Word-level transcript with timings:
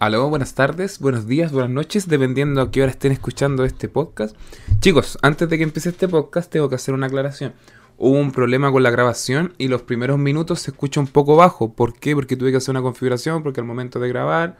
Aló, 0.00 0.28
buenas 0.28 0.54
tardes, 0.54 1.00
buenos 1.00 1.26
días, 1.26 1.50
buenas 1.50 1.72
noches, 1.72 2.06
dependiendo 2.06 2.60
a 2.60 2.70
qué 2.70 2.82
hora 2.82 2.92
estén 2.92 3.10
escuchando 3.10 3.64
este 3.64 3.88
podcast. 3.88 4.36
Chicos, 4.78 5.18
antes 5.22 5.48
de 5.48 5.58
que 5.58 5.64
empiece 5.64 5.88
este 5.88 6.06
podcast, 6.06 6.48
tengo 6.52 6.68
que 6.68 6.76
hacer 6.76 6.94
una 6.94 7.08
aclaración. 7.08 7.52
Hubo 7.96 8.16
un 8.16 8.30
problema 8.30 8.70
con 8.70 8.84
la 8.84 8.92
grabación 8.92 9.54
y 9.58 9.66
los 9.66 9.82
primeros 9.82 10.16
minutos 10.16 10.60
se 10.60 10.70
escucha 10.70 11.00
un 11.00 11.08
poco 11.08 11.34
bajo. 11.34 11.72
¿Por 11.72 11.94
qué? 11.98 12.14
Porque 12.14 12.36
tuve 12.36 12.52
que 12.52 12.58
hacer 12.58 12.70
una 12.70 12.82
configuración, 12.82 13.42
porque 13.42 13.58
al 13.58 13.66
momento 13.66 13.98
de 13.98 14.08
grabar 14.08 14.56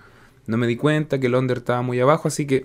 no 0.48 0.56
me 0.56 0.66
di 0.66 0.75
cuenta 0.75 1.21
que 1.21 1.29
el 1.29 1.37
under 1.37 1.59
estaba 1.59 1.82
muy 1.82 2.00
abajo, 2.00 2.27
así 2.27 2.45
que 2.45 2.64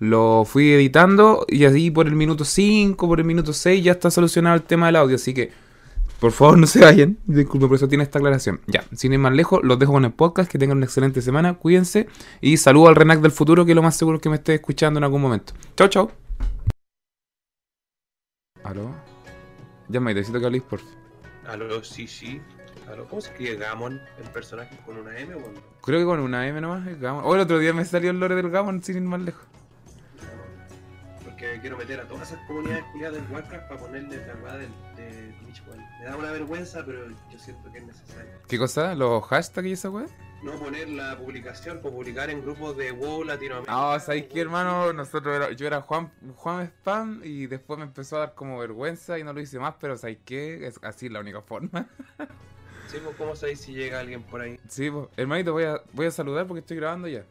lo 0.00 0.44
fui 0.44 0.72
editando 0.72 1.46
y 1.48 1.64
así 1.64 1.92
por 1.92 2.08
el 2.08 2.16
minuto 2.16 2.44
5, 2.44 3.06
por 3.06 3.20
el 3.20 3.24
minuto 3.24 3.52
6 3.52 3.84
ya 3.84 3.92
está 3.92 4.10
solucionado 4.10 4.56
el 4.56 4.62
tema 4.62 4.86
del 4.86 4.96
audio, 4.96 5.14
así 5.14 5.32
que 5.32 5.52
por 6.20 6.32
favor, 6.32 6.58
no 6.58 6.66
se 6.66 6.80
vayan. 6.80 7.16
Disculpe, 7.24 7.66
por 7.66 7.76
eso 7.76 7.88
tiene 7.88 8.04
esta 8.04 8.18
aclaración. 8.18 8.60
Ya, 8.66 8.84
sin 8.94 9.14
ir 9.14 9.18
más 9.18 9.32
lejos, 9.32 9.60
los 9.62 9.78
dejo 9.78 9.92
con 9.92 10.04
el 10.04 10.12
podcast. 10.12 10.50
Que 10.50 10.58
tengan 10.58 10.76
una 10.76 10.86
excelente 10.86 11.22
semana. 11.22 11.54
Cuídense. 11.54 12.08
Y 12.42 12.58
saludo 12.58 12.88
al 12.88 12.96
Renac 12.96 13.20
del 13.20 13.30
futuro, 13.30 13.64
que 13.64 13.74
lo 13.74 13.82
más 13.82 13.96
seguro 13.96 14.16
es 14.16 14.22
que 14.22 14.28
me 14.28 14.36
esté 14.36 14.54
escuchando 14.54 14.98
en 14.98 15.04
algún 15.04 15.22
momento. 15.22 15.54
Chao, 15.76 15.88
chao. 15.88 16.12
¿Aló? 18.62 18.94
Ya 19.88 19.98
me 20.00 20.12
necesito 20.12 20.38
que 20.38 20.46
habléis, 20.46 20.62
por 20.64 20.80
Aló, 21.48 21.82
sí, 21.82 22.06
sí. 22.06 22.40
Aló, 22.86 23.06
¿cómo 23.08 23.22
se 23.22 23.30
escribe 23.30 23.56
Gamon 23.56 24.00
en 24.22 24.32
personaje 24.32 24.76
con 24.84 24.98
una 24.98 25.18
M 25.18 25.34
o 25.34 25.42
con 25.42 25.54
Creo 25.80 26.00
que 26.00 26.04
con 26.04 26.20
una 26.20 26.46
M 26.46 26.60
nomás 26.60 26.86
es 26.86 27.00
Gamon. 27.00 27.24
Oh, 27.24 27.34
el 27.34 27.40
otro 27.40 27.58
día 27.58 27.72
me 27.72 27.84
salió 27.84 28.10
el 28.10 28.20
lore 28.20 28.34
del 28.34 28.50
Gamon 28.50 28.82
sin 28.82 28.96
ir 28.96 29.02
más 29.02 29.20
lejos. 29.22 29.46
Porque 31.40 31.58
quiero 31.62 31.78
meter 31.78 31.98
a 32.00 32.04
todas 32.06 32.30
esas 32.30 32.46
comunidades 32.46 32.84
culiadas 32.92 33.16
del 33.22 33.32
Warcraft 33.32 33.68
para 33.68 33.80
ponerle 33.80 34.18
la 34.18 34.56
del, 34.58 34.68
de 34.94 35.32
Twitch, 35.42 35.62
weón. 35.66 35.82
Me 35.98 36.04
da 36.04 36.16
una 36.16 36.32
vergüenza, 36.32 36.84
pero 36.84 37.08
yo 37.08 37.38
siento 37.38 37.72
que 37.72 37.78
es 37.78 37.84
necesario. 37.86 38.30
¿Qué 38.46 38.58
cosa? 38.58 38.94
¿Los 38.94 39.24
hashtags 39.24 39.66
y 39.66 39.72
esa 39.72 39.88
weá? 39.88 40.04
No 40.42 40.52
poner 40.58 40.90
la 40.90 41.16
publicación, 41.16 41.80
por 41.80 41.92
publicar 41.92 42.28
en 42.28 42.42
grupos 42.42 42.76
de 42.76 42.92
WoW 42.92 43.24
Latinoamérica. 43.24 43.72
No, 43.72 43.98
¿sabéis 44.00 44.26
qué, 44.26 44.42
hermano? 44.42 44.92
Nosotros 44.92 45.34
era- 45.34 45.52
yo 45.52 45.66
era 45.66 45.80
Juan, 45.80 46.12
Juan 46.36 46.66
Spam 46.66 47.22
y 47.24 47.46
después 47.46 47.78
me 47.78 47.86
empezó 47.86 48.16
a 48.16 48.20
dar 48.20 48.34
como 48.34 48.58
vergüenza 48.58 49.18
y 49.18 49.24
no 49.24 49.32
lo 49.32 49.40
hice 49.40 49.58
más, 49.58 49.76
pero 49.80 49.96
¿sabéis 49.96 50.18
qué? 50.26 50.66
Es 50.66 50.78
así 50.82 51.08
la 51.08 51.20
única 51.20 51.40
forma. 51.40 51.86
Sí, 52.90 52.96
pues, 53.04 53.14
¿cómo 53.16 53.36
sabéis 53.36 53.60
si 53.60 53.72
llega 53.72 54.00
alguien 54.00 54.20
por 54.24 54.40
ahí? 54.40 54.58
Sí, 54.66 54.90
pues, 54.90 55.06
hermanito, 55.16 55.52
voy 55.52 55.62
a, 55.62 55.80
voy 55.92 56.06
a 56.06 56.10
saludar 56.10 56.48
porque 56.48 56.58
estoy 56.58 56.76
grabando 56.76 57.06
ya. 57.06 57.24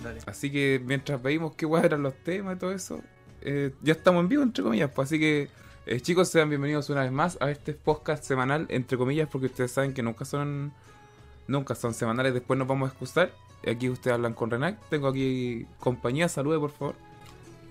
Dale. 0.00 0.20
Así 0.26 0.50
que 0.52 0.80
mientras 0.84 1.20
veíamos 1.20 1.56
qué 1.56 1.66
guay 1.66 1.84
eran 1.86 2.04
los 2.04 2.14
temas 2.22 2.54
y 2.54 2.58
todo 2.60 2.70
eso, 2.70 3.00
eh, 3.44 3.72
ya 3.82 3.92
estamos 3.92 4.20
en 4.22 4.28
vivo, 4.28 4.42
entre 4.42 4.62
comillas. 4.64 4.90
Pues, 4.94 5.08
así 5.08 5.18
que, 5.18 5.48
eh, 5.86 6.00
chicos, 6.00 6.28
sean 6.28 6.48
bienvenidos 6.48 6.90
una 6.90 7.02
vez 7.02 7.12
más 7.12 7.38
a 7.40 7.50
este 7.50 7.74
podcast 7.74 8.24
semanal, 8.24 8.66
entre 8.68 8.96
comillas, 8.98 9.28
porque 9.30 9.46
ustedes 9.46 9.72
saben 9.72 9.92
que 9.94 10.02
nunca 10.02 10.24
son 10.24 10.72
nunca 11.46 11.74
son 11.74 11.94
semanales. 11.94 12.34
Después 12.34 12.58
nos 12.58 12.68
vamos 12.68 12.88
a 12.88 12.92
excusar. 12.92 13.32
Aquí 13.66 13.88
ustedes 13.88 14.14
hablan 14.14 14.34
con 14.34 14.50
Renac. 14.50 14.78
Tengo 14.88 15.08
aquí 15.08 15.66
compañía. 15.78 16.28
Salude, 16.28 16.58
por 16.58 16.70
favor. 16.70 16.94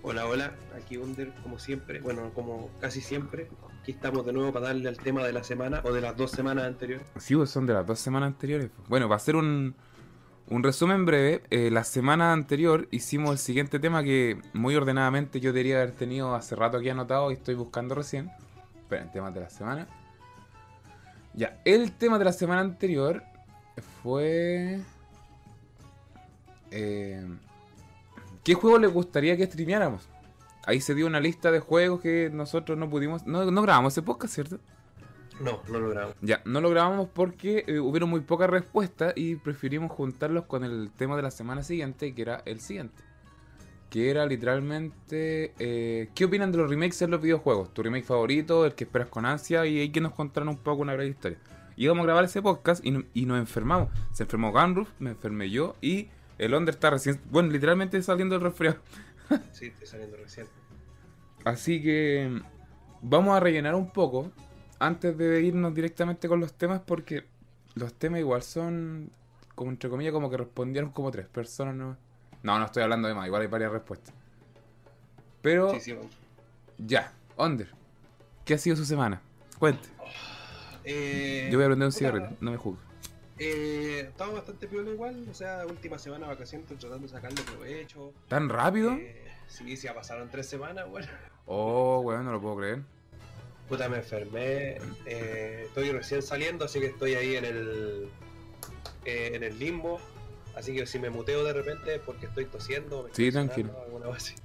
Hola, 0.04 0.26
hola, 0.26 0.52
aquí 0.76 0.98
Under, 0.98 1.32
como 1.44 1.60
siempre, 1.60 2.00
bueno, 2.02 2.32
como 2.34 2.72
casi 2.80 3.02
siempre. 3.02 3.50
Aquí 3.82 3.92
estamos 3.92 4.26
de 4.26 4.34
nuevo 4.34 4.52
para 4.52 4.68
darle 4.68 4.90
al 4.90 4.98
tema 4.98 5.24
de 5.24 5.32
la 5.32 5.44
semana 5.44 5.82
o 5.84 5.94
de 5.94 6.02
las 6.02 6.18
dos 6.18 6.32
semanas 6.32 6.66
anteriores. 6.66 7.06
Sí, 7.20 7.36
pues 7.36 7.52
son 7.52 7.68
de 7.68 7.74
las 7.74 7.86
dos 7.86 8.00
semanas 8.00 8.28
anteriores. 8.28 8.72
pues. 8.76 8.90
Bueno, 8.90 9.08
va 9.08 9.18
a 9.18 9.20
ser 9.20 9.36
un, 9.36 9.76
un 10.48 10.64
resumen 10.64 11.06
breve. 11.06 11.44
Eh, 11.50 11.72
la 11.72 11.84
semana 11.84 12.34
anterior 12.34 12.88
hicimos 12.92 13.32
el 13.32 13.38
siguiente 13.38 13.80
tema 13.80 14.04
que 14.04 14.42
muy 14.54 14.76
ordenadamente 14.76 15.40
yo 15.40 15.54
debería 15.54 15.78
haber 15.78 15.92
tenido 15.92 16.36
hace 16.36 16.56
rato 16.56 16.78
aquí 16.78 16.90
anotado 16.90 17.32
y 17.32 17.36
estoy 17.36 17.56
buscando 17.56 17.96
recién. 17.96 18.32
Esperen, 18.76 19.12
temas 19.12 19.34
de 19.34 19.42
la 19.42 19.50
semana. 19.50 19.88
Ya, 21.34 21.62
el 21.64 21.94
tema 21.94 22.20
de 22.20 22.26
la 22.26 22.34
semana 22.34 22.62
anterior 22.62 23.24
fue... 24.04 24.82
eh, 26.72 27.26
¿Qué 28.44 28.54
juego 28.54 28.80
les 28.80 28.92
gustaría 28.92 29.38
que 29.38 29.46
streameáramos? 29.46 30.10
Ahí 30.66 30.82
se 30.82 30.94
dio 30.94 31.08
una 31.08 31.20
lista 31.20 31.52
de 31.52 31.60
juegos 31.60 32.02
que 32.02 32.30
nosotros 32.32 32.78
no 32.78 32.90
pudimos... 32.90 33.26
No, 33.26 33.50
no 33.50 33.62
grabamos 33.62 33.94
ese 33.94 34.02
podcast, 34.02 34.34
¿cierto? 34.34 34.60
No, 35.44 35.62
no 35.70 35.80
lo 35.80 35.90
grabamos. 35.90 36.16
Ya, 36.22 36.42
no 36.46 36.62
lo 36.62 36.70
grabamos 36.70 37.10
porque 37.14 37.64
eh, 37.68 37.80
hubieron 37.80 38.10
muy 38.10 38.22
pocas 38.22 38.50
respuestas 38.50 39.14
y 39.16 39.36
preferimos 39.36 39.92
juntarlos 39.92 40.46
con 40.46 40.64
el 40.64 40.92
tema 40.96 41.16
de 41.16 41.24
la 41.24 41.32
semana 41.32 41.64
siguiente, 41.64 42.14
que 42.14 42.22
era 42.22 42.42
el 42.46 42.60
siguiente. 42.60 43.02
Que 43.90 44.10
era 44.10 44.26
literalmente... 44.26 45.54
eh, 45.60 46.10
¿Qué 46.16 46.26
opinan 46.26 46.52
de 46.52 46.60
los 46.60 46.70
remakes 46.70 47.02
en 47.02 47.12
los 47.12 47.22
videojuegos? 47.22 47.74
¿Tu 47.74 47.84
remake 47.84 48.06
favorito? 48.06 48.66
¿El 48.66 48.74
que 48.76 48.84
esperas 48.86 49.10
con 49.10 49.26
ansia? 49.26 49.66
Y 49.66 49.80
hay 49.80 49.90
que 49.90 50.00
nos 50.02 50.14
contaron 50.14 50.50
un 50.50 50.58
poco 50.58 50.82
una 50.82 50.94
breve 50.94 51.10
historia. 51.10 51.38
Íbamos 51.76 52.04
a 52.04 52.06
grabar 52.06 52.24
ese 52.26 52.42
podcast 52.42 52.86
y, 52.86 52.92
no- 52.92 53.04
y 53.14 53.26
nos 53.26 53.40
enfermamos. 53.40 53.90
Se 54.14 54.24
enfermó 54.24 54.52
Gunroof, 54.52 54.90
me 55.00 55.10
enfermé 55.12 55.50
yo 55.50 55.76
y 55.82 56.10
el 56.38 56.54
Onder 56.54 56.74
está 56.76 56.90
recién... 56.92 57.20
Bueno, 57.30 57.50
literalmente 57.50 58.02
saliendo 58.02 58.36
del 58.36 58.44
resfriado. 58.44 58.78
Sí, 59.52 59.68
estoy 59.68 59.88
saliendo 59.88 60.18
recién. 60.18 60.48
Así 61.44 61.82
que 61.82 62.42
vamos 63.02 63.36
a 63.36 63.40
rellenar 63.40 63.76
un 63.76 63.92
poco 63.92 64.32
antes 64.82 65.16
de 65.16 65.42
irnos 65.42 65.74
directamente 65.76 66.28
con 66.28 66.40
los 66.40 66.54
temas 66.54 66.82
porque 66.84 67.26
los 67.76 67.94
temas 67.94 68.20
igual 68.20 68.42
son 68.42 69.12
como 69.54 69.70
entre 69.70 69.90
comillas 69.90 70.12
como 70.12 70.30
que 70.30 70.38
respondieron 70.38 70.90
como 70.92 71.12
tres 71.12 71.28
personas 71.28 71.76
no 71.76 71.98
no 72.42 72.60
no 72.60 72.66
estoy 72.66 72.82
hablando 72.82 73.08
de 73.08 73.14
más 73.14 73.28
igual 73.28 73.44
hay 73.44 73.48
varias 73.48 73.72
respuestas 73.72 74.14
pero 75.44 75.72
Sí, 75.74 75.80
sí, 75.80 75.96
ya 76.80 77.14
Onder 77.36 77.70
¿qué 78.44 78.56
ha 78.56 78.58
sido 78.58 78.76
su 78.76 78.86
semana? 78.86 79.22
cuente 79.60 79.88
Eh, 80.84 81.50
yo 81.52 81.60
voy 81.60 81.66
a 81.66 81.68
prender 81.68 81.86
un 81.86 81.92
puta, 81.92 82.00
cigarrillo 82.00 82.30
no 82.42 82.52
me 82.52 82.58
juzgues 82.58 82.84
Eh, 83.38 84.06
estaba 84.10 84.34
bastante 84.34 84.68
piola 84.68 84.90
igual, 84.90 85.28
o 85.30 85.34
sea, 85.34 85.66
última 85.68 86.00
semana 86.00 86.26
de 86.26 86.34
vacaciones, 86.34 86.64
estoy 86.66 86.78
tratando 86.78 87.08
de 87.08 87.14
sacarle 87.14 87.42
provecho. 87.44 88.14
¿tan 88.28 88.50
rápido? 88.50 88.94
Eh, 88.94 89.28
sí, 89.48 89.78
sí, 89.78 89.86
ya 89.88 89.94
pasaron 89.94 90.30
tres 90.30 90.48
semanas, 90.48 90.90
bueno. 90.90 91.08
oh 91.46 92.00
weón 92.04 92.26
no 92.26 92.32
lo 92.32 92.42
puedo 92.42 92.58
creer 92.58 92.82
Puta, 93.72 93.88
me 93.88 94.00
enfermé, 94.00 94.80
eh, 95.06 95.64
estoy 95.68 95.92
recién 95.94 96.22
saliendo, 96.22 96.66
así 96.66 96.82
que 96.82 96.88
estoy 96.88 97.16
ahí 97.16 97.38
en 97.38 97.46
el, 97.46 98.10
eh, 99.06 99.32
en 99.34 99.46
el 99.46 99.58
limbo. 99.58 99.98
Así 100.58 100.76
que 100.76 100.86
si 100.86 101.00
me 101.00 101.10
muteo 101.10 101.46
de 101.46 101.54
repente 101.54 101.96
es 101.96 102.02
porque 102.02 102.26
estoy 102.26 102.44
tosiendo. 102.48 103.04
me 103.04 103.16
Sí, 103.16 103.32
tranquilo. 103.32 103.70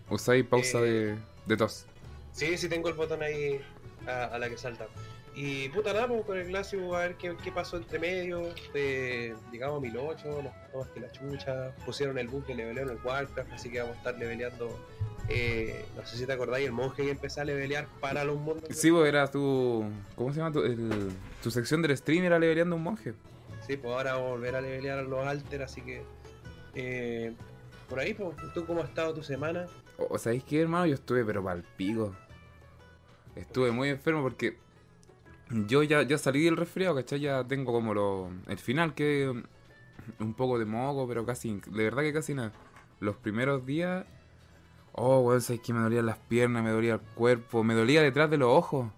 usáis 0.09 0.47
pausa 0.47 0.79
Eh, 0.79 0.83
de, 0.83 1.17
de 1.47 1.57
tos 1.57 1.87
Sí, 2.31 2.57
sí 2.57 2.69
tengo 2.69 2.89
el 2.89 2.95
botón 2.95 3.21
ahí 3.21 3.61
a, 4.07 4.27
a 4.27 4.39
la 4.39 4.49
que 4.49 4.57
salta. 4.57 4.87
Y 5.35 5.71
puta 5.71 5.93
nada, 5.93 6.07
pues, 6.07 6.25
con 6.25 6.39
el 6.39 6.47
Glacio 6.47 6.95
a 6.95 7.01
ver 7.01 7.17
qué, 7.17 7.35
qué 7.43 7.51
pasó 7.51 7.79
entre 7.79 7.99
medio. 7.99 8.55
Llegamos 8.73 9.79
a 9.79 9.81
1008, 9.81 10.25
nos 10.25 10.53
más 10.85 10.89
que 10.95 11.01
la 11.01 11.11
chucha. 11.11 11.75
Pusieron 11.85 12.17
el 12.19 12.29
bug 12.29 12.47
de 12.47 12.55
leveleo 12.55 12.85
en 12.85 12.91
el 12.91 12.99
Warcraft, 13.05 13.53
así 13.53 13.71
que 13.71 13.81
vamos 13.81 13.97
a 13.97 13.99
estar 13.99 14.17
leveleando. 14.19 14.79
Eh, 15.29 15.85
no 15.97 16.07
sé 16.07 16.17
si 16.17 16.27
te 16.27 16.33
acordáis, 16.33 16.67
el 16.67 16.73
monje 16.73 17.03
que 17.05 17.11
empezó 17.11 17.41
a 17.41 17.45
levelear 17.45 17.87
para 18.01 18.25
los 18.25 18.37
mundos. 18.39 18.65
sí 18.71 18.91
pues 18.91 19.09
era 19.09 19.31
tu 19.31 19.85
¿cómo 20.15 20.33
se 20.33 20.39
llama? 20.41 20.53
Tu, 20.53 20.61
el- 20.63 21.11
tu 21.43 21.51
sección 21.51 21.83
del 21.83 21.97
stream 21.97 22.25
era 22.25 22.39
leveleando 22.39 22.77
un 22.77 22.83
monje 22.83 23.15
Sí, 23.67 23.77
pues 23.77 23.93
ahora 23.93 24.13
vamos 24.13 24.29
a 24.29 24.31
volver 24.33 24.55
a 24.55 24.61
levelear 24.61 24.99
a 25.01 25.03
los 25.03 25.27
alter, 25.27 25.63
así 25.65 25.81
que. 25.81 26.03
eh, 26.77 27.35
por 27.89 27.99
ahí, 27.99 28.15
pues, 28.15 28.37
¿tú 28.55 28.65
cómo 28.65 28.81
ha 28.83 28.85
estado 28.85 29.13
tu 29.15 29.23
semana? 29.25 29.67
O, 29.99 30.15
o 30.15 30.19
¿sabéis 30.19 30.45
qué, 30.45 30.61
hermano? 30.61 30.87
Yo 30.87 30.95
estuve, 30.95 31.25
pero 31.25 31.43
pal 31.43 31.65
pico. 31.77 32.15
Estuve 33.35 33.71
muy 33.73 33.89
enfermo 33.89 34.23
porque 34.23 34.57
yo 35.51 35.83
ya, 35.83 36.03
ya 36.03 36.17
salí 36.19 36.45
del 36.45 36.57
resfriado, 36.57 36.95
¿cachai? 36.95 37.21
Ya 37.21 37.43
tengo 37.45 37.73
como 37.73 37.93
lo, 37.93 38.31
el 38.47 38.59
final, 38.59 38.95
que 38.95 39.33
un 40.21 40.35
poco 40.35 40.59
de 40.59 40.65
moco, 40.65 41.07
pero 41.09 41.27
casi, 41.27 41.61
de 41.67 41.85
verdad 41.85 42.03
que 42.03 42.13
casi 42.13 42.35
nada. 42.35 42.53
Los 43.01 43.17
primeros 43.17 43.67
días, 43.67 44.05
oh, 44.97 45.21
weón, 45.21 45.41
sabéis 45.41 45.63
que 45.63 45.73
me 45.73 45.81
dolían 45.81 46.07
las 46.07 46.19
piernas, 46.19 46.63
me 46.65 46.71
dolía 46.71 46.95
el 46.95 47.01
cuerpo, 47.01 47.63
me 47.65 47.75
dolía 47.75 48.03
detrás 48.03 48.31
de 48.31 48.39
los 48.39 48.49
ojos. 48.49 48.89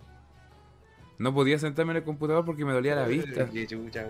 No 1.18 1.34
podía 1.34 1.58
sentarme 1.58 1.90
en 1.92 1.96
el 1.98 2.04
computador 2.04 2.44
porque 2.44 2.64
me 2.64 2.72
dolía 2.72 2.94
la 2.94 3.02
vista. 3.08 3.48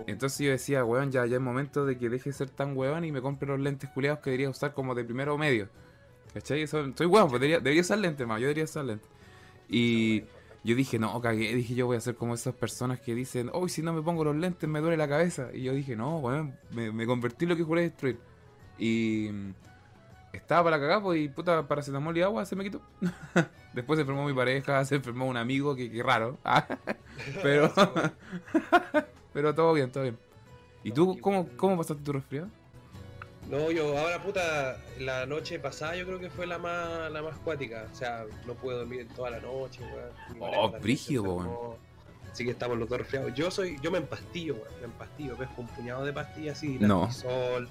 Entonces 0.05 0.39
yo 0.45 0.51
decía, 0.51 0.85
weón, 0.85 1.11
ya, 1.11 1.25
ya 1.25 1.37
es 1.37 1.41
momento 1.41 1.85
de 1.85 1.97
que 1.97 2.07
deje 2.07 2.29
de 2.29 2.33
ser 2.35 2.51
tan 2.51 2.77
weón 2.77 3.03
y 3.03 3.11
me 3.11 3.19
compre 3.21 3.47
los 3.49 3.59
lentes 3.59 3.89
culiados 3.89 4.19
que 4.19 4.29
debería 4.29 4.49
usar 4.49 4.73
como 4.75 4.93
de 4.93 5.03
primero 5.03 5.33
o 5.33 5.37
medio. 5.37 5.69
¿Cachai? 6.33 6.61
Eso- 6.61 6.85
soy 6.95 7.07
weón, 7.07 7.27
pues 7.29 7.41
debería, 7.41 7.57
debería 7.57 7.81
usar 7.81 7.97
lentes, 7.97 8.27
más, 8.27 8.37
yo 8.39 8.43
debería 8.45 8.65
usar 8.65 8.85
lentes. 8.85 9.09
Y 9.67 10.21
yo 10.63 10.75
dije, 10.75 10.99
no, 10.99 11.19
cagué, 11.19 11.55
dije 11.55 11.73
yo 11.73 11.87
voy 11.87 11.97
a 11.97 12.01
ser 12.01 12.13
como 12.13 12.35
esas 12.35 12.53
personas 12.53 12.99
que 12.99 13.15
dicen, 13.15 13.49
hoy 13.53 13.69
si 13.69 13.81
no 13.81 13.91
me 13.91 14.03
pongo 14.03 14.23
los 14.23 14.35
lentes 14.35 14.69
me 14.69 14.79
duele 14.79 14.95
la 14.97 15.07
cabeza. 15.07 15.49
Y 15.51 15.63
yo 15.63 15.73
dije, 15.73 15.95
no, 15.95 16.19
weón, 16.19 16.53
me, 16.71 16.91
me 16.91 17.07
convertí 17.07 17.45
en 17.45 17.49
lo 17.49 17.55
que 17.55 17.63
juré 17.63 17.81
destruir. 17.81 18.19
Y 18.77 19.29
estaba 20.33 20.63
para 20.63 20.79
cagar, 20.79 21.01
pues, 21.01 21.19
y 21.19 21.29
puta, 21.29 21.67
paracetamol 21.67 22.17
y 22.17 22.21
agua 22.21 22.45
se 22.45 22.55
me 22.55 22.63
quitó. 22.63 22.81
Después 23.73 23.97
se 23.97 24.01
enfermó 24.01 24.25
mi 24.25 24.33
pareja, 24.33 24.83
se 24.85 24.95
enfermó 24.95 25.25
un 25.25 25.37
amigo, 25.37 25.75
que, 25.75 25.91
que 25.91 26.03
raro. 26.03 26.37
Pero, 27.43 27.71
pero 29.33 29.53
todo 29.53 29.73
bien, 29.73 29.91
todo 29.91 30.03
bien. 30.03 30.17
¿Y 30.83 30.91
tú 30.91 31.19
cómo, 31.19 31.49
cómo 31.57 31.75
pasaste 31.77 32.01
tu 32.01 32.13
resfriado? 32.13 32.47
No, 33.49 33.71
yo 33.71 33.97
ahora 33.97 34.21
puta, 34.21 34.77
la 34.99 35.25
noche 35.25 35.59
pasada 35.59 35.95
yo 35.95 36.05
creo 36.05 36.19
que 36.19 36.29
fue 36.29 36.47
la 36.47 36.57
más 36.59 37.11
la 37.11 37.21
más 37.21 37.37
cuática. 37.39 37.87
O 37.91 37.95
sea, 37.95 38.25
no 38.47 38.53
pude 38.53 38.75
dormir 38.75 39.07
toda 39.15 39.31
la 39.31 39.39
noche, 39.39 39.81
weón. 39.81 40.53
Oh, 40.55 40.69
brígido, 40.79 41.25
enfermó. 41.25 41.77
Así 42.31 42.45
que 42.45 42.51
estamos 42.51 42.77
los 42.77 42.87
dos 42.87 42.99
resfriados. 42.99 43.33
Yo 43.33 43.51
soy, 43.51 43.77
yo 43.81 43.91
me 43.91 43.97
empastillo, 43.97 44.53
weón. 44.53 44.79
Me 44.79 44.85
empastillo, 44.85 45.35
pesco 45.35 45.61
un 45.61 45.67
puñado 45.67 46.05
de 46.05 46.13
pastillas 46.13 46.57
así, 46.57 46.77
No. 46.79 47.01
Lactisol, 47.01 47.67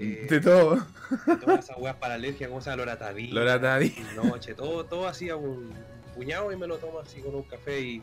eh, 0.00 0.26
De 0.28 0.40
todo. 0.40 0.78
todas 1.40 1.64
esas 1.64 1.76
weas 1.78 1.96
para 1.96 2.14
alergia, 2.14 2.48
como 2.48 2.60
se 2.60 2.70
llama 2.70 2.78
loratadina, 2.84 3.34
Loratadina. 3.34 4.12
noche, 4.14 4.54
todo, 4.54 4.84
todo 4.84 5.06
así 5.08 5.28
a 5.28 5.36
un 5.36 5.70
puñado 6.14 6.52
y 6.52 6.56
me 6.56 6.66
lo 6.66 6.78
tomo 6.78 6.98
así 7.00 7.20
con 7.20 7.34
un 7.34 7.42
café 7.44 7.80
y, 7.80 8.02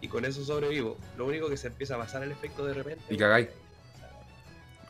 y 0.00 0.08
con 0.08 0.24
eso 0.24 0.44
sobrevivo. 0.44 0.96
Lo 1.16 1.26
único 1.26 1.48
que 1.48 1.56
se 1.56 1.68
empieza 1.68 1.94
a 1.96 1.98
pasar 1.98 2.22
el 2.22 2.32
efecto 2.32 2.64
de 2.66 2.74
repente. 2.74 3.02
Y 3.10 3.16
cagáis. 3.16 3.48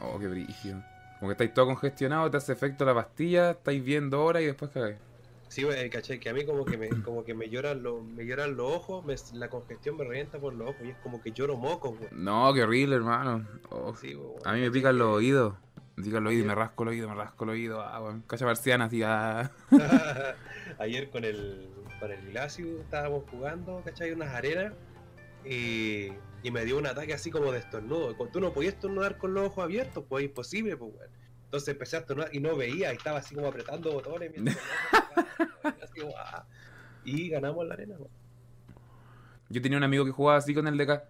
Oh, 0.01 0.19
qué 0.19 0.29
brígido. 0.29 0.83
Como 1.19 1.31
que 1.31 1.33
estáis 1.33 1.53
todo 1.55 1.67
congestionado, 1.67 2.31
te 2.31 2.37
hace 2.37 2.53
efecto 2.53 2.85
la 2.85 2.95
pastilla, 2.95 3.51
estáis 3.51 3.85
viendo 3.85 4.19
ahora 4.19 4.41
y 4.41 4.47
después 4.47 4.71
cagáis. 4.71 4.97
Sí, 5.49 5.65
wey, 5.65 5.89
caché, 5.89 6.21
que 6.21 6.29
a 6.29 6.35
mí 6.35 6.45
como 6.45 6.65
que 6.67 6.77
me, 6.77 6.89
como 7.03 7.25
que 7.25 7.33
me 7.35 7.49
lloran 7.49 7.83
los, 7.83 8.05
me 8.05 8.25
lloran 8.27 8.55
los 8.55 8.71
ojos, 8.71 9.05
me- 9.05 9.15
la 9.33 9.49
congestión 9.49 9.97
me 9.97 10.05
revienta 10.05 10.39
por 10.39 10.53
los 10.55 10.69
ojos 10.69 10.83
y 10.85 10.91
es 10.91 10.97
como 10.99 11.23
que 11.23 11.33
lloro 11.33 11.57
mocos, 11.57 11.99
weón. 11.99 12.23
No, 12.25 12.53
qué 12.53 12.63
horrible, 12.63 12.97
hermano. 12.97 13.49
Oh, 13.71 13.97
Sí, 13.97 14.15
a 14.45 14.53
mí 14.53 14.61
me 14.61 14.71
pican 14.71 14.99
los 14.99 15.09
oídos. 15.17 15.55
Me 15.99 16.05
pican 16.05 16.23
los 16.23 16.31
oídos 16.31 16.45
y 16.45 16.49
me 16.49 16.55
rasco 16.55 16.85
el 16.85 16.91
oído, 16.91 17.09
me 17.09 17.15
rasco 17.17 17.43
el 17.43 17.51
oído. 17.51 17.81
Ah, 17.81 18.01
weón. 18.01 18.23
Cacha 18.23 18.45
marciana, 18.45 18.85
así, 18.85 19.03
ah. 19.03 19.51
Ayer 20.79 21.11
con 21.11 21.25
el, 21.25 21.69
con 21.99 22.13
el 22.13 22.31
Glacio 22.31 22.83
estábamos 22.83 23.25
jugando, 23.29 23.83
¿cachai? 23.85 24.13
Unas 24.13 24.33
arenas 24.33 24.75
y, 25.45 26.13
y 26.45 26.51
me 26.53 26.65
dio 26.65 26.79
un 26.79 26.87
ataque 26.87 27.15
así 27.15 27.33
como 27.33 27.51
de 27.51 27.59
estornudo. 27.59 28.15
Tú 28.33 28.39
no 28.39 28.53
podías 28.53 28.75
estornudar 28.75 29.19
con 29.19 29.35
los 29.35 29.49
ojos 29.49 29.65
abiertos, 29.65 30.05
pues 30.09 30.23
es 30.23 30.31
imposible, 30.31 30.77
pues, 30.77 30.93
weón. 30.95 31.11
Entonces 31.47 31.69
empecé 31.71 31.97
a 31.97 32.01
estornudar 32.01 32.33
y 32.33 32.39
no 32.39 32.55
veía, 32.55 32.93
y 32.93 32.97
estaba 32.97 33.19
así 33.19 33.35
como 33.35 33.49
apretando 33.49 33.91
botones. 33.91 34.31
mientras 34.31 34.57
así 35.83 36.01
como, 36.01 36.15
ah. 36.17 36.47
Y 37.05 37.29
ganamos 37.29 37.67
la 37.67 37.75
arena, 37.75 37.97
weón. 37.97 38.13
Yo 39.49 39.61
tenía 39.61 39.79
un 39.79 39.85
amigo 39.85 40.05
que 40.05 40.13
jugaba 40.13 40.39
así 40.39 40.55
con 40.55 40.69
el 40.69 40.79
DK. 40.79 41.03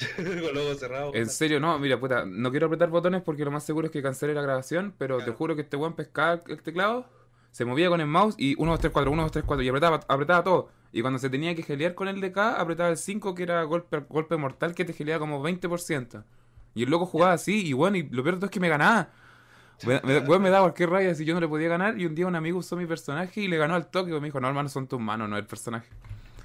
con 0.16 0.54
los 0.54 0.64
ojos 0.64 0.78
cerrados. 0.78 1.14
En 1.14 1.28
serio, 1.28 1.60
no, 1.60 1.78
mira, 1.78 1.98
puta, 1.98 2.24
no 2.24 2.50
quiero 2.50 2.66
apretar 2.66 2.88
botones 2.90 3.22
porque 3.22 3.44
lo 3.44 3.50
más 3.50 3.64
seguro 3.64 3.86
es 3.86 3.92
que 3.92 4.02
cancele 4.02 4.34
la 4.34 4.42
grabación, 4.42 4.94
pero 4.98 5.18
te 5.18 5.30
juro 5.30 5.54
que 5.54 5.62
este 5.62 5.76
weón 5.76 5.94
pescaba 5.94 6.42
el 6.48 6.62
teclado, 6.62 7.06
se 7.50 7.64
movía 7.64 7.88
con 7.88 8.00
el 8.00 8.06
mouse 8.06 8.34
y 8.38 8.54
1, 8.58 8.70
2, 8.70 8.80
3, 8.80 8.92
4, 8.92 9.10
1, 9.10 9.22
2, 9.22 9.32
3, 9.32 9.44
4 9.46 9.62
y 9.62 9.68
apretaba, 9.68 10.00
apretaba 10.08 10.44
todo. 10.44 10.68
Y 10.92 11.02
cuando 11.02 11.18
se 11.18 11.30
tenía 11.30 11.54
que 11.54 11.62
gelear 11.62 11.94
con 11.94 12.08
el 12.08 12.20
DK, 12.20 12.38
apretaba 12.38 12.90
el 12.90 12.96
5 12.96 13.34
que 13.34 13.42
era 13.42 13.62
golpe, 13.64 14.04
golpe 14.08 14.36
mortal 14.36 14.74
que 14.74 14.84
te 14.84 14.92
geleaba 14.92 15.20
como 15.20 15.42
20%. 15.42 16.24
Y 16.74 16.84
el 16.84 16.90
loco 16.90 17.06
jugaba 17.06 17.32
así 17.32 17.66
y 17.66 17.72
bueno, 17.72 17.96
y 17.96 18.04
lo 18.04 18.22
peor 18.22 18.36
de 18.36 18.40
todo 18.40 18.46
es 18.46 18.52
que 18.52 18.60
me 18.60 18.68
ganaba. 18.68 19.10
Me, 19.86 20.00
me, 20.04 20.18
weón, 20.18 20.42
me 20.42 20.50
daba 20.50 20.64
cualquier 20.64 20.90
raya 20.90 21.14
si 21.14 21.24
yo 21.24 21.34
no 21.34 21.40
le 21.40 21.48
podía 21.48 21.68
ganar 21.68 21.98
y 21.98 22.04
un 22.04 22.14
día 22.14 22.26
un 22.26 22.36
amigo 22.36 22.58
usó 22.58 22.76
mi 22.76 22.86
personaje 22.86 23.40
y 23.40 23.48
le 23.48 23.56
ganó 23.56 23.74
al 23.74 23.90
toque 23.90 24.10
y 24.10 24.14
me 24.14 24.26
dijo, 24.26 24.40
no 24.40 24.48
hermano, 24.48 24.68
son 24.68 24.86
tus 24.86 25.00
manos, 25.00 25.28
no 25.28 25.36
el 25.36 25.46
personaje. 25.46 25.88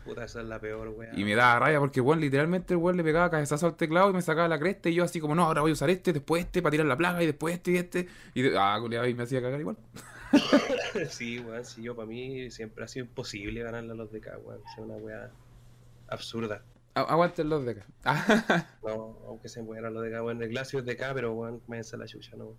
Puta, 0.06 0.24
esa 0.24 0.40
es 0.42 0.46
la 0.46 0.60
peor, 0.60 0.90
weón. 0.90 1.18
Y 1.20 1.24
me 1.24 1.34
daba 1.36 1.60
raya 1.60 1.80
porque, 1.80 2.00
weón, 2.00 2.22
literalmente 2.22 2.76
el 2.76 2.78
weón 2.78 2.96
le 2.96 3.04
pegaba 3.04 3.30
cabezazo 3.32 3.66
al 3.66 3.76
teclado 3.76 4.12
y 4.12 4.14
me 4.14 4.22
sacaba 4.22 4.48
la 4.48 4.60
cresta 4.60 4.88
y 4.88 4.94
yo 4.94 5.04
así 5.04 5.20
como, 5.20 5.34
no, 5.34 5.44
ahora 5.44 5.62
voy 5.62 5.72
a 5.72 5.74
usar 5.74 5.90
este, 5.90 6.14
después 6.14 6.46
este, 6.46 6.62
para 6.62 6.72
tirar 6.72 6.86
la 6.86 6.96
plaga 6.96 7.24
y 7.24 7.26
después 7.26 7.56
este 7.56 7.72
y 7.72 7.78
este. 7.78 8.08
Y, 8.36 8.44
de- 8.44 8.58
ah, 8.58 8.80
y 9.08 9.14
me 9.16 9.24
hacía 9.24 9.42
cagar 9.42 9.60
igual. 9.60 9.78
Sí, 11.10 11.40
weón, 11.40 11.66
sí, 11.66 11.82
yo 11.84 11.94
para 11.96 12.06
mí 12.08 12.50
siempre 12.52 12.84
ha 12.86 12.88
sido 12.88 13.06
imposible 13.06 13.62
ganarle 13.62 13.92
a 13.92 13.96
los 13.96 14.12
de 14.12 14.20
acá, 14.20 14.38
weón. 14.38 14.62
Es 14.66 14.78
una 14.78 14.96
weá 14.96 15.30
absurda. 16.08 16.64
Aguanten 16.94 17.50
los 17.50 17.66
de 17.66 17.72
acá. 17.72 18.68
No, 18.84 19.18
aunque 19.28 19.50
se 19.50 19.62
mueran 19.62 19.94
los 19.94 20.04
de 20.04 20.10
acá, 20.10 20.24
weón. 20.24 20.42
El 20.42 20.50
Glacio 20.50 20.80
es 20.80 20.86
de 20.86 20.94
acá, 20.94 21.14
pero 21.14 21.34
weón, 21.34 21.62
me 21.68 21.82
la 21.82 22.06
chucha, 22.06 22.38
no. 22.38 22.54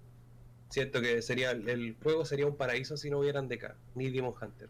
Siento 0.69 1.01
que 1.01 1.23
sería 1.23 1.53
el 1.53 1.97
juego 2.03 2.25
sería 2.25 2.47
un 2.47 2.57
paraíso 2.57 2.97
si 2.97 3.09
no 3.09 3.21
hubieran 3.21 3.49
de 3.49 3.55
acá, 3.55 3.77
ni 3.95 4.11
Demon 4.11 4.35
Hunter. 4.41 4.69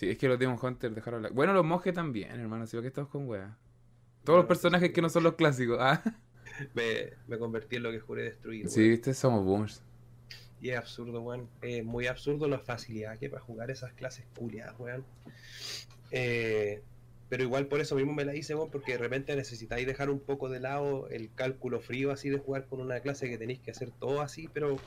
Sí, 0.00 0.08
es 0.08 0.16
que 0.16 0.28
los 0.28 0.38
Demon 0.38 0.58
Hunter 0.60 0.94
dejaron 0.94 1.22
la... 1.22 1.28
Bueno, 1.28 1.52
los 1.52 1.62
monjes 1.64 1.92
también, 1.92 2.40
hermano, 2.40 2.66
si 2.66 2.80
que 2.80 2.86
estamos 2.86 3.10
con 3.10 3.28
weas. 3.28 3.50
Todos 4.24 4.38
los 4.38 4.46
personajes 4.46 4.92
que 4.92 5.02
no 5.02 5.10
son 5.10 5.24
los 5.24 5.34
clásicos. 5.34 5.76
Ah, 5.78 6.02
Me, 6.74 7.12
me 7.28 7.38
convertí 7.38 7.76
en 7.76 7.82
lo 7.82 7.90
que 7.90 8.00
juré 8.00 8.22
destruir. 8.22 8.68
sí, 8.70 8.80
weón. 8.80 8.90
viste, 8.92 9.12
somos 9.12 9.44
boomers. 9.44 9.82
Y 10.62 10.70
es 10.70 10.78
absurdo, 10.78 11.20
weón. 11.20 11.50
Es 11.60 11.84
muy 11.84 12.06
absurdo 12.06 12.48
la 12.48 12.58
facilidad 12.58 13.18
que 13.18 13.28
para 13.28 13.42
jugar 13.42 13.70
esas 13.70 13.92
clases 13.92 14.24
culiadas, 14.34 14.74
weón. 14.78 15.04
Eh, 16.10 16.82
pero 17.28 17.42
igual 17.42 17.66
por 17.66 17.80
eso 17.80 17.94
mismo 17.94 18.14
me 18.14 18.24
la 18.24 18.34
hice, 18.34 18.54
weón, 18.54 18.70
porque 18.70 18.92
de 18.92 18.98
repente 18.98 19.36
necesitáis 19.36 19.86
dejar 19.86 20.08
un 20.08 20.20
poco 20.20 20.48
de 20.48 20.60
lado 20.60 21.08
el 21.10 21.30
cálculo 21.34 21.80
frío 21.80 22.10
así 22.10 22.30
de 22.30 22.38
jugar 22.38 22.66
con 22.66 22.80
una 22.80 23.00
clase 23.00 23.28
que 23.28 23.36
tenéis 23.36 23.60
que 23.60 23.70
hacer 23.70 23.90
todo 23.90 24.22
así, 24.22 24.48
pero 24.52 24.78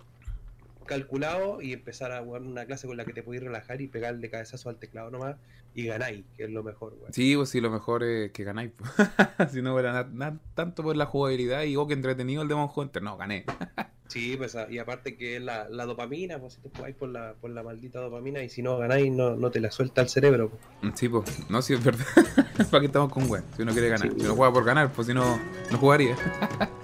calculado 0.85 1.61
y 1.61 1.73
empezar 1.73 2.11
a 2.11 2.21
jugar 2.21 2.41
una 2.41 2.65
clase 2.65 2.87
con 2.87 2.97
la 2.97 3.05
que 3.05 3.13
te 3.13 3.23
podéis 3.23 3.43
relajar 3.43 3.81
y 3.81 3.87
pegarle 3.87 4.29
cabezazo 4.29 4.69
al 4.69 4.77
teclado 4.77 5.11
nomás 5.11 5.37
y 5.75 5.85
ganáis, 5.85 6.23
que 6.37 6.43
es 6.43 6.51
lo 6.51 6.63
mejor, 6.63 6.93
weón. 6.99 7.13
Sí, 7.13 7.35
pues 7.35 7.49
sí, 7.49 7.59
lo 7.59 7.71
mejor 7.71 8.03
es 8.03 8.31
que 8.31 8.43
ganáis. 8.43 8.71
si 9.51 9.61
no 9.61 9.73
fuera 9.73 10.07
tanto 10.53 10.83
por 10.83 10.95
la 10.95 11.05
jugabilidad 11.05 11.63
y 11.63 11.75
oh, 11.75 11.87
que 11.87 11.93
entretenido 11.93 12.41
el 12.43 12.47
Demon 12.47 12.69
Hunter. 12.73 13.01
No, 13.01 13.17
gané. 13.17 13.45
Sí, 14.07 14.35
pues 14.37 14.55
y 14.69 14.77
aparte 14.77 15.17
que 15.17 15.37
es 15.37 15.41
la, 15.41 15.67
la 15.69 15.85
dopamina, 15.87 16.37
pues 16.37 16.53
si 16.53 16.61
te 16.61 16.69
jugáis 16.69 16.95
por 16.95 17.09
la, 17.09 17.33
por 17.33 17.49
la 17.49 17.63
maldita 17.63 17.99
dopamina 17.99 18.43
y 18.43 18.49
si 18.49 18.61
no 18.61 18.77
ganáis 18.77 19.11
no, 19.11 19.35
no 19.35 19.49
te 19.49 19.59
la 19.59 19.71
suelta 19.71 20.01
el 20.01 20.09
cerebro. 20.09 20.51
pues. 20.51 20.93
Sí, 20.99 21.09
pues, 21.09 21.49
no, 21.49 21.63
sí, 21.63 21.73
es 21.73 21.83
verdad. 21.83 22.05
¿Para 22.69 22.81
qué 22.81 22.85
estamos 22.85 23.11
con 23.11 23.27
weas? 23.27 23.43
Si 23.55 23.63
uno 23.63 23.71
quiere 23.71 23.89
ganar. 23.89 24.09
Sí. 24.09 24.15
Si 24.19 24.25
uno 24.25 24.35
juega 24.35 24.53
por 24.53 24.65
ganar, 24.65 24.91
pues 24.91 25.07
si 25.07 25.15
no, 25.15 25.39
no 25.71 25.77
jugaría. 25.79 26.15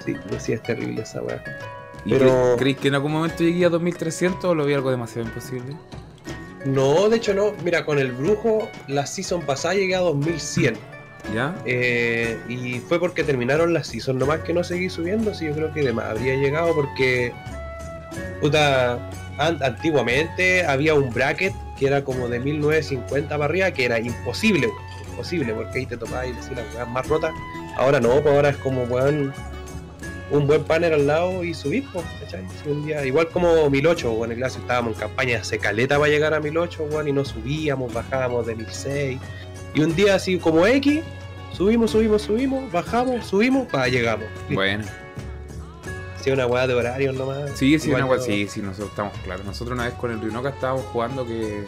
Sí, 0.04 0.16
pues 0.28 0.42
sí 0.42 0.54
es 0.54 0.63
terrible 0.63 1.04
esa 1.04 1.22
weá. 1.22 1.44
¿Y 2.06 2.12
Pero- 2.12 2.56
cre- 2.56 2.57
creéis 2.60 2.78
que 2.78 2.88
en 2.88 2.96
algún 2.96 3.12
momento 3.12 3.44
llegué 3.44 3.66
a 3.66 3.69
2300 3.69 4.46
o 4.46 4.56
lo 4.56 4.66
vi 4.66 4.74
algo 4.74 4.90
demasiado 4.92 5.28
imposible? 5.28 5.75
No, 6.66 7.07
de 7.10 7.18
hecho 7.18 7.34
no. 7.34 7.54
Mira, 7.63 7.86
con 7.86 8.00
el 8.00 8.12
brujo, 8.12 8.68
la 8.88 9.06
season 9.06 9.42
pasada 9.42 9.75
llegué 9.75 9.96
a 9.96 10.00
2100. 10.00 10.75
¿Ya? 11.34 11.56
Eh, 11.66 12.38
y 12.48 12.80
fue 12.80 13.00
porque 13.00 13.24
terminaron 13.24 13.74
la 13.74 13.84
season. 13.84 14.18
Nomás 14.18 14.40
que 14.40 14.54
no 14.54 14.63
seguí 14.63 14.90
subiendo, 14.90 15.34
sí, 15.34 15.46
yo 15.46 15.54
creo 15.54 15.74
que 15.74 15.81
de 15.84 15.94
más 15.94 16.06
habría 16.06 16.36
llegado 16.36 16.74
porque. 16.74 17.34
Puta. 18.42 18.94
an- 19.38 19.60
antiguamente 19.63 20.66
había 20.66 20.94
un 20.96 21.13
bracket 21.13 21.54
que 21.78 21.88
era 21.88 22.04
como 22.04 22.28
de 22.28 22.40
1950 22.40 23.30
para 23.30 23.46
arriba, 23.46 23.72
que 23.72 23.86
era 23.86 24.00
imposible, 24.00 24.69
imposible, 25.12 25.54
porque 25.54 25.80
ahí 25.80 25.86
te 25.86 25.96
tocaba 25.98 26.25
y 26.25 26.34
decir 26.34 26.57
las 26.75 26.88
más 26.90 27.07
rotas. 27.07 27.34
Ahora 27.78 28.00
no, 28.01 28.10
pues 28.22 28.36
ahora 28.36 28.50
es 28.50 28.57
como, 28.57 28.84
weón, 28.84 29.34
un 30.31 30.46
buen 30.48 30.64
panel 30.64 30.94
al 30.94 31.08
lado 31.08 31.44
y 31.44 31.54
subir, 31.54 31.86
pues, 31.92 32.06
¿cachai? 32.22 32.46
Si 32.64 32.70
un 32.70 32.86
día, 32.86 33.06
igual 33.06 33.30
como 33.30 33.70
1008, 33.70 34.12
weón, 34.12 34.31
en 34.31 34.38
clase 34.38 34.60
estábamos 34.60 34.94
en 34.94 35.00
campaña 35.00 35.38
de 35.40 35.44
secaleta 35.44 35.98
para 35.98 36.10
llegar 36.10 36.34
a 36.34 36.40
1008, 36.40 36.84
weón, 36.92 37.08
y 37.08 37.12
no 37.12 37.26
subíamos, 37.26 37.94
bajábamos 37.94 38.46
de 38.46 38.56
1006. 38.56 39.20
Y 39.74 39.81
un 39.81 39.96
día 39.96 40.16
así 40.16 40.38
como 40.38 40.66
X, 40.66 41.02
subimos, 41.54 41.92
subimos, 41.92 42.22
subimos, 42.22 42.72
bajamos, 42.72 43.26
subimos, 43.26 43.68
para 43.68 43.88
llegamos. 43.88 44.26
Bueno. 44.50 44.86
Sí, 46.22 46.32
una 46.32 46.46
weá 46.48 46.68
de 46.68 46.74
horarios 46.74 47.16
nomás. 47.16 47.52
Sí, 47.56 47.80
sí, 47.80 47.88
Igual 47.88 48.04
una 48.04 48.18
yo- 48.18 48.22
sí, 48.22 48.48
sí, 48.50 48.62
nosotros 48.62 48.90
estamos 48.90 49.14
claros. 49.24 49.46
Nosotros 49.46 49.75
una 49.75 49.86
vez 49.86 49.94
con 49.94 50.12
el 50.12 50.20
Rinoca 50.22 50.50
estábamos 50.50 50.84
jugando 50.88 51.25
que... 51.25 51.63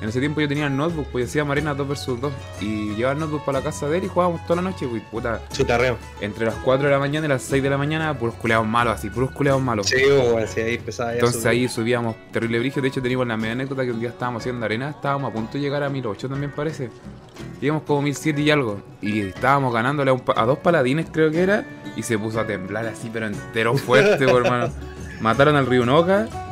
En 0.00 0.08
ese 0.08 0.18
tiempo 0.18 0.40
yo 0.40 0.48
tenía 0.48 0.66
el 0.66 0.76
notebook, 0.76 1.08
pues 1.12 1.26
decía 1.26 1.44
Marina 1.44 1.74
2 1.74 1.88
vs 1.88 2.06
2. 2.20 2.32
Y 2.60 2.94
llevaba 2.94 3.12
el 3.12 3.18
notebook 3.18 3.44
para 3.44 3.58
la 3.58 3.64
casa 3.64 3.88
de 3.88 3.98
él 3.98 4.04
y 4.04 4.08
jugábamos 4.08 4.42
toda 4.46 4.62
la 4.62 4.70
noche, 4.70 4.86
pues 4.88 5.02
puta, 5.10 5.42
Chutarreo. 5.52 5.98
entre 6.20 6.46
las 6.46 6.54
4 6.54 6.86
de 6.86 6.92
la 6.92 6.98
mañana 6.98 7.26
y 7.26 7.28
las 7.28 7.42
6 7.42 7.62
de 7.62 7.68
la 7.68 7.76
mañana, 7.76 8.18
puros 8.18 8.34
culeados 8.36 8.66
malos, 8.66 8.94
así, 8.94 9.10
puros 9.10 9.30
culeados 9.32 9.60
malos. 9.60 9.86
Sí, 9.86 9.96
weón, 9.96 10.48
sí, 10.48 10.60
ahí 10.60 10.74
empezaba 10.76 11.12
Entonces 11.12 11.44
ahí 11.44 11.68
subíamos 11.68 12.16
terrible 12.32 12.58
brillo. 12.60 12.80
De 12.80 12.88
hecho, 12.88 13.02
teníamos 13.02 13.26
la 13.26 13.36
media 13.36 13.52
anécdota 13.52 13.84
que 13.84 13.90
un 13.90 14.00
día 14.00 14.08
estábamos 14.08 14.42
haciendo 14.42 14.64
arena. 14.64 14.90
Estábamos 14.90 15.30
a 15.30 15.34
punto 15.34 15.52
de 15.52 15.60
llegar 15.60 15.82
a 15.82 15.90
1008 15.90 16.28
también 16.28 16.52
parece. 16.52 16.88
Llegamos 17.60 17.82
como 17.82 18.00
1007 18.02 18.40
y 18.40 18.50
algo. 18.50 18.80
Y 19.02 19.20
estábamos 19.20 19.72
ganándole 19.74 20.10
a, 20.10 20.14
un 20.14 20.22
a 20.34 20.44
dos 20.46 20.58
paladines, 20.58 21.08
creo 21.12 21.30
que 21.30 21.42
era. 21.42 21.64
Y 21.96 22.02
se 22.02 22.18
puso 22.18 22.40
a 22.40 22.46
temblar 22.46 22.86
así, 22.86 23.10
pero 23.12 23.26
entero 23.26 23.76
fuerte, 23.76 24.26
po, 24.28 24.38
hermano. 24.38 24.72
Mataron 25.20 25.56
al 25.56 25.66
Ryunoka. 25.66 26.49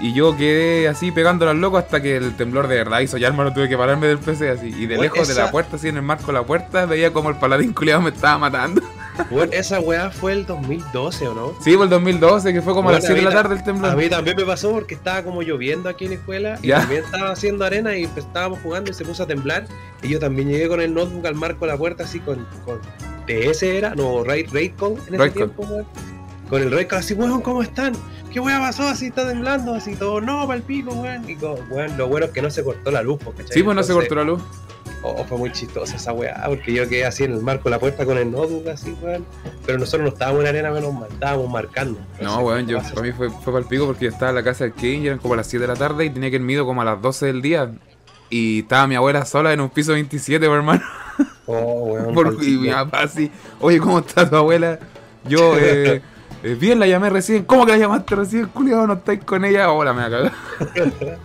Y 0.00 0.12
yo 0.12 0.36
quedé 0.36 0.86
así 0.88 1.10
pegando 1.10 1.48
al 1.48 1.60
loco 1.60 1.76
hasta 1.76 2.00
que 2.00 2.16
el 2.16 2.36
temblor 2.36 2.68
de 2.68 2.76
verdad 2.76 3.00
hizo 3.00 3.16
ya, 3.18 3.26
hermano. 3.28 3.52
Tuve 3.52 3.68
que 3.68 3.76
pararme 3.76 4.06
del 4.06 4.18
PC 4.18 4.48
así. 4.50 4.68
Y 4.68 4.86
de 4.86 4.96
Bueno, 4.96 5.02
lejos 5.14 5.26
de 5.28 5.34
la 5.34 5.50
puerta, 5.50 5.76
así 5.76 5.88
en 5.88 5.96
el 5.96 6.02
marco 6.02 6.26
de 6.28 6.34
la 6.34 6.42
puerta, 6.44 6.86
veía 6.86 7.12
como 7.12 7.30
el 7.30 7.36
paladín 7.36 7.72
culiado 7.72 8.00
me 8.02 8.10
estaba 8.10 8.38
matando. 8.38 8.80
Bueno, 9.32 9.50
esa 9.52 9.80
weá 9.80 10.10
fue 10.12 10.32
el 10.32 10.46
2012, 10.46 11.26
¿o 11.26 11.34
no? 11.34 11.52
Sí, 11.60 11.74
por 11.74 11.82
el 11.86 11.90
2012, 11.90 12.52
que 12.52 12.62
fue 12.62 12.72
como 12.72 12.88
a 12.90 12.92
las 12.92 13.00
Bueno, 13.00 13.16
7 13.16 13.28
de 13.28 13.34
la 13.34 13.42
tarde 13.42 13.56
el 13.56 13.64
temblor. 13.64 13.90
A 13.90 13.96
mí 13.96 14.08
también 14.08 14.36
me 14.36 14.44
pasó 14.44 14.70
porque 14.70 14.94
estaba 14.94 15.24
como 15.24 15.42
lloviendo 15.42 15.88
aquí 15.88 16.04
en 16.04 16.12
la 16.12 16.16
escuela 16.18 16.58
y 16.62 16.68
Ya. 16.68 16.78
también 16.78 17.02
estaba 17.04 17.32
haciendo 17.32 17.64
arena 17.64 17.96
y 17.96 18.06
pues, 18.06 18.24
estábamos 18.26 18.60
jugando 18.62 18.92
y 18.92 18.94
se 18.94 19.04
puso 19.04 19.24
a 19.24 19.26
temblar. 19.26 19.66
Y 20.04 20.08
yo 20.10 20.20
también 20.20 20.48
llegué 20.48 20.68
con 20.68 20.80
el 20.80 20.94
notebook 20.94 21.26
al 21.26 21.34
marco 21.34 21.66
de 21.66 21.72
la 21.72 21.76
puerta 21.76 22.04
así 22.04 22.20
con, 22.20 22.46
con 22.64 22.78
TS 23.26 23.64
era, 23.64 23.92
no, 23.96 24.22
Raid, 24.22 24.50
Raidcon 24.52 24.94
en 25.08 25.14
ese 25.20 25.30
tiempo, 25.30 25.64
weón. 25.68 25.84
Con 26.48 26.62
el 26.62 26.70
Raidcon 26.70 26.98
así, 26.98 27.14
weón, 27.14 27.40
¿cómo 27.42 27.62
están? 27.62 27.92
¿Qué 28.32 28.40
weá 28.40 28.58
pasó? 28.58 28.84
Así 28.88 29.06
está 29.06 29.26
temblando, 29.28 29.74
así 29.74 29.94
todo, 29.96 30.20
no, 30.20 30.46
pa'l 30.46 30.62
pico, 30.62 30.92
weón. 30.94 31.28
Y 31.28 31.36
co- 31.36 31.58
weón, 31.70 31.96
lo 31.98 32.08
bueno 32.08 32.26
es 32.26 32.32
que 32.32 32.40
no 32.42 32.50
se 32.50 32.64
cortó 32.64 32.90
la 32.90 33.02
luz, 33.02 33.18
¿cachai? 33.36 33.46
Sí, 33.52 33.62
pues 33.62 33.76
no 33.76 33.82
se 33.82 33.92
cortó 33.92 34.14
la 34.14 34.24
luz. 34.24 34.42
Oh, 35.02 35.24
fue 35.24 35.38
muy 35.38 35.52
chistosa 35.52 35.94
esa 35.96 36.12
weá, 36.12 36.42
porque 36.46 36.72
yo 36.72 36.88
quedé 36.88 37.04
así 37.06 37.22
en 37.24 37.32
el 37.32 37.40
marco 37.40 37.64
de 37.64 37.70
la 37.70 37.78
puerta 37.78 38.04
con 38.04 38.18
el 38.18 38.30
notebook 38.32 38.66
así, 38.68 38.96
weón. 39.00 39.24
Pero 39.64 39.78
nosotros 39.78 40.02
no 40.02 40.08
estábamos 40.08 40.40
en 40.42 40.48
arena, 40.48 40.70
menos 40.70 40.92
mal, 40.92 41.08
estábamos 41.10 41.48
marcando. 41.50 42.00
No, 42.20 42.38
weón, 42.40 42.66
yo, 42.66 42.78
para 42.78 43.02
mí 43.02 43.12
fue, 43.12 43.30
fue 43.30 43.52
para 43.52 43.58
el 43.58 43.66
pico 43.66 43.86
porque 43.86 44.06
yo 44.06 44.10
estaba 44.10 44.30
en 44.30 44.36
la 44.36 44.42
casa 44.42 44.64
del 44.64 44.72
Kevin 44.72 45.02
y 45.04 45.06
eran 45.06 45.18
como 45.18 45.36
las 45.36 45.46
7 45.46 45.62
de 45.66 45.68
la 45.72 45.76
tarde 45.78 46.04
y 46.06 46.10
tenía 46.10 46.30
que 46.30 46.36
ir 46.36 46.42
mido 46.42 46.64
como 46.66 46.82
a 46.82 46.84
las 46.84 47.00
12 47.00 47.26
del 47.26 47.42
día. 47.42 47.70
Y 48.30 48.60
estaba 48.60 48.86
mi 48.86 48.94
abuela 48.96 49.24
sola 49.24 49.52
en 49.52 49.60
un 49.60 49.70
piso 49.70 49.92
27, 49.92 50.46
por 50.46 50.56
hermano. 50.56 50.82
Oh, 51.46 51.92
weón. 51.92 52.14
Por- 52.14 52.42
y 52.42 52.56
mi 52.56 52.70
papá 52.70 53.02
así, 53.02 53.30
oye, 53.60 53.78
¿cómo 53.78 54.00
está 54.00 54.28
tu 54.28 54.34
abuela? 54.36 54.78
Yo, 55.28 55.56
eh, 55.58 56.02
Eh, 56.42 56.54
bien, 56.54 56.78
la 56.78 56.86
llamé 56.86 57.10
recién. 57.10 57.44
¿Cómo 57.44 57.66
que 57.66 57.72
la 57.72 57.78
llamaste 57.78 58.14
recién, 58.14 58.46
culiado? 58.46 58.86
¿No 58.86 58.94
estáis 58.94 59.24
con 59.24 59.44
ella? 59.44 59.70
Hola, 59.72 59.92
me 59.92 60.00
va 60.02 60.06
a 60.06 60.10
cagar. 60.10 61.18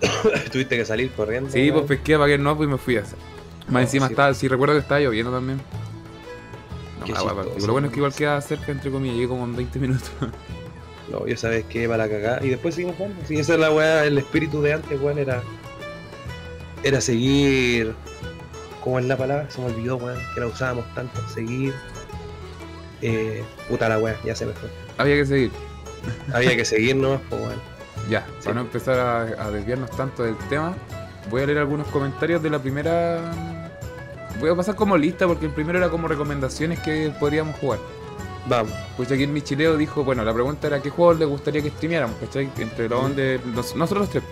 Tuviste 0.52 0.76
que 0.76 0.84
salir 0.84 1.10
corriendo. 1.12 1.50
Sí, 1.50 1.70
pues 1.72 1.84
pesqué 1.86 2.16
para 2.16 2.28
que 2.28 2.38
no, 2.38 2.56
pues 2.56 2.68
y 2.68 2.72
me 2.72 2.78
fui 2.78 2.96
a 2.96 3.00
hacer. 3.00 3.18
Más 3.66 3.72
No, 3.72 3.80
encima 3.80 4.06
sí. 4.06 4.12
estaba, 4.12 4.34
si 4.34 4.48
recuerdo 4.48 4.74
que 4.74 4.80
estaba 4.80 5.00
lloviendo 5.00 5.32
también. 5.32 5.60
No, 7.00 7.06
la 7.06 7.42
lo 7.66 7.72
bueno 7.72 7.88
es 7.88 7.92
que 7.92 7.98
igual 7.98 8.14
queda 8.14 8.40
cerca, 8.40 8.72
entre 8.72 8.90
comillas, 8.90 9.16
llegué 9.16 9.28
como 9.28 9.44
en 9.44 9.56
20 9.56 9.78
minutos. 9.78 10.10
No, 11.10 11.26
yo 11.26 11.36
sabes 11.36 11.66
que 11.66 11.86
para 11.86 12.08
cagar. 12.08 12.42
Y 12.42 12.48
después 12.48 12.74
seguimos 12.74 12.96
jugando. 12.96 13.20
Sí, 13.28 13.36
esa 13.38 13.52
es 13.54 13.60
la 13.60 13.70
weá, 13.70 14.06
el 14.06 14.16
espíritu 14.16 14.62
de 14.62 14.72
antes, 14.72 14.98
weón, 14.98 15.18
era. 15.18 15.42
Era 16.82 16.98
seguir. 17.02 17.94
¿Cómo 18.82 18.98
es 18.98 19.04
la 19.04 19.14
palabra? 19.14 19.50
Se 19.50 19.60
me 19.60 19.66
olvidó, 19.66 19.96
weón, 19.96 20.18
que 20.32 20.40
la 20.40 20.46
usábamos 20.46 20.86
tanto. 20.94 21.20
Seguir. 21.28 21.74
Eh, 23.02 23.44
puta 23.68 23.88
la 23.88 23.98
weá, 23.98 24.16
ya 24.24 24.34
se 24.34 24.46
me 24.46 24.52
fue. 24.52 24.68
Había 24.98 25.16
que 25.16 25.26
seguir. 25.26 25.50
Había 26.32 26.56
que 26.56 26.64
seguirnos, 26.64 27.20
pues 27.28 27.40
weón. 27.40 27.74
Ya, 28.10 28.26
Sí. 28.38 28.44
para 28.44 28.54
no 28.56 28.60
empezar 28.62 28.98
a, 28.98 29.20
a 29.46 29.50
desviarnos 29.50 29.90
tanto 29.92 30.24
del 30.24 30.36
tema, 30.50 30.74
voy 31.30 31.42
a 31.42 31.46
leer 31.46 31.58
algunos 31.58 31.86
comentarios 31.88 32.42
de 32.42 32.50
la 32.50 32.58
primera. 32.58 33.18
Voy 34.40 34.50
a 34.50 34.54
pasar 34.54 34.74
como 34.74 34.96
lista 34.98 35.26
porque 35.26 35.46
el 35.46 35.52
primero 35.52 35.78
era 35.78 35.88
como 35.88 36.06
recomendaciones 36.08 36.80
que 36.80 37.12
podríamos 37.18 37.56
jugar. 37.56 37.78
Vamos. 38.46 38.72
Pues 38.98 39.10
aquí 39.10 39.22
el 39.22 39.30
Michileo 39.30 39.76
dijo, 39.78 40.04
bueno, 40.04 40.22
la 40.22 40.34
pregunta 40.34 40.66
era 40.66 40.82
qué 40.82 40.90
juegos 40.90 41.18
le 41.18 41.24
gustaría 41.24 41.62
que 41.62 41.70
streameáramos, 41.70 42.16
¿cachai? 42.20 42.50
Entre 42.58 42.88
los 42.90 43.16
de 43.16 43.40
los- 43.54 43.74
nosotros 43.74 44.02
los 44.02 44.10
tres. 44.10 44.24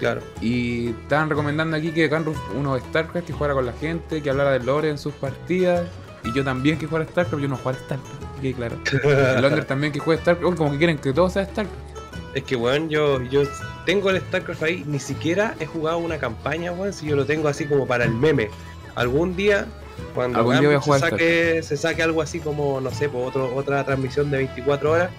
Claro. 0.00 0.20
Y 0.40 0.88
estaban 0.88 1.28
recomendando 1.30 1.76
aquí 1.76 1.92
que 1.92 2.10
Canruf 2.10 2.38
uno 2.56 2.74
de 2.74 2.80
StarCraft, 2.80 3.26
que 3.26 3.32
jugara 3.32 3.54
con 3.54 3.66
la 3.66 3.72
gente, 3.74 4.20
que 4.20 4.30
hablara 4.30 4.50
del 4.50 4.66
lore 4.66 4.88
en 4.90 4.98
sus 4.98 5.12
partidas. 5.14 5.86
Y 6.24 6.32
yo 6.32 6.42
también 6.42 6.76
que 6.78 6.86
jugara 6.86 7.04
StarCraft, 7.06 7.40
yo 7.40 7.48
no 7.48 7.56
jugar 7.56 7.76
StarCraft, 7.76 8.22
que 8.40 8.54
claro. 8.54 8.76
El 9.04 9.42
Londres 9.42 9.66
también 9.66 9.92
que 9.92 9.98
juegue 9.98 10.20
StarCraft, 10.20 10.56
como 10.56 10.72
que 10.72 10.78
quieren 10.78 10.98
que 10.98 11.12
todo 11.12 11.28
sea 11.30 11.44
StarCraft. 11.44 11.90
Es 12.34 12.44
que, 12.44 12.56
weón, 12.56 12.88
yo, 12.88 13.20
yo 13.22 13.42
tengo 13.86 14.10
el 14.10 14.20
StarCraft 14.20 14.62
ahí, 14.62 14.84
ni 14.86 15.00
siquiera 15.00 15.54
he 15.58 15.66
jugado 15.66 15.98
una 15.98 16.18
campaña, 16.18 16.72
weón, 16.72 16.92
si 16.92 17.06
yo 17.06 17.16
lo 17.16 17.26
tengo 17.26 17.48
así 17.48 17.64
como 17.66 17.86
para 17.86 18.04
el 18.04 18.12
meme. 18.12 18.50
Algún 18.94 19.34
día, 19.34 19.66
cuando 20.14 20.38
Algún 20.38 20.60
día 20.60 20.68
voy 20.68 20.76
a 20.76 20.78
Gambit 20.78 20.84
jugar 20.84 21.00
se, 21.00 21.10
saque, 21.10 21.62
se 21.62 21.76
saque 21.76 22.02
algo 22.02 22.22
así 22.22 22.38
como, 22.38 22.80
no 22.80 22.90
sé, 22.90 23.08
por 23.08 23.26
otro, 23.26 23.54
otra 23.54 23.84
transmisión 23.84 24.30
de 24.30 24.38
24 24.38 24.92
horas, 24.92 25.10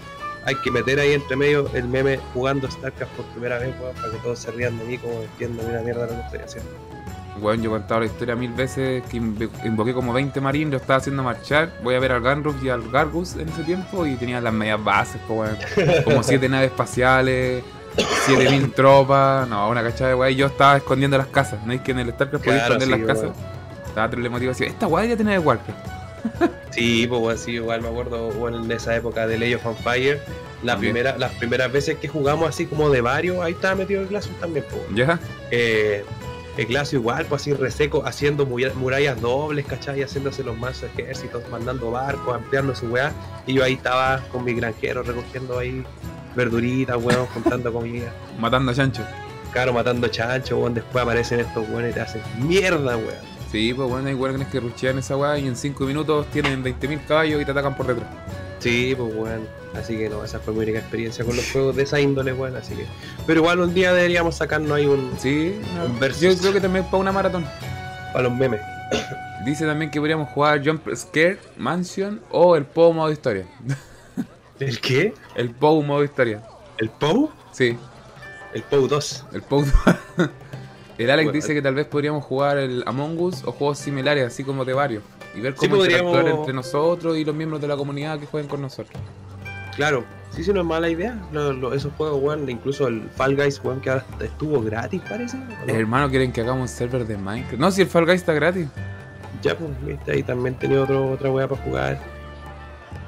hay 0.45 0.55
que 0.55 0.71
meter 0.71 0.99
ahí 0.99 1.13
entre 1.13 1.35
medio 1.35 1.69
el 1.73 1.87
meme 1.87 2.17
jugando 2.33 2.69
StarCraft 2.69 3.11
por 3.13 3.25
primera 3.27 3.59
vez, 3.59 3.75
weón, 3.81 3.95
para 3.95 4.11
que 4.11 4.17
todos 4.19 4.39
se 4.39 4.51
rían 4.51 4.77
de 4.77 4.85
mí 4.85 4.97
como 4.97 5.21
entiendo 5.21 5.63
una 5.67 5.81
mierda 5.81 6.07
lo 6.07 6.13
que 6.13 6.21
estoy 6.21 6.39
haciendo. 6.39 6.90
Bueno, 7.41 7.63
yo 7.63 7.69
he 7.71 7.79
contado 7.79 8.01
la 8.01 8.05
historia 8.05 8.35
mil 8.35 8.51
veces 8.53 9.03
que 9.09 9.17
invoqué 9.17 9.93
como 9.93 10.13
20 10.13 10.39
marines, 10.41 10.71
lo 10.71 10.77
estaba 10.77 10.99
haciendo 10.99 11.23
marchar. 11.23 11.73
Voy 11.83 11.95
a 11.95 11.99
ver 11.99 12.11
al 12.11 12.21
Ganruf 12.21 12.63
y 12.63 12.69
al 12.69 12.87
Gargus 12.91 13.35
en 13.35 13.49
ese 13.49 13.63
tiempo 13.63 14.05
y 14.05 14.15
tenía 14.15 14.39
las 14.39 14.53
medias 14.53 14.81
bases, 14.83 15.19
po, 15.27 15.33
weón. 15.35 15.57
como 16.03 16.21
7 16.21 16.47
naves 16.47 16.69
espaciales, 16.69 17.63
7000 18.27 18.71
tropas, 18.73 19.47
no, 19.49 19.69
una 19.69 19.81
cachada 19.81 20.09
de 20.11 20.15
weá. 20.15 20.29
Y 20.29 20.35
yo 20.35 20.45
estaba 20.47 20.77
escondiendo 20.77 21.17
las 21.17 21.27
casas. 21.27 21.65
¿No 21.65 21.73
es 21.73 21.81
que 21.81 21.91
en 21.91 21.99
el 21.99 22.11
StarCraft 22.11 22.45
podía 22.45 22.59
Claro, 22.59 22.75
esconder 22.75 22.99
sí, 22.99 23.05
las 23.05 23.15
casas? 23.17 23.37
Estaba 23.87 24.09
terrible 24.09 24.29
motivación. 24.29 24.69
Esta 24.69 24.87
weá 24.87 25.05
ya 25.05 25.15
tiene 25.15 25.31
de 25.31 25.39
Warcraft. 25.39 25.79
Sí, 26.69 27.07
pues 27.07 27.21
weón, 27.21 27.37
sí, 27.37 27.51
igual 27.53 27.81
me 27.81 27.89
acuerdo, 27.89 28.29
bueno, 28.33 28.63
en 28.63 28.71
esa 28.71 28.95
época 28.95 29.25
de 29.27 29.35
Age 29.35 29.55
of 29.55 29.65
Empire, 29.65 30.21
la 30.63 30.77
primera, 30.77 31.17
las 31.17 31.31
primeras 31.33 31.71
veces 31.71 31.97
que 31.97 32.07
jugamos 32.07 32.47
así 32.47 32.67
como 32.67 32.89
de 32.91 33.01
varios, 33.01 33.39
ahí 33.39 33.53
estaba 33.53 33.75
metido 33.75 34.01
el 34.01 34.07
Glacius 34.07 34.39
también, 34.39 34.63
pues. 34.69 34.83
¿Ya? 34.95 35.19
eh, 35.49 36.05
el 36.57 36.65
Glacio 36.65 36.99
igual, 36.99 37.25
pues 37.27 37.41
así 37.41 37.53
reseco, 37.53 38.03
haciendo 38.05 38.45
muralla- 38.45 38.73
murallas 38.75 39.21
dobles, 39.21 39.65
¿cachai? 39.65 40.01
Haciéndose 40.03 40.43
los 40.43 40.57
más 40.57 40.83
ejércitos, 40.83 41.43
mandando 41.49 41.91
barcos, 41.91 42.35
ampliando 42.35 42.75
su 42.75 42.87
weá. 42.87 43.13
Y 43.47 43.53
yo 43.53 43.63
ahí 43.63 43.73
estaba 43.73 44.19
con 44.31 44.43
mi 44.43 44.53
granjero 44.53 45.01
recogiendo 45.03 45.57
ahí 45.59 45.83
verduritas, 46.35 46.97
weón, 47.01 47.25
juntando 47.27 47.71
comida. 47.73 48.11
Matando 48.39 48.71
a 48.71 48.75
Chancho. 48.75 49.03
Claro, 49.53 49.73
matando 49.73 50.07
chancho, 50.07 50.57
weón. 50.59 50.73
Después 50.73 51.03
aparecen 51.03 51.41
estos 51.41 51.67
weones 51.69 51.91
y 51.91 51.93
te 51.93 52.01
hacen 52.01 52.21
mierda, 52.47 52.95
weón. 52.97 53.31
Sí, 53.51 53.73
pues 53.73 53.89
bueno, 53.89 54.07
hay 54.07 54.13
weones 54.13 54.47
que 54.47 54.61
rushean 54.61 54.97
esa 54.99 55.17
weá 55.17 55.37
y 55.37 55.45
en 55.45 55.57
5 55.57 55.83
minutos 55.85 56.25
tienen 56.31 56.63
20.000 56.63 57.05
caballos 57.05 57.41
y 57.41 57.45
te 57.45 57.51
atacan 57.51 57.75
por 57.75 57.85
detrás. 57.87 58.07
Sí, 58.59 58.93
pues 58.97 59.13
weón. 59.13 59.60
Así 59.75 59.97
que 59.97 60.09
no, 60.09 60.23
esa 60.23 60.39
fue 60.39 60.53
mi 60.53 60.59
única 60.59 60.79
experiencia 60.79 61.23
con 61.23 61.35
los 61.35 61.49
juegos 61.51 61.75
de 61.75 61.83
esa 61.83 61.99
índole, 61.99 62.33
weón. 62.33 62.55
Así 62.57 62.75
que. 62.75 62.85
Pero 63.25 63.39
igual 63.41 63.59
un 63.61 63.73
día 63.73 63.93
deberíamos 63.93 64.35
sacarnos 64.35 64.71
ahí 64.71 64.85
un. 64.85 65.11
Sí, 65.17 65.59
Un 65.85 65.99
versus. 65.99 66.21
yo 66.21 66.37
creo 66.41 66.53
que 66.53 66.61
también 66.61 66.85
para 66.85 66.97
una 66.97 67.11
maratón. 67.11 67.45
para 68.11 68.23
los 68.27 68.33
memes. 68.37 68.59
Dice 69.45 69.65
también 69.65 69.89
que 69.89 69.99
podríamos 69.99 70.29
jugar 70.29 70.61
Jump 70.63 70.87
Scare 70.93 71.39
Mansion 71.57 72.21
o 72.29 72.55
el 72.55 72.65
POW 72.65 72.93
modo 72.93 73.11
historia. 73.11 73.45
¿El 74.59 74.79
qué? 74.79 75.13
El 75.35 75.49
POW 75.51 75.81
modo 75.81 76.03
historia. 76.03 76.43
¿El 76.77 76.89
POU? 76.89 77.29
Sí, 77.51 77.77
El 78.53 78.61
POU 78.63 78.87
2. 78.87 79.25
el 79.33 79.41
POW. 79.41 79.65
el 80.97 81.09
Alex 81.09 81.25
Bueno. 81.27 81.31
dice 81.31 81.53
que 81.53 81.61
tal 81.61 81.73
vez 81.75 81.87
podríamos 81.87 82.23
jugar 82.25 82.57
el 82.57 82.83
Among 82.85 83.17
Us 83.19 83.43
o 83.45 83.51
juegos 83.51 83.79
similares, 83.79 84.27
así 84.27 84.43
como 84.43 84.65
de 84.65 84.73
varios. 84.73 85.03
Y 85.35 85.39
ver 85.41 85.53
Sí, 85.57 85.67
cómo 85.69 85.83
interactuar 85.83 86.13
podríamos- 86.17 86.39
entre 86.41 86.53
nosotros 86.53 87.17
y 87.17 87.23
los 87.25 87.33
miembros 87.33 87.61
de 87.61 87.67
la 87.67 87.77
comunidad 87.77 88.19
que 88.19 88.25
jueguen 88.27 88.49
con 88.49 88.61
nosotros. 88.61 89.01
Claro, 89.81 90.03
sí, 90.29 90.43
sí, 90.43 90.53
no 90.53 90.59
es 90.61 90.65
mala 90.67 90.89
idea. 90.89 91.17
Lo- 91.31 91.53
lo- 91.53 91.73
esos 91.73 91.91
juegos, 91.97 92.21
weón, 92.21 92.47
incluso 92.47 92.87
el 92.87 93.09
Fall 93.15 93.35
Guys, 93.35 93.59
weón, 93.63 93.81
que 93.81 93.89
ahora 93.89 94.05
estuvo 94.19 94.61
gratis, 94.61 95.01
parece. 95.09 95.37
¿o 95.37 95.65
no? 95.65 95.73
Hermano, 95.73 96.07
quieren 96.11 96.31
que 96.31 96.41
hagamos 96.41 96.61
un 96.61 96.67
server 96.67 97.07
de 97.07 97.17
Minecraft. 97.17 97.57
No, 97.59 97.71
si 97.71 97.81
el 97.81 97.87
Fall 97.87 98.05
Guys 98.05 98.17
está 98.21 98.33
gratis. 98.33 98.67
Ya, 99.41 99.57
pues, 99.57 99.71
viste, 99.83 100.11
ahí 100.11 100.21
también 100.21 100.53
tenía 100.53 100.83
otro, 100.83 101.09
otra 101.13 101.31
weá 101.31 101.47
para 101.47 101.63
jugar. 101.63 101.99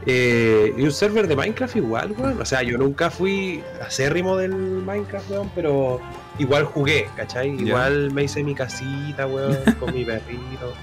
Eh, 0.08 0.74
y 0.76 0.82
un 0.82 0.92
server 0.92 1.28
de 1.28 1.36
Minecraft 1.36 1.76
igual, 1.76 2.16
weón. 2.18 2.42
O 2.42 2.46
sea, 2.46 2.64
yo 2.64 2.76
nunca 2.80 3.12
fui 3.12 3.64
acérrimo 3.86 4.36
del 4.36 4.56
Minecraft, 4.56 5.30
weón, 5.30 5.52
pero 5.54 6.02
igual 6.40 6.64
jugué, 6.66 7.08
¿cachai? 7.16 7.50
Igual 7.52 8.10
me 8.12 8.24
hice 8.24 8.44
mi 8.44 8.56
casita, 8.56 9.28
weón, 9.28 9.58
con 9.80 9.94
mi 9.94 10.04
perrito. 10.06 10.74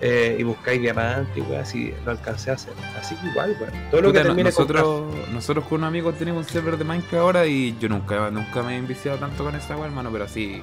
Eh, 0.00 0.36
y 0.38 0.42
buscáis 0.42 0.80
diamantes, 0.80 1.42
weón, 1.48 1.62
así 1.62 1.94
lo 2.04 2.10
alcancé 2.10 2.50
a 2.50 2.54
hacer. 2.54 2.74
Así 3.00 3.14
que 3.16 3.28
igual, 3.28 3.56
weón. 3.58 3.72
Todo 3.90 4.02
lo 4.02 4.12
que 4.12 4.18
Puta, 4.18 4.22
termine 4.24 4.52
con 4.52 4.66
nosotros, 4.66 5.14
nosotros 5.32 5.64
con 5.64 5.80
un 5.80 5.84
amigo 5.84 6.12
tenemos 6.12 6.46
un 6.46 6.52
server 6.52 6.76
de 6.76 6.84
Minecraft 6.84 7.14
ahora 7.14 7.46
y 7.46 7.76
yo 7.78 7.88
nunca, 7.88 8.30
nunca 8.30 8.62
me 8.62 8.74
he 8.74 8.76
enviciado 8.76 9.18
tanto 9.18 9.44
con 9.44 9.54
esa 9.54 9.76
weá, 9.76 9.86
hermano, 9.86 10.10
pero 10.12 10.24
así. 10.24 10.62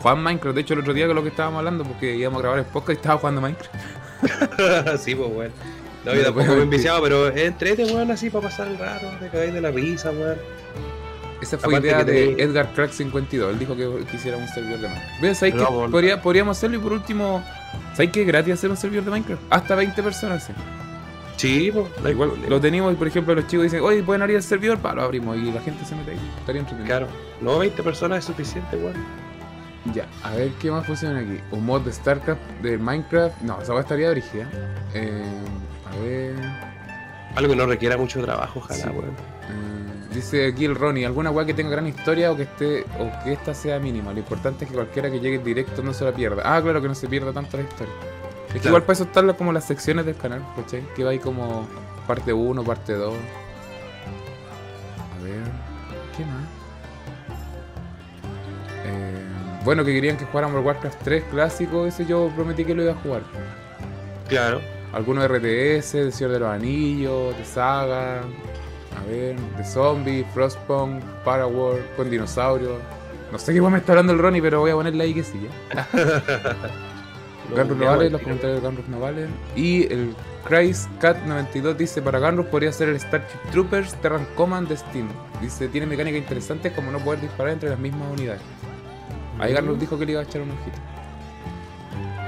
Juan 0.00 0.20
Minecraft, 0.20 0.56
de 0.56 0.60
hecho 0.62 0.74
el 0.74 0.80
otro 0.80 0.94
día 0.94 1.06
con 1.06 1.14
lo 1.14 1.22
que 1.22 1.28
estábamos 1.28 1.58
hablando, 1.58 1.84
porque 1.84 2.16
íbamos 2.16 2.40
a 2.40 2.42
grabar 2.42 2.58
el 2.58 2.64
podcast 2.64 2.90
y 2.90 3.00
estaba 3.00 3.18
jugando 3.20 3.40
Minecraft. 3.40 3.74
sí, 4.98 5.14
pues, 5.14 5.30
weón. 5.30 5.52
No, 6.04 6.14
yo 6.14 6.24
tampoco 6.24 6.46
me 6.48 6.58
he 6.58 6.62
enviciado, 6.62 7.00
pero 7.00 7.28
entrete, 7.28 7.84
weón, 7.84 8.10
así 8.10 8.28
para 8.28 8.48
pasar 8.48 8.66
el 8.66 8.78
rato, 8.78 9.06
te 9.20 9.28
cagáis 9.28 9.54
de 9.54 9.60
la 9.60 9.70
risa, 9.70 10.10
weón. 10.10 10.38
Esa 11.42 11.58
fue 11.58 11.74
Aparte 11.74 11.88
idea 11.88 12.04
de 12.04 12.34
te- 12.36 12.42
Edgar 12.42 12.72
Crack 12.72 12.92
52. 12.92 13.52
Él 13.52 13.58
dijo 13.58 13.76
que 13.76 14.04
quisiera 14.10 14.36
un 14.36 14.46
servidor 14.48 14.78
de 14.80 14.88
Minecraft. 14.88 15.20
¿Ves? 15.20 15.38
¿Sabes 15.38 15.54
No, 15.56 15.82
que 15.84 15.88
podría, 15.90 16.22
podríamos 16.22 16.56
hacerlo 16.56 16.76
y 16.76 16.80
por 16.80 16.92
último, 16.92 17.42
¿sabes 17.94 18.10
que 18.12 18.22
es 18.22 18.26
gratis 18.26 18.54
hacer 18.54 18.70
un 18.70 18.76
servidor 18.76 19.04
de 19.04 19.10
Minecraft? 19.10 19.42
Hasta 19.50 19.74
20 19.74 20.02
personas, 20.02 20.44
sí. 20.44 20.52
Sí, 21.36 21.70
pues, 21.72 21.86
no 22.02 22.08
Igual 22.08 22.28
problema. 22.30 22.48
lo 22.50 22.60
tenemos 22.60 22.92
y 22.92 22.96
por 22.96 23.08
ejemplo 23.08 23.34
los 23.34 23.46
chicos 23.48 23.64
dicen, 23.64 23.80
oye, 23.80 24.02
pueden 24.04 24.22
abrir 24.22 24.36
el 24.36 24.42
servidor, 24.44 24.78
pa, 24.78 24.94
lo 24.94 25.02
abrimos 25.02 25.36
y 25.36 25.50
la 25.50 25.60
gente 25.60 25.84
se 25.84 25.96
mete 25.96 26.12
ahí. 26.12 26.20
Estaría 26.38 26.60
entretenido. 26.60 26.86
Claro, 26.86 27.08
no 27.40 27.58
20 27.58 27.82
personas 27.82 28.20
es 28.20 28.24
suficiente, 28.26 28.76
weón. 28.76 28.94
Ya, 29.92 30.06
a 30.22 30.30
ver 30.36 30.50
qué 30.60 30.70
más 30.70 30.86
funciona 30.86 31.18
aquí. 31.18 31.40
Un 31.50 31.66
mod 31.66 31.80
de 31.80 31.92
StarCraft, 31.92 32.40
de 32.62 32.78
Minecraft. 32.78 33.40
No, 33.40 33.60
esa 33.60 33.72
va 33.72 33.80
estaría 33.80 34.10
brígida. 34.10 34.46
Eh, 34.94 35.24
a 35.90 35.96
ver. 36.04 36.34
Algo 37.34 37.50
que 37.50 37.56
no 37.56 37.66
requiera 37.66 37.96
mucho 37.96 38.22
trabajo, 38.22 38.60
ojalá, 38.60 38.84
Sí. 38.84 38.88
weón. 38.90 39.06
eh, 39.10 39.91
dice 40.12 40.46
aquí 40.46 40.64
el 40.64 40.74
Ronnie, 40.74 41.06
alguna 41.06 41.30
weá 41.30 41.46
que 41.46 41.54
tenga 41.54 41.70
gran 41.70 41.86
historia 41.86 42.32
o 42.32 42.36
que 42.36 42.42
esté 42.42 42.84
o 42.98 43.10
que 43.24 43.32
esta 43.32 43.54
sea 43.54 43.78
mínima. 43.78 44.12
Lo 44.12 44.18
importante 44.18 44.64
es 44.64 44.70
que 44.70 44.76
cualquiera 44.76 45.10
que 45.10 45.20
llegue 45.20 45.38
directo 45.38 45.82
no 45.82 45.92
se 45.92 46.04
la 46.04 46.12
pierda. 46.12 46.42
Ah, 46.44 46.60
claro 46.62 46.80
que 46.80 46.88
no 46.88 46.94
se 46.94 47.08
pierda 47.08 47.32
tanto 47.32 47.56
la 47.56 47.64
historia. 47.64 47.94
Es 48.54 48.60
que 48.60 48.68
igual 48.68 48.82
para 48.82 48.92
eso 48.92 49.04
están 49.04 49.32
como 49.34 49.52
las 49.52 49.64
secciones 49.64 50.04
del 50.04 50.16
canal, 50.16 50.44
¿cachai? 50.56 50.82
Que 50.94 51.04
va 51.04 51.10
ahí 51.10 51.18
como 51.18 51.66
parte 52.06 52.32
1, 52.32 52.64
parte 52.64 52.92
2. 52.92 53.14
A 53.14 55.24
ver, 55.24 55.42
¿qué 56.16 56.24
más? 56.24 56.44
Eh, 58.84 59.24
bueno, 59.64 59.84
que 59.84 59.92
querían 59.92 60.16
que 60.16 60.26
jugáramos 60.26 60.64
Warcraft 60.64 61.02
3 61.02 61.24
clásico, 61.30 61.86
ese 61.86 62.04
yo 62.04 62.30
prometí 62.34 62.64
que 62.64 62.74
lo 62.74 62.82
iba 62.82 62.92
a 62.92 62.96
jugar. 62.96 63.22
Claro. 64.28 64.60
Algunos 64.92 65.24
RTS, 65.24 65.92
de 65.92 66.12
Señor 66.12 66.32
de 66.32 66.40
los 66.40 66.50
Anillos, 66.50 67.36
de 67.38 67.44
Saga, 67.46 68.20
a 68.96 69.08
ver, 69.08 69.36
de 69.36 69.64
Zombie, 69.64 70.24
Frostpunk, 70.34 71.02
Parawar, 71.24 71.80
con 71.96 72.10
dinosaurios. 72.10 72.80
No 73.30 73.38
sé 73.38 73.54
qué 73.54 73.60
me 73.60 73.78
está 73.78 73.92
hablando 73.92 74.12
el 74.12 74.18
Ronnie, 74.18 74.42
pero 74.42 74.60
voy 74.60 74.70
a 74.70 74.74
ponerle 74.74 75.04
ahí 75.04 75.14
que 75.14 75.24
sí, 75.24 75.40
¿ya? 75.74 75.88
Gunroof 77.50 77.78
no 77.78 77.86
vale, 77.86 78.10
los 78.10 78.22
comentarios 78.22 78.62
de 78.62 78.68
Gunroof 78.68 78.88
no 78.88 79.00
valen. 79.00 79.28
Y 79.56 79.92
el 79.92 80.14
Christ 80.44 80.88
Cat 81.00 81.18
92 81.24 81.78
dice, 81.78 82.02
para 82.02 82.18
Gunroof 82.18 82.46
podría 82.46 82.72
ser 82.72 82.90
el 82.90 83.00
Starship 83.00 83.38
Troopers 83.50 83.94
Terran 83.96 84.26
Command 84.36 84.68
de 84.68 84.76
Steam. 84.76 85.08
Dice, 85.40 85.68
tiene 85.68 85.86
mecánicas 85.86 86.20
interesantes 86.20 86.72
como 86.72 86.90
no 86.90 86.98
poder 86.98 87.20
disparar 87.20 87.54
entre 87.54 87.70
las 87.70 87.78
mismas 87.78 88.10
unidades. 88.12 88.42
Ahí 89.38 89.54
Gunroof 89.54 89.78
dijo 89.78 89.98
que 89.98 90.06
le 90.06 90.12
iba 90.12 90.20
a 90.20 90.24
echar 90.24 90.42
un 90.42 90.50
ojito. 90.50 90.78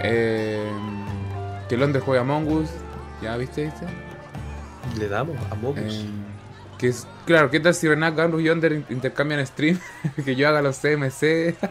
Eh, 0.03 0.71
que 1.69 1.77
Londres 1.77 2.03
juega 2.05 2.23
Among 2.23 2.49
Us. 2.49 2.71
¿Ya 3.23 3.37
viste, 3.37 3.65
viste? 3.65 3.87
Le 4.99 5.09
damos 5.09 5.37
a 5.51 5.55
Mogus. 5.55 5.79
Eh, 5.79 6.07
que 6.79 6.89
es, 6.89 7.07
claro, 7.27 7.51
¿qué 7.51 7.61
tal 7.61 7.75
si 7.75 7.89
Renat, 7.89 8.17
Gamrus 8.17 8.43
y 8.43 8.45
Yonder 8.45 8.73
in- 8.73 8.87
intercambian 8.91 9.47
stream? 9.47 9.79
que 10.25 10.37
yo 10.37 10.49
haga 10.49 10.63
los 10.63 10.79
CMC. 10.79 11.55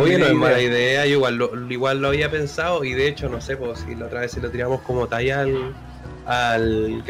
Oye, 0.00 0.16
no 0.18 0.26
es 0.26 0.34
mala 0.34 0.62
idea. 0.62 1.06
yo 1.06 1.14
igual 1.14 1.36
lo, 1.36 1.70
igual 1.70 2.00
lo 2.00 2.08
había 2.08 2.30
pensado 2.30 2.84
y 2.84 2.92
de 2.92 3.08
hecho, 3.08 3.28
no 3.28 3.40
sé, 3.40 3.56
pues 3.56 3.80
si 3.80 3.94
la 3.96 4.06
otra 4.06 4.20
vez 4.20 4.30
se 4.30 4.40
lo 4.40 4.48
tiramos 4.48 4.80
como 4.82 5.08
talla 5.08 5.40
al, 5.40 5.74
al 6.26 7.02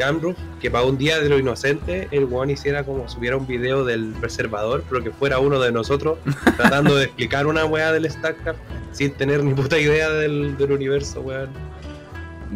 que 0.59 0.71
para 0.71 0.85
un 0.85 0.97
día 0.97 1.19
de 1.19 1.29
lo 1.29 1.37
inocente 1.37 2.07
el 2.09 2.25
weón 2.25 2.49
hiciera 2.49 2.83
como 2.83 3.07
subiera 3.07 3.37
un 3.37 3.45
video 3.45 3.85
del 3.85 4.13
preservador, 4.19 4.83
pero 4.89 5.03
que 5.03 5.11
fuera 5.11 5.37
uno 5.39 5.59
de 5.59 5.71
nosotros 5.71 6.17
tratando 6.57 6.95
de 6.95 7.05
explicar 7.05 7.45
una 7.45 7.65
weá 7.65 7.91
del 7.91 8.09
StarCraft 8.09 8.59
sin 8.91 9.11
tener 9.11 9.43
ni 9.43 9.53
puta 9.53 9.77
idea 9.77 10.09
del, 10.09 10.57
del 10.57 10.71
universo, 10.71 11.21
weón. 11.21 11.49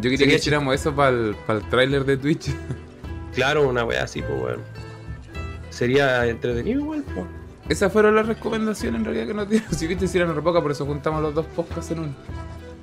Yo 0.00 0.10
quería 0.10 0.26
que 0.26 0.34
hiciéramos 0.34 0.74
eso 0.74 0.94
para 0.94 1.10
el, 1.10 1.36
tráiler 1.70 2.04
de 2.04 2.16
Twitch. 2.16 2.50
Claro, 3.38 3.68
una 3.68 3.84
weá 3.84 4.02
así, 4.02 4.20
pues 4.20 4.42
weón. 4.42 4.62
Sería 5.70 6.26
entretenido 6.26 6.80
igual, 6.80 7.04
pues. 7.14 7.24
Esas 7.68 7.92
fueron 7.92 8.16
las 8.16 8.26
recomendaciones 8.26 8.98
en 8.98 9.04
realidad 9.04 9.28
que 9.28 9.34
nos 9.34 9.48
dieron. 9.48 9.68
Si 9.76 9.86
viste, 9.86 10.06
hicieron 10.06 10.32
una 10.32 10.42
poca, 10.42 10.60
por 10.60 10.72
eso 10.72 10.84
juntamos 10.84 11.22
los 11.22 11.32
dos 11.36 11.46
podcasts 11.54 11.92
en 11.92 12.00
uno. 12.00 12.14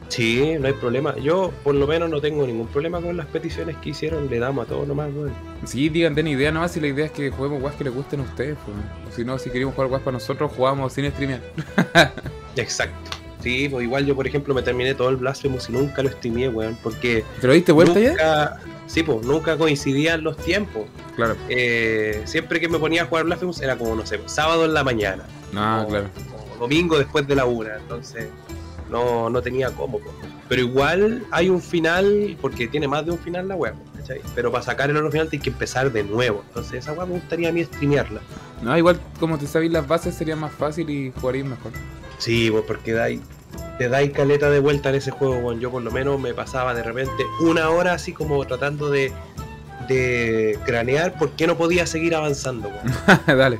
Sí, 0.08 0.56
no 0.58 0.68
hay 0.68 0.74
problema. 0.74 1.14
Yo, 1.18 1.52
por 1.62 1.76
lo 1.76 1.86
menos, 1.88 2.10
no 2.10 2.22
tengo 2.22 2.48
ningún 2.48 2.68
problema 2.68 3.02
con 3.02 3.18
las 3.18 3.26
peticiones 3.26 3.76
que 3.84 3.90
hicieron. 3.90 4.30
Le 4.30 4.40
damos 4.40 4.66
a 4.66 4.70
todos 4.70 4.88
nomás, 4.88 5.12
weón. 5.14 5.34
Sí, 5.66 5.90
digan, 5.90 6.16
den 6.16 6.28
idea 6.28 6.54
nomás 6.54 6.72
si 6.72 6.80
la 6.80 6.88
idea 6.88 7.08
es 7.08 7.12
que 7.12 7.32
juguemos 7.32 7.60
guas 7.60 7.76
que 7.76 7.84
les 7.84 7.94
gusten 7.94 8.22
a 8.22 8.24
ustedes. 8.24 8.58
Pues. 8.64 8.78
O 9.10 9.14
si 9.14 9.26
no, 9.26 9.38
si 9.38 9.50
queremos 9.50 9.76
jugar 9.76 9.90
guas 9.90 10.04
para 10.04 10.14
nosotros, 10.14 10.54
jugamos 10.56 10.94
sin 10.94 11.12
streamear. 11.12 11.42
Exacto. 12.56 13.12
Sí, 13.42 13.68
pues 13.68 13.84
igual 13.84 14.06
yo, 14.06 14.16
por 14.16 14.26
ejemplo, 14.26 14.56
me 14.56 14.62
terminé 14.62 14.96
todo 14.96 15.10
el 15.10 15.18
Blasphemous 15.18 15.68
y 15.70 15.74
nunca 15.74 16.02
lo 16.02 16.10
streamé, 16.10 16.48
weón, 16.48 16.78
porque 16.82 17.26
¿Te 17.42 17.48
lo 17.48 17.54
diste 17.54 17.74
vuelta 17.74 18.00
ya? 18.00 18.58
Sí, 18.88 19.04
pues 19.04 19.26
nunca 19.26 19.58
coincidían 19.58 20.24
los 20.24 20.38
tiempos. 20.38 20.84
Claro. 21.16 21.36
Eh, 21.50 22.22
siempre 22.26 22.60
que 22.60 22.68
me 22.70 22.78
ponía 22.80 23.04
a 23.04 23.06
jugar 23.06 23.26
Blasphemous 23.26 23.62
era 23.62 23.78
como, 23.78 23.96
no 23.96 24.06
sé, 24.06 24.20
sábado 24.26 24.66
en 24.66 24.74
la 24.74 24.84
mañana, 24.84 25.24
Ah, 25.56 25.84
o, 25.86 25.90
claro. 25.90 26.10
o 26.56 26.60
domingo 26.60 26.98
después 26.98 27.28
de 27.28 27.36
la 27.36 27.46
una, 27.46 27.78
entonces 27.78 28.28
no, 28.90 29.30
no 29.30 29.42
tenía 29.42 29.70
cómo. 29.72 30.00
po. 30.00 30.12
Pero 30.48 30.62
igual 30.62 31.26
hay 31.32 31.50
un 31.50 31.62
final, 31.62 32.38
porque 32.42 32.68
tiene 32.68 32.88
más 32.88 33.06
de 33.06 33.12
un 33.12 33.18
final 33.18 33.48
la 33.48 33.56
web, 33.56 33.74
¿cachai? 33.98 34.22
Pero 34.36 34.52
para 34.52 34.64
sacar 34.64 34.90
el 34.92 34.98
otro 34.98 35.10
final 35.12 35.28
tienes 35.30 35.44
que 35.44 35.50
empezar 35.50 35.92
de 35.92 36.04
nuevo, 36.04 36.44
entonces 36.48 36.74
esa 36.84 36.94
web 36.94 37.08
me 37.08 37.14
gustaría 37.16 37.50
a 37.50 37.52
mí 37.52 37.64
streamearla. 37.64 38.22
No, 38.62 38.78
igual 38.78 39.00
como 39.20 39.38
te 39.40 39.48
sabéis 39.48 39.72
las 39.72 39.88
bases 39.88 40.14
sería 40.16 40.36
más 40.36 40.52
fácil 40.54 40.90
y 40.90 41.12
jugaréis 41.20 41.46
mejor. 41.46 41.72
Sí, 42.20 42.50
pues 42.52 42.64
porque 42.66 42.94
dais, 42.94 43.22
te 43.78 43.90
dais 43.90 44.12
caleta 44.12 44.50
de 44.50 44.60
vuelta 44.60 44.90
en 44.90 44.96
ese 44.96 45.12
juego, 45.12 45.38
weón. 45.38 45.60
Yo 45.60 45.72
por 45.72 45.82
lo 45.82 45.92
menos 45.92 46.20
me 46.20 46.34
pasaba 46.34 46.74
de 46.74 46.84
repente 46.84 47.26
una 47.42 47.70
hora 47.70 47.94
así 47.94 48.14
como 48.14 48.44
tratando 48.46 48.90
de, 48.90 49.12
de 49.88 50.58
cranear 50.66 51.18
por 51.18 51.32
qué 51.32 51.48
no 51.48 51.58
podía 51.58 51.86
seguir 51.86 52.16
avanzando, 52.16 52.70
weón. 52.70 53.18
Dale. 53.38 53.60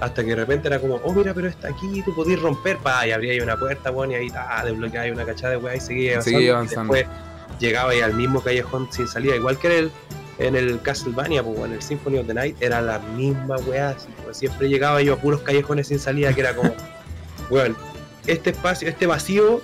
Hasta 0.00 0.22
que 0.22 0.30
de 0.30 0.36
repente 0.36 0.68
era 0.68 0.80
como, 0.80 0.96
oh 0.96 1.12
mira, 1.12 1.32
pero 1.32 1.48
está 1.48 1.68
aquí, 1.68 2.02
tú 2.02 2.14
podías 2.14 2.40
romper, 2.40 2.78
pa, 2.78 3.06
y 3.06 3.12
abría 3.12 3.32
ahí 3.32 3.40
una 3.40 3.56
puerta, 3.56 3.90
weón, 3.90 4.10
y 4.10 4.16
ahí 4.16 4.28
ta, 4.28 4.62
desbloqueaba 4.64 5.10
una 5.12 5.24
cachada 5.24 5.52
de 5.52 5.56
weá 5.58 5.76
y 5.76 5.80
seguía 5.80 6.12
avanzando. 6.12 6.38
Seguía 6.38 6.46
y 6.46 6.50
avanzando. 6.50 6.94
después 6.94 7.16
llegaba 7.60 7.90
ahí 7.92 8.00
al 8.00 8.14
mismo 8.14 8.42
callejón 8.42 8.88
sin 8.90 9.06
salida, 9.06 9.36
igual 9.36 9.56
que 9.58 9.68
en 9.68 9.72
el, 9.72 9.92
en 10.38 10.56
el 10.56 10.82
Castlevania, 10.82 11.42
pues, 11.42 11.58
en 11.60 11.72
el 11.72 11.82
Symphony 11.82 12.18
of 12.18 12.26
the 12.26 12.34
Night, 12.34 12.56
era 12.60 12.80
la 12.80 12.98
misma 12.98 13.56
weá, 13.66 13.96
pues, 14.24 14.36
siempre 14.36 14.68
llegaba 14.68 15.00
yo 15.00 15.14
a 15.14 15.16
puros 15.16 15.42
callejones 15.42 15.88
sin 15.88 16.00
salida, 16.00 16.32
que 16.34 16.40
era 16.40 16.56
como, 16.56 16.74
weón, 17.50 17.76
este 18.26 18.50
espacio, 18.50 18.88
este 18.88 19.06
vacío, 19.06 19.60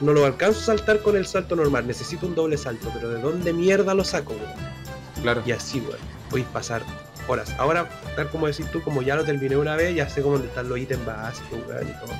no 0.00 0.12
lo 0.12 0.24
alcanzo 0.24 0.60
a 0.60 0.64
saltar 0.76 1.00
con 1.00 1.16
el 1.16 1.26
salto 1.26 1.56
normal, 1.56 1.86
necesito 1.86 2.26
un 2.26 2.34
doble 2.34 2.56
salto, 2.56 2.90
pero 2.94 3.08
¿de 3.10 3.20
dónde 3.20 3.52
mierda 3.52 3.94
lo 3.94 4.04
saco, 4.04 4.32
weón? 4.32 5.22
Claro. 5.22 5.42
Y 5.44 5.52
así, 5.52 5.80
weón, 5.80 5.98
podéis 6.30 6.46
pasar 6.48 6.82
horas. 7.26 7.50
Ahora, 7.58 7.88
tal 8.16 8.28
como 8.30 8.46
decís 8.46 8.66
tú, 8.70 8.80
como 8.82 9.02
ya 9.02 9.16
lo 9.16 9.24
terminé 9.24 9.56
una 9.56 9.74
vez, 9.76 9.94
ya 9.96 10.08
sé 10.08 10.22
cómo 10.22 10.36
están 10.36 10.68
los 10.68 10.78
ítems 10.78 11.04
básicos, 11.04 11.58
weón, 11.68 11.88
y 11.88 11.92
todo. 12.06 12.14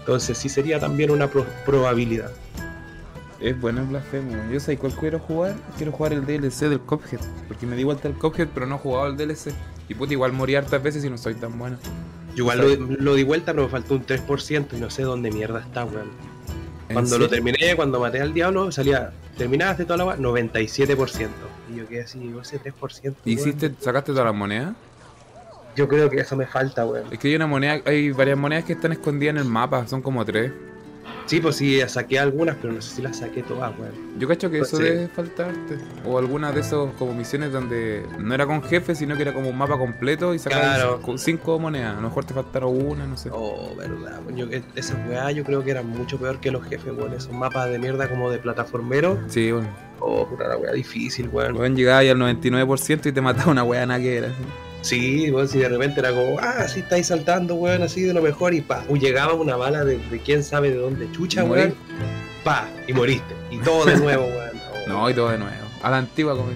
Entonces 0.00 0.36
sí 0.38 0.48
sería 0.48 0.78
también 0.78 1.10
una 1.10 1.28
pro- 1.28 1.46
probabilidad. 1.64 2.30
Es 3.40 3.60
bueno 3.60 3.80
el 3.80 3.86
Blasphemous. 3.88 4.36
Yo 4.50 4.60
sé 4.60 4.78
cuál 4.78 4.92
quiero 4.94 5.18
jugar. 5.18 5.54
Quiero 5.76 5.92
jugar 5.92 6.12
el 6.12 6.24
DLC 6.24 6.68
del 6.68 6.80
Cuphead. 6.80 7.20
Porque 7.48 7.66
me 7.66 7.74
di 7.76 7.84
vuelta 7.84 8.08
el 8.08 8.14
Cuphead, 8.14 8.48
pero 8.54 8.66
no 8.66 8.76
he 8.76 8.78
jugado 8.78 9.06
el 9.08 9.16
DLC. 9.16 9.52
Y 9.88 9.94
puta, 9.94 10.12
igual 10.12 10.32
morí 10.32 10.54
hartas 10.54 10.82
veces 10.82 11.04
y 11.04 11.10
no 11.10 11.18
soy 11.18 11.34
tan 11.34 11.58
bueno. 11.58 11.76
Yo 12.34 12.42
igual 12.42 12.58
lo, 12.58 12.96
lo 12.96 13.14
di 13.14 13.22
vuelta, 13.22 13.52
pero 13.52 13.64
me 13.64 13.70
faltó 13.70 13.94
un 13.94 14.04
3% 14.04 14.66
y 14.72 14.76
no 14.76 14.90
sé 14.90 15.02
dónde 15.02 15.30
mierda 15.30 15.60
está, 15.60 15.84
weón. 15.84 16.10
¿En 16.88 16.94
Cuando 16.94 17.18
lo 17.18 17.28
terminé, 17.28 17.76
cuando 17.76 18.00
maté 18.00 18.20
al 18.20 18.34
diablo, 18.34 18.70
salía, 18.70 19.12
terminaste 19.38 19.84
toda 19.84 19.96
la 19.96 20.04
weá, 20.04 20.16
97%. 20.16 21.28
Y 21.72 21.76
yo 21.76 21.88
quedé 21.88 22.02
así, 22.02 22.30
yo 22.30 22.40
ese 22.40 22.60
3%. 22.60 22.72
weón. 23.02 23.16
¿Hiciste, 23.24 23.72
sacaste 23.80 24.12
todas 24.12 24.26
las 24.26 24.34
monedas? 24.34 24.74
Yo 25.76 25.88
creo 25.88 26.10
que 26.10 26.18
eso 26.18 26.36
me 26.36 26.46
falta, 26.46 26.84
weón. 26.84 27.12
Es 27.12 27.18
que 27.18 27.28
hay 27.28 27.36
una 27.36 27.46
moneda, 27.46 27.80
hay 27.86 28.10
varias 28.10 28.36
monedas 28.36 28.64
que 28.64 28.74
están 28.74 28.92
escondidas 28.92 29.34
en 29.36 29.38
el 29.38 29.46
mapa, 29.46 29.86
son 29.86 30.02
como 30.02 30.24
tres. 30.24 30.52
Sí, 31.26 31.40
pues 31.40 31.56
sí, 31.56 31.80
saqué 31.88 32.18
algunas, 32.18 32.54
pero 32.60 32.74
no 32.74 32.82
sé 32.82 32.96
si 32.96 33.02
las 33.02 33.18
saqué 33.18 33.42
todas, 33.42 33.72
weón. 33.78 33.92
Yo 34.18 34.28
cacho 34.28 34.50
que 34.50 34.58
Pues 34.58 34.68
eso 34.68 34.76
sí. 34.76 34.82
debe 34.84 35.08
faltarte. 35.08 35.78
O 36.04 36.18
alguna 36.18 36.52
de 36.52 36.60
esos 36.60 36.92
como 36.98 37.14
misiones 37.14 37.50
donde 37.50 38.04
no 38.18 38.34
era 38.34 38.44
con 38.46 38.62
jefe, 38.62 38.94
sino 38.94 39.16
que 39.16 39.22
era 39.22 39.32
como 39.32 39.48
un 39.48 39.56
mapa 39.56 39.78
completo 39.78 40.34
y 40.34 40.38
sacabas 40.38 40.76
Claro. 40.76 41.00
con 41.00 41.18
cinco 41.18 41.58
monedas. 41.58 41.92
A 41.92 42.00
lo 42.00 42.08
mejor 42.08 42.26
te 42.26 42.34
faltaron 42.34 42.78
una, 42.86 43.06
no 43.06 43.16
sé. 43.16 43.30
Oh, 43.32 43.74
verdad, 43.76 44.20
weón. 44.26 44.36
Yo, 44.36 44.46
esas 44.74 44.98
weá 45.08 45.30
yo 45.30 45.44
creo 45.44 45.64
que 45.64 45.70
eran 45.70 45.88
mucho 45.88 46.18
peor 46.18 46.40
que 46.40 46.50
los 46.50 46.62
jefes, 46.66 46.92
weón. 46.94 47.14
Esos 47.14 47.32
mapas 47.32 47.70
de 47.70 47.78
mierda 47.78 48.06
como 48.08 48.30
de 48.30 48.38
plataformero. 48.38 49.18
Sí, 49.28 49.50
bueno. 49.50 49.68
Oh, 50.00 50.26
puta 50.28 50.46
la 50.46 50.58
weá 50.58 50.72
difícil, 50.72 51.28
weón. 51.28 51.54
Pueden 51.56 51.74
llegar 51.74 52.00
ahí 52.00 52.10
al 52.10 52.18
99% 52.18 53.06
y 53.08 53.12
te 53.12 53.20
mataba 53.22 53.50
una 53.50 53.64
wea 53.64 53.86
naquera. 53.86 54.28
Sí, 54.28 54.34
weón, 55.30 55.48
si 55.48 55.58
de 55.58 55.68
repente 55.68 56.00
era 56.00 56.10
como, 56.10 56.38
ah, 56.40 56.66
sí 56.68 56.80
estáis 56.80 57.06
saltando, 57.06 57.54
weón, 57.54 57.82
así 57.82 58.02
de 58.02 58.12
lo 58.12 58.22
mejor, 58.22 58.54
y 58.54 58.60
pa, 58.60 58.84
uy, 58.88 59.00
llegaba 59.00 59.34
una 59.34 59.56
bala 59.56 59.84
de, 59.84 59.98
de 59.98 60.18
quién 60.20 60.44
sabe 60.44 60.70
de 60.70 60.76
dónde 60.76 61.10
chucha, 61.12 61.44
Y 61.44 61.48
weón, 61.48 61.74
pa, 62.44 62.68
y 62.86 62.92
moriste. 62.92 63.34
Y 63.50 63.58
todo 63.58 63.84
de 63.84 63.96
nuevo, 63.96 64.24
weón. 64.24 64.50
Oh, 64.56 64.88
No, 64.88 65.10
y 65.10 65.14
todo 65.14 65.30
de 65.30 65.38
nuevo. 65.38 65.54
A 65.82 65.90
la 65.90 65.98
antigua 65.98 66.36
como. 66.36 66.48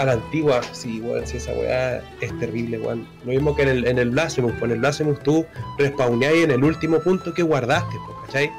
A 0.00 0.04
la 0.04 0.12
antigua, 0.12 0.60
sí, 0.72 1.00
weón, 1.00 1.26
sí, 1.26 1.36
esa 1.36 1.52
weá 1.52 2.02
es 2.20 2.38
terrible, 2.38 2.78
weón. 2.78 3.06
Lo 3.24 3.32
mismo 3.32 3.54
que 3.54 3.62
en 3.62 3.68
el, 3.68 3.86
en 3.86 3.98
el 3.98 4.10
Blasphemous, 4.10 4.52
pues 4.52 4.64
en 4.64 4.70
el 4.72 4.78
Blasphemous 4.78 5.22
tú 5.22 5.44
respawneáis 5.78 6.44
en 6.44 6.52
el 6.52 6.64
último 6.64 6.98
punto 7.00 7.34
que 7.34 7.42
guardaste, 7.42 7.96
pues, 8.06 8.18
¿cachai? 8.26 8.50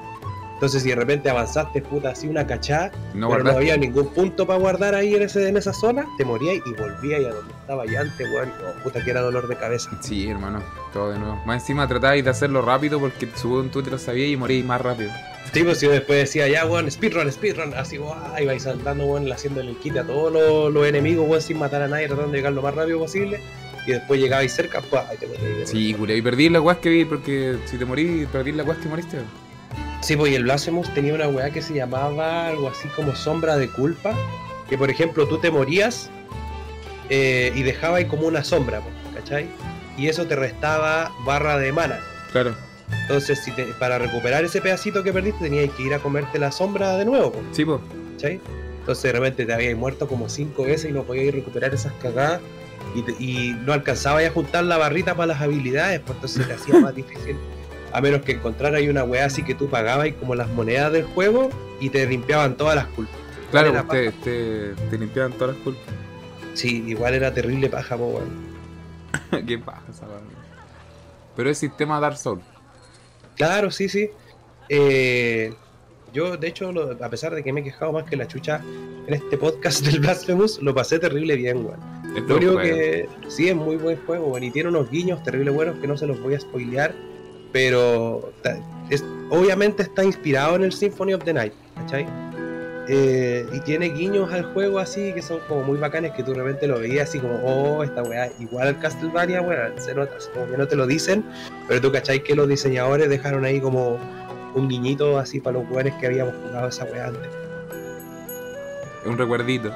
Entonces 0.63 0.83
si 0.83 0.89
de 0.91 0.95
repente 0.95 1.29
avanzaste, 1.29 1.81
puta, 1.81 2.11
así 2.11 2.25
una 2.25 2.47
cachada, 2.47 2.89
No 3.13 3.29
pero 3.29 3.43
no 3.43 3.49
había 3.49 3.75
ningún 3.75 4.07
punto 4.13 4.47
para 4.47 4.57
guardar 4.59 4.95
ahí 4.95 5.13
en, 5.13 5.23
ese, 5.23 5.49
en 5.49 5.57
esa 5.57 5.73
zona, 5.73 6.05
te 6.17 6.23
morías 6.23 6.55
y 6.65 6.71
volvías 6.71 7.19
a 7.25 7.35
donde 7.35 7.53
estaba 7.53 7.85
ya 7.85 7.99
antes, 7.99 8.25
weón. 8.33 8.49
Oh, 8.65 8.81
puta, 8.81 9.03
que 9.03 9.11
era 9.11 9.19
dolor 9.19 9.49
de 9.49 9.57
cabeza. 9.57 9.89
Sí, 9.99 10.29
hermano, 10.29 10.63
todo 10.93 11.11
de 11.11 11.19
nuevo. 11.19 11.35
Más 11.45 11.63
encima 11.63 11.85
tratabais 11.85 12.23
de 12.23 12.29
hacerlo 12.29 12.61
rápido 12.61 12.97
porque 12.97 13.27
según 13.35 13.71
tú 13.71 13.83
te 13.83 13.91
lo 13.91 13.97
sabías 13.97 14.29
y 14.29 14.37
moríais 14.37 14.63
más 14.63 14.79
rápido. 14.79 15.11
Sí, 15.51 15.65
pues 15.65 15.81
yo 15.81 15.91
después 15.91 16.19
decía, 16.19 16.47
ya, 16.47 16.65
weón, 16.65 16.89
speedrun, 16.89 17.29
speedrun, 17.29 17.73
así, 17.73 17.97
guau, 17.97 18.15
y 18.41 18.45
vais 18.45 18.63
saltando, 18.63 19.03
weón, 19.05 19.29
haciéndole 19.33 19.71
el 19.71 19.77
kit 19.79 19.97
a 19.97 20.05
todos 20.05 20.31
los, 20.31 20.73
los 20.73 20.87
enemigos, 20.87 21.27
weón, 21.27 21.41
sin 21.41 21.59
matar 21.59 21.81
a 21.81 21.89
nadie, 21.89 22.07
tratando 22.07 22.31
de 22.31 22.37
llegar 22.37 22.53
lo 22.53 22.61
más 22.61 22.73
rápido 22.73 22.99
posible, 22.99 23.41
y 23.85 23.91
después 23.91 24.17
llegabais 24.17 24.53
cerca, 24.53 24.79
pues, 24.89 25.01
ahí 25.09 25.17
te 25.17 25.27
morías. 25.27 25.69
Sí, 25.69 25.93
culiao. 25.93 26.17
Y 26.17 26.21
perdí 26.21 26.47
la 26.47 26.61
weas 26.61 26.77
que 26.77 26.87
vi 26.87 27.03
porque 27.03 27.57
si 27.65 27.77
te 27.77 27.83
morís, 27.83 28.27
perdí 28.27 28.53
la 28.53 28.63
weas 28.63 28.77
que 28.77 28.87
moriste. 28.87 29.17
Sí, 30.03 30.15
pues 30.17 30.31
y 30.33 30.35
el 30.35 30.43
Blasphemous 30.43 30.93
tenía 30.93 31.13
una 31.13 31.27
weá 31.29 31.49
que 31.49 31.61
se 31.61 31.73
llamaba 31.73 32.47
algo 32.47 32.67
así 32.69 32.87
como 32.89 33.15
sombra 33.15 33.55
de 33.57 33.69
culpa, 33.69 34.13
que 34.69 34.77
por 34.77 34.89
ejemplo 34.89 35.27
tú 35.27 35.37
te 35.37 35.49
morías 35.49 36.09
eh, 37.09 37.51
y 37.55 37.63
dejabas 37.63 37.99
ahí 37.99 38.05
como 38.05 38.27
una 38.27 38.43
sombra, 38.43 38.81
¿cachai? 39.15 39.47
Y 39.97 40.07
eso 40.07 40.25
te 40.27 40.35
restaba 40.35 41.11
barra 41.25 41.57
de 41.57 41.71
mana. 41.71 41.99
Claro. 42.31 42.53
Entonces, 43.03 43.39
si 43.43 43.51
te- 43.51 43.65
para 43.79 43.97
recuperar 43.97 44.43
ese 44.43 44.59
pedacito 44.61 45.03
que 45.03 45.13
perdiste, 45.13 45.45
tenías 45.45 45.69
que 45.71 45.83
ir 45.83 45.93
a 45.93 45.99
comerte 45.99 46.37
la 46.37 46.51
sombra 46.51 46.97
de 46.97 47.05
nuevo, 47.05 47.31
pues. 47.31 47.45
Sí, 47.51 47.63
pues. 47.65 47.79
¿cachai? 48.15 48.41
Entonces 48.79 49.03
de 49.03 49.11
repente 49.13 49.45
te 49.45 49.53
habías 49.53 49.77
muerto 49.77 50.07
como 50.09 50.27
cinco 50.27 50.63
veces 50.65 50.89
y 50.89 50.93
no 50.93 51.03
podías 51.03 51.33
recuperar 51.33 51.73
esas 51.73 51.93
cagadas 52.01 52.41
y, 52.95 53.01
te- 53.03 53.15
y 53.23 53.55
no 53.65 53.71
alcanzabas 53.71 54.25
a 54.25 54.29
juntar 54.31 54.65
la 54.65 54.77
barrita 54.77 55.15
para 55.15 55.27
las 55.27 55.41
habilidades, 55.41 56.01
pues 56.01 56.15
entonces 56.17 56.45
te 56.47 56.53
hacía 56.53 56.79
más 56.79 56.93
difícil. 56.93 57.37
A 57.93 58.01
menos 58.01 58.21
que 58.23 58.33
encontrara 58.33 58.77
ahí 58.77 58.89
una 58.89 59.03
weá 59.03 59.25
así 59.25 59.43
que 59.43 59.53
tú 59.55 59.69
pagabas 59.69 60.07
y 60.07 60.11
como 60.13 60.35
las 60.35 60.49
monedas 60.49 60.91
del 60.91 61.03
juego 61.03 61.49
y 61.79 61.89
te 61.89 62.05
limpiaban 62.07 62.55
todas 62.57 62.75
las 62.75 62.87
culpas. 62.87 63.15
Claro, 63.51 63.71
te, 63.89 64.11
te, 64.11 64.73
te 64.89 64.97
limpiaban 64.97 65.31
todas 65.33 65.55
las 65.55 65.63
culpas. 65.63 65.83
Sí, 66.55 66.83
igual 66.87 67.13
era 67.13 67.33
terrible 67.33 67.69
paja, 67.69 67.95
po, 67.97 68.07
weón. 68.07 69.45
Qué 69.47 69.57
paja 69.59 69.83
esa 69.89 70.05
weá. 70.07 70.19
Pero 71.35 71.49
es 71.49 71.57
sistema 71.57 71.99
Dark 71.99 72.17
Souls. 72.17 72.43
Claro, 73.35 73.69
sí, 73.71 73.89
sí. 73.89 74.09
Eh, 74.69 75.53
yo, 76.13 76.37
de 76.37 76.47
hecho, 76.47 76.71
lo- 76.71 76.91
a 77.03 77.09
pesar 77.09 77.33
de 77.33 77.43
que 77.43 77.51
me 77.53 77.61
he 77.61 77.63
quejado 77.63 77.91
más 77.91 78.03
que 78.05 78.15
la 78.15 78.27
chucha 78.27 78.61
en 79.07 79.13
este 79.13 79.37
podcast 79.37 79.83
del 79.85 79.99
Blasphemous, 79.99 80.61
lo 80.61 80.73
pasé 80.73 80.99
terrible 80.99 81.35
bien, 81.35 81.65
weón. 81.65 81.79
Es 82.15 82.23
Lo 82.23 82.37
único 82.37 82.57
que 82.57 83.07
sí 83.27 83.49
es 83.49 83.55
muy 83.55 83.75
buen 83.75 83.97
juego, 84.05 84.27
bueno, 84.27 84.45
y 84.45 84.51
tiene 84.51 84.69
unos 84.69 84.89
guiños 84.89 85.23
terrible 85.23 85.49
buenos 85.51 85.77
que 85.79 85.87
no 85.87 85.97
se 85.97 86.05
los 86.05 86.19
voy 86.21 86.35
a 86.35 86.39
spoilear, 86.39 86.93
pero 87.53 88.33
es- 88.89 89.05
obviamente 89.29 89.83
está 89.83 90.03
inspirado 90.03 90.57
en 90.57 90.63
el 90.63 90.73
Symphony 90.73 91.13
of 91.13 91.23
the 91.23 91.33
Night, 91.33 91.53
¿cachai? 91.75 92.05
eh, 92.89 93.45
y 93.53 93.61
tiene 93.61 93.85
guiños 93.87 94.33
al 94.33 94.43
juego 94.53 94.77
así 94.77 95.13
que 95.13 95.21
son 95.21 95.39
como 95.47 95.63
muy 95.63 95.77
bacanes 95.77 96.11
que 96.11 96.21
tú 96.21 96.33
de 96.33 96.39
repente 96.43 96.67
lo 96.67 96.81
veías 96.81 97.07
así 97.07 97.17
como, 97.17 97.35
oh, 97.35 97.81
esta 97.81 98.03
weá, 98.03 98.29
igual 98.39 98.67
al 98.67 98.79
Castlevania, 98.79 99.41
weón, 99.41 99.71
se 99.77 99.95
nota, 99.95 100.11
así 100.17 100.27
como 100.33 100.47
que 100.51 100.57
no 100.57 100.67
te 100.67 100.75
lo 100.75 100.85
dicen, 100.85 101.23
pero 101.69 101.79
tú 101.79 101.93
cacháis 101.93 102.23
que 102.23 102.35
los 102.35 102.45
diseñadores 102.49 103.07
dejaron 103.07 103.45
ahí 103.45 103.61
como 103.61 103.97
un 104.53 104.67
guiñito 104.67 105.17
así 105.17 105.39
para 105.39 105.59
los 105.59 105.67
jugadores 105.67 105.93
que 105.95 106.07
habíamos 106.07 106.33
jugado 106.45 106.67
esa 106.67 106.83
weá 106.83 107.07
antes. 107.07 107.29
Un 109.05 109.17
recuerdito. 109.17 109.71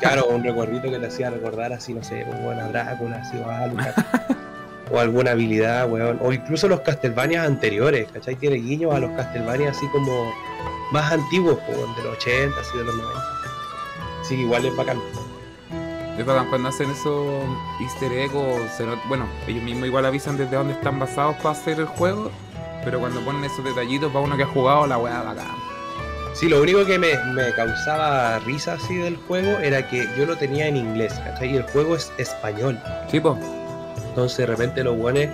Claro, 0.00 0.26
un 0.28 0.42
recuerdito 0.44 0.90
que 0.90 0.98
te 0.98 1.06
hacía 1.06 1.30
recordar 1.30 1.72
así, 1.72 1.94
no 1.94 2.02
sé, 2.04 2.24
bueno, 2.42 2.62
a 2.62 2.68
Drácula, 2.68 3.16
así, 3.22 3.38
o 3.38 3.48
a 3.48 3.58
Alucard. 3.60 3.94
o 4.90 4.98
alguna 4.98 5.32
habilidad, 5.32 5.90
weón. 5.90 6.18
O 6.22 6.32
incluso 6.32 6.68
los 6.68 6.80
Castlevanias 6.80 7.46
anteriores, 7.46 8.10
¿cachai? 8.12 8.36
Tiene 8.36 8.56
guiños 8.56 8.94
a 8.94 9.00
los 9.00 9.10
Castlevanias 9.12 9.76
así 9.76 9.86
como 9.88 10.32
más 10.92 11.12
antiguos, 11.12 11.58
pues, 11.66 11.78
de 11.78 12.02
los 12.04 12.16
80, 12.16 12.60
así 12.60 12.78
de 12.78 12.84
los 12.84 12.94
90. 12.94 13.20
Así 14.20 14.36
que 14.36 14.42
igual 14.42 14.64
es 14.64 14.76
bacán. 14.76 14.98
Es 16.18 16.26
bacán 16.26 16.48
cuando 16.50 16.68
hacen 16.68 16.90
esos 16.90 17.44
easter 17.80 18.12
eggs, 18.12 18.34
bueno, 19.08 19.26
ellos 19.46 19.62
mismos 19.62 19.86
igual 19.86 20.04
avisan 20.04 20.36
desde 20.36 20.56
dónde 20.56 20.74
están 20.74 20.98
basados 20.98 21.36
para 21.36 21.50
hacer 21.50 21.78
el 21.80 21.86
juego, 21.86 22.30
pero 22.84 23.00
cuando 23.00 23.20
ponen 23.20 23.44
esos 23.44 23.64
detallitos 23.64 24.12
para 24.12 24.24
uno 24.24 24.36
que 24.36 24.42
ha 24.42 24.46
jugado, 24.46 24.86
la 24.86 24.98
weá 24.98 25.22
bacán. 25.22 25.46
Sí, 26.34 26.48
lo 26.48 26.60
único 26.60 26.84
que 26.84 26.98
me, 26.98 27.12
me 27.32 27.52
causaba 27.54 28.38
risa 28.40 28.74
así 28.74 28.96
del 28.96 29.16
juego 29.16 29.58
era 29.58 29.88
que 29.88 30.08
yo 30.16 30.26
lo 30.26 30.36
tenía 30.36 30.68
en 30.68 30.76
inglés, 30.76 31.12
¿cachai? 31.24 31.52
Y 31.52 31.56
el 31.56 31.64
juego 31.64 31.96
es 31.96 32.12
español. 32.18 32.78
Sí, 33.10 33.18
po. 33.20 33.38
Entonces 34.10 34.38
de 34.38 34.46
repente 34.46 34.84
los 34.84 34.96
buenos, 34.96 35.26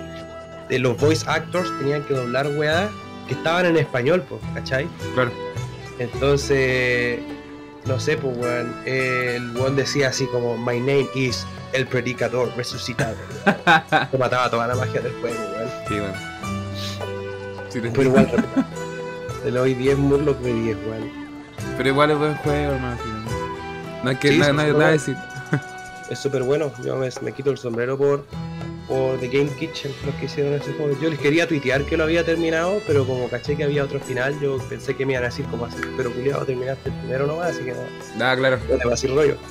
de 0.69 0.79
los 0.79 0.97
voice 0.97 1.25
actors 1.29 1.69
tenían 1.79 2.03
que 2.03 2.13
doblar 2.13 2.47
weá 2.57 2.89
que 3.27 3.33
estaban 3.33 3.65
en 3.65 3.77
español, 3.77 4.23
pues, 4.29 4.39
¿cachai? 4.53 4.87
claro. 5.13 5.31
Entonces, 5.99 7.19
no 7.85 7.99
sé, 7.99 8.17
pues, 8.17 8.37
weón, 8.37 8.73
el 8.85 9.51
weón 9.55 9.75
decía 9.75 10.09
así 10.09 10.25
como, 10.27 10.57
My 10.57 10.79
name 10.79 11.07
is 11.15 11.45
el 11.73 11.85
predicador 11.87 12.49
resucitado. 12.55 13.15
Te 14.11 14.17
mataba 14.17 14.49
toda 14.49 14.67
la 14.67 14.75
magia 14.75 15.01
del 15.01 15.11
juego, 15.19 15.37
weón. 15.55 15.69
Sí, 15.87 15.93
bueno. 15.99 16.13
Sí, 17.69 17.81
te- 17.81 17.89
Pero 17.89 18.03
igual, 18.03 18.31
te 19.43 19.51
le 19.51 19.57
doy 19.59 19.73
10 19.73 19.97
murlocs 19.97 20.41
de 20.43 20.53
10, 20.53 20.77
weón. 20.87 21.11
pero 21.77 21.89
igual 21.89 22.11
es 22.11 22.17
buen 22.17 22.35
juego, 22.37 22.73
hermano. 22.73 22.97
no. 24.03 24.09
Hay 24.09 24.15
que 24.17 24.29
Sí, 24.31 24.37
nada, 24.37 24.53
nada- 24.53 24.73
nada 24.73 24.91
decir. 24.91 25.17
Es 26.09 26.19
súper 26.19 26.43
bueno. 26.43 26.71
Yo 26.85 26.95
me, 26.95 27.09
me 27.21 27.31
quito 27.33 27.51
el 27.51 27.57
sombrero 27.57 27.97
por, 27.97 28.23
por 28.87 29.19
The 29.19 29.27
Game 29.27 29.49
Kitchen, 29.59 29.91
los 30.05 30.15
que 30.15 30.25
hicieron 30.25 30.53
ese 30.53 30.71
juego. 30.73 30.97
Yo 31.01 31.09
les 31.09 31.19
quería 31.19 31.47
tuitear 31.47 31.83
que 31.85 31.97
lo 31.97 32.03
había 32.03 32.23
terminado, 32.23 32.81
pero 32.87 33.05
como 33.05 33.27
caché 33.29 33.55
que 33.55 33.63
había 33.63 33.83
otro 33.83 33.99
final, 33.99 34.39
yo 34.39 34.57
pensé 34.69 34.95
que 34.95 35.05
me 35.05 35.13
iban 35.13 35.23
a 35.23 35.27
decir 35.27 35.45
como 35.47 35.65
así, 35.65 35.77
pero 35.97 36.11
culiado, 36.13 36.45
terminaste 36.45 36.89
el 36.89 36.95
primero 36.95 37.27
nomás, 37.27 37.51
así 37.55 37.63
que 37.65 37.73
no, 37.73 37.79
Ah, 38.25 38.35
claro. 38.37 38.57
no 38.69 38.77
te 38.77 38.83
va 38.85 38.91
a 38.91 38.95
decir 38.95 39.13
rollo. 39.13 39.35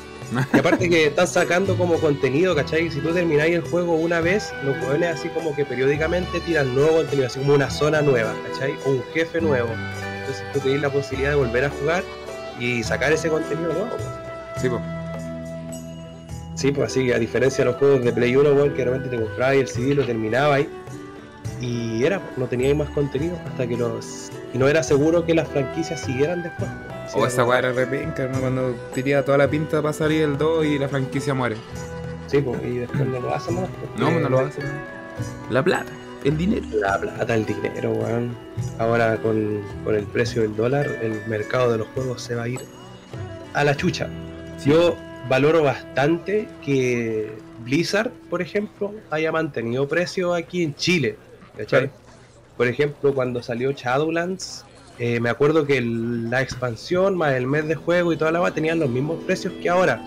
Y 0.55 0.59
aparte 0.59 0.89
que 0.91 1.07
están 1.07 1.29
sacando 1.29 1.77
como 1.79 1.95
contenido, 2.01 2.53
¿cachai? 2.57 2.91
Si 2.91 2.99
tú 3.01 3.11
termináis 3.15 3.55
el 3.55 3.61
juego 3.63 3.95
una 3.95 4.21
vez, 4.21 4.53
los 4.65 4.77
jóvenes 4.79 5.15
así 5.21 5.29
como 5.29 5.55
que 5.55 5.65
periódicamente 5.65 6.41
tiran 6.41 6.75
nuevo 6.75 6.97
contenido, 6.97 7.29
así 7.29 7.39
como 7.39 7.55
una 7.55 7.71
zona 7.71 8.03
nueva, 8.03 8.35
¿cachai? 8.51 8.75
O 8.85 8.91
un 8.91 9.05
jefe 9.15 9.41
nuevo. 9.41 9.69
Entonces 10.19 10.43
tú 10.53 10.59
tenés 10.59 10.81
la 10.83 10.91
posibilidad 10.91 11.31
de 11.31 11.37
volver 11.37 11.67
a 11.67 11.71
jugar 11.71 12.03
y 12.59 12.83
sacar 12.83 13.13
ese 13.13 13.29
contenido 13.29 13.73
nuevo. 13.73 13.89
pues. 13.91 14.03
Sí, 14.63 14.69
po. 14.69 14.81
Sí, 16.57 16.73
pues 16.73 16.91
así 16.91 17.07
que 17.07 17.15
a 17.15 17.19
diferencia 17.19 17.65
de 17.65 17.71
los 17.71 17.79
juegos 17.79 18.03
de 18.03 18.13
Play 18.13 18.35
1, 18.35 18.51
weón, 18.53 18.75
que 18.75 18.83
realmente 18.85 19.15
te 19.17 19.23
comprabas 19.23 19.57
y 19.57 19.61
el 19.61 19.69
CD 19.69 19.95
lo 19.95 20.05
terminabas 20.05 20.63
y 21.61 22.03
era, 22.05 22.19
pues, 22.21 22.39
no 22.39 22.47
teníais 22.47 22.77
más 22.77 22.89
contenido 22.91 23.37
hasta 23.47 23.67
que 23.67 23.77
los... 23.77 24.31
Y 24.53 24.59
no 24.59 24.67
era 24.69 24.83
seguro 24.83 25.25
que 25.25 25.35
las 25.35 25.49
franquicias 25.49 26.01
siguieran 26.01 26.43
después. 26.43 26.69
pues. 27.13 27.15
O 27.15 27.27
esa 27.27 27.45
weá 27.45 27.59
era 27.61 27.73
repenca, 27.73 28.27
¿no? 28.27 28.41
Cuando 28.41 28.75
tenía 28.95 29.25
toda 29.25 29.39
la 29.39 29.49
pinta 29.49 29.81
para 29.83 29.93
salir 29.93 30.23
el 30.23 30.37
2 30.39 30.65
y 30.67 30.79
la 30.79 30.89
franquicia 30.89 31.35
muere. 31.35 31.57
Sí, 32.27 32.41
pues, 32.41 32.59
y 32.65 32.79
después 32.79 33.07
no 33.07 33.21
lo 33.21 33.35
hacen 33.35 33.55
más. 33.57 33.69
porque- 33.69 34.01
No, 34.01 34.19
no 34.21 34.29
lo 34.29 34.41
hacen. 34.41 34.65
La 35.51 35.63
plata, 35.63 35.93
el 36.25 36.37
dinero. 36.37 36.67
La 36.73 36.99
plata, 36.99 37.35
el 37.35 37.45
dinero, 37.47 37.93
weón. 37.93 38.31
Ahora 38.79 39.17
con, 39.19 39.61
con 39.85 39.95
el 39.95 40.05
precio 40.05 40.43
del 40.43 40.57
dólar, 40.57 40.87
el 41.03 41.21
mercado 41.29 41.71
de 41.73 41.79
los 41.79 41.87
juegos 41.89 42.23
se 42.23 42.35
va 42.35 42.45
a 42.45 42.49
ir 42.49 42.61
a 43.55 43.63
la 43.65 43.75
chucha. 43.77 44.09
Yo 44.65 44.97
valoro 45.29 45.63
bastante 45.63 46.49
que 46.65 47.33
Blizzard, 47.65 48.11
por 48.31 48.43
ejemplo, 48.43 48.93
haya 49.11 49.33
mantenido 49.33 49.89
precio 49.89 50.35
aquí 50.35 50.63
en 50.63 50.75
Chile. 50.75 51.17
Por 52.57 52.69
ejemplo, 52.69 53.15
cuando 53.15 53.43
salió 53.43 53.73
Shadowlands, 53.73 54.65
eh, 54.99 55.21
me 55.21 55.29
acuerdo 55.29 55.67
que 55.67 55.77
el- 55.79 56.31
la 56.31 56.41
expansión 56.41 57.17
más 57.17 57.35
el 57.35 57.47
mes 57.47 57.69
de 57.69 57.75
juego 57.75 58.13
y 58.13 58.17
toda 58.17 58.33
la 58.33 58.41
va 58.41 58.51
tenían 58.53 58.79
los 58.79 58.89
mismos 58.89 59.23
precios 59.25 59.53
que 59.61 59.69
ahora. 59.69 60.03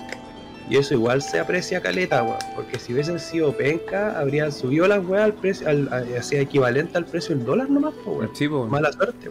Y 0.69 0.77
eso 0.77 0.93
igual 0.93 1.21
se 1.21 1.39
aprecia 1.39 1.81
caleta, 1.81 2.21
weón. 2.23 2.37
Porque 2.55 2.77
si 2.79 2.93
hubiesen 2.93 3.19
sido 3.19 3.51
penca, 3.55 4.19
habrían 4.19 4.51
subido 4.51 4.87
las 4.87 5.03
weas 5.03 5.25
al 5.25 5.33
precio, 5.33 5.67
al, 5.67 5.89
equivalente 6.31 6.97
al 6.97 7.05
precio 7.05 7.35
del 7.35 7.45
dólar 7.45 7.69
nomás, 7.69 7.93
weón. 8.05 8.29
Sí. 8.33 8.47
Mala 8.47 8.91
suerte. 8.91 9.29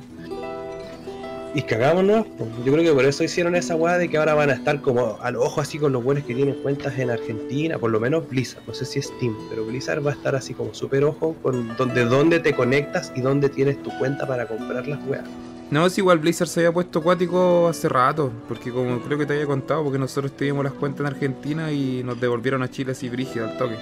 Y 1.55 1.63
cagamos 1.63 2.05
nomás, 2.05 2.27
pues. 2.37 2.51
Yo 2.65 2.73
creo 2.73 2.85
que 2.85 2.93
por 2.93 3.05
eso 3.05 3.25
hicieron 3.25 3.55
esa 3.55 3.75
weá 3.75 3.97
de 3.97 4.09
que 4.09 4.19
ahora 4.19 4.35
van 4.35 4.51
a 4.51 4.53
estar 4.53 4.81
como 4.81 5.19
al 5.23 5.37
ojo 5.37 5.61
así 5.61 5.79
con 5.79 5.93
los 5.93 6.05
buenos 6.05 6.25
que 6.25 6.35
tienen 6.35 6.55
cuentas 6.63 6.99
en 6.99 7.11
Argentina, 7.11 7.79
por 7.79 7.91
lo 7.91 7.99
menos 7.99 8.29
Blizzard, 8.29 8.63
no 8.67 8.75
sé 8.75 8.85
si 8.85 8.99
es 8.99 9.07
Steam, 9.07 9.35
pero 9.49 9.65
Blizzard 9.65 10.07
va 10.07 10.11
a 10.11 10.15
estar 10.15 10.37
así 10.37 10.53
como 10.53 10.75
súper 10.75 11.05
ojo 11.05 11.35
con 11.43 11.75
donde, 11.77 12.05
dónde 12.05 12.41
te 12.41 12.55
conectas 12.55 13.13
y 13.17 13.23
dónde 13.23 13.49
tienes 13.49 13.83
tu 13.83 13.91
cuenta 13.99 14.27
para 14.27 14.47
comprar 14.47 14.87
las 14.87 15.05
weas. 15.07 15.25
No, 15.71 15.85
es 15.87 15.99
igual 15.99 16.19
Blizzard 16.19 16.49
se 16.49 16.61
había 16.61 16.73
puesto 16.73 17.01
acuático 17.01 17.69
hace 17.69 17.89
rato, 17.89 18.31
porque 18.47 18.71
como 18.71 19.01
creo 19.01 19.19
que 19.19 19.27
te 19.27 19.35
había 19.35 19.47
contado, 19.47 19.85
porque 19.85 19.99
nosotros 19.99 20.33
teníamos 20.33 20.65
las 20.65 20.73
cuentas 20.73 21.01
en 21.01 21.07
Argentina 21.07 21.73
y 21.73 22.03
nos 22.03 22.21
devolvieron 22.21 22.63
a 22.63 22.71
Chile 22.71 22.93
así 22.93 23.09
brígido 23.09 23.47
al 23.47 23.59
toque. 23.59 23.77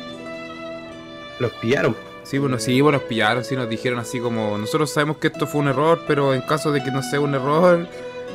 Los 1.39 1.53
pillaron. 1.53 1.95
Sí, 2.27 2.39
bueno, 2.39 2.59
sí, 2.59 2.81
bueno, 2.81 2.99
nos 2.99 3.07
pillaron, 3.07 3.45
sí, 3.45 3.55
nos 3.55 3.69
dijeron 3.69 4.01
así 4.01 4.19
como, 4.19 4.59
nosotros 4.59 4.91
sabemos 4.91 5.19
que 5.19 5.29
esto 5.29 5.47
fue 5.47 5.61
un 5.61 5.69
error, 5.69 6.01
pero 6.09 6.35
en 6.35 6.41
caso 6.41 6.73
de 6.73 6.83
que 6.83 6.91
no 6.91 7.01
sea 7.01 7.21
un 7.21 7.37
error, 7.37 7.87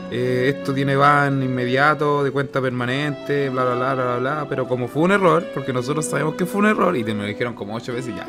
eh, 0.09 0.53
esto 0.55 0.73
tiene 0.73 0.95
ban 0.95 1.43
inmediato, 1.43 2.23
de 2.23 2.31
cuenta 2.31 2.61
permanente, 2.61 3.49
bla, 3.49 3.65
bla, 3.65 3.75
bla, 3.75 3.93
bla, 3.93 4.05
bla, 4.05 4.17
bla, 4.17 4.45
pero 4.47 4.65
como 4.65 4.87
fue 4.87 5.03
un 5.03 5.11
error, 5.11 5.45
porque 5.53 5.73
nosotros 5.73 6.05
sabemos 6.05 6.35
que 6.35 6.45
fue 6.45 6.59
un 6.59 6.67
error, 6.67 6.95
y 6.95 7.03
te 7.03 7.13
lo 7.13 7.25
dijeron 7.25 7.53
como 7.53 7.75
ocho 7.75 7.91
veces, 7.91 8.15
ya, 8.15 8.25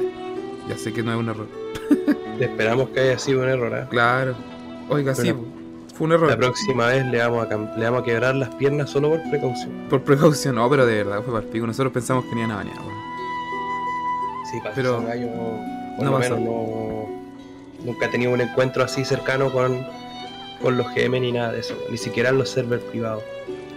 ya 0.69 0.77
sé 0.77 0.93
que 0.93 1.05
no 1.05 1.13
es 1.13 1.19
un 1.19 1.29
error. 1.29 1.47
Esperamos 2.41 2.89
que 2.89 2.99
haya 2.99 3.19
sido 3.21 3.43
un 3.43 3.49
error. 3.49 3.73
¿ah? 3.73 3.87
Claro. 3.89 4.35
Oiga, 4.89 5.15
sí, 5.15 5.33
fue 5.95 6.07
un 6.09 6.13
error. 6.13 6.29
La 6.29 6.37
próxima 6.37 6.89
vez 6.89 7.07
le 7.07 7.19
vamos, 7.19 7.47
a, 7.47 7.79
le 7.79 7.85
vamos 7.85 8.03
a 8.03 8.05
quebrar 8.05 8.35
las 8.35 8.53
piernas 8.57 8.91
solo 8.91 9.11
por 9.11 9.31
precaución. 9.31 9.71
Por 9.89 10.03
precaución, 10.03 10.57
no, 10.57 10.69
pero 10.69 10.87
de 10.87 11.05
verdad 11.05 11.23
fue 11.23 11.33
para 11.33 11.47
el 11.47 11.53
pico. 11.53 11.69
Nosotros 11.69 11.93
pensamos 11.93 12.25
que 12.25 12.35
ni 12.35 12.43
a 12.43 12.49
bañar. 12.49 12.92
Sí, 14.53 14.59
Pero 14.75 14.97
por 15.97 16.05
no 16.05 16.11
lo 16.13 16.19
pasó. 16.19 16.37
menos 16.37 16.41
no, 16.41 17.09
nunca 17.85 18.07
he 18.07 18.09
tenido 18.09 18.33
un 18.33 18.41
encuentro 18.41 18.85
así 18.85 19.05
cercano 19.05 19.51
con, 19.51 19.85
con 20.61 20.77
los 20.77 20.87
GM 20.95 21.21
ni 21.21 21.33
nada 21.33 21.53
de 21.53 21.61
eso, 21.61 21.75
ni 21.91 21.97
siquiera 21.97 22.29
en 22.31 22.39
los 22.39 22.51
servers 22.51 22.85
privados. 22.85 23.23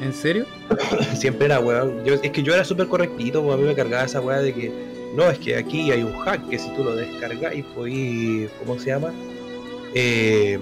¿En 0.02 0.14
serio? 0.14 0.46
Siempre 1.16 1.46
era 1.46 1.60
weón. 1.60 2.04
Yo, 2.04 2.16
es 2.16 2.32
que 2.32 2.44
yo 2.44 2.54
era 2.54 2.64
súper 2.66 2.88
correctito, 2.88 3.42
pues 3.42 3.56
a 3.56 3.58
mí 3.58 3.64
me 3.64 3.74
cargaba 3.76 4.04
esa 4.04 4.20
weá 4.22 4.40
de 4.40 4.54
que 4.54 4.72
no, 5.16 5.30
es 5.30 5.40
que 5.40 5.56
aquí 5.56 5.92
hay 5.92 6.04
un 6.04 6.14
hack 6.20 6.50
que 6.50 6.60
si 6.60 6.70
tú 6.76 6.84
lo 6.84 6.94
descargas 6.96 7.56
y 7.56 7.64
podís, 7.64 8.50
¿cómo 8.60 8.78
se 8.78 8.88
llama? 8.88 9.14
Eh, 9.94 10.60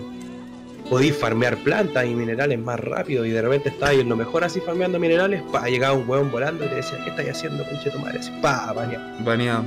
podís 0.89 1.17
farmear 1.17 1.57
plantas 1.57 2.05
y 2.05 2.13
minerales 2.13 2.59
más 2.59 2.79
rápido 2.79 3.25
y 3.25 3.31
de 3.31 3.41
repente 3.41 3.69
estabas 3.69 3.95
en 3.95 4.09
lo 4.09 4.15
mejor 4.15 4.43
así 4.43 4.59
farmeando 4.59 4.99
minerales, 4.99 5.41
pa, 5.51 5.67
llegaba 5.67 5.95
un 5.95 6.07
weón 6.07 6.31
volando 6.31 6.65
y 6.65 6.67
te 6.67 6.75
decía, 6.75 6.99
¿qué 7.03 7.09
estás 7.09 7.27
haciendo, 7.35 7.63
pinche 7.67 7.89
tu 7.89 7.97
madre? 7.97 8.19
Así, 8.19 8.31
pa, 8.41 8.71
bañado. 8.73 9.03
Baneado. 9.23 9.63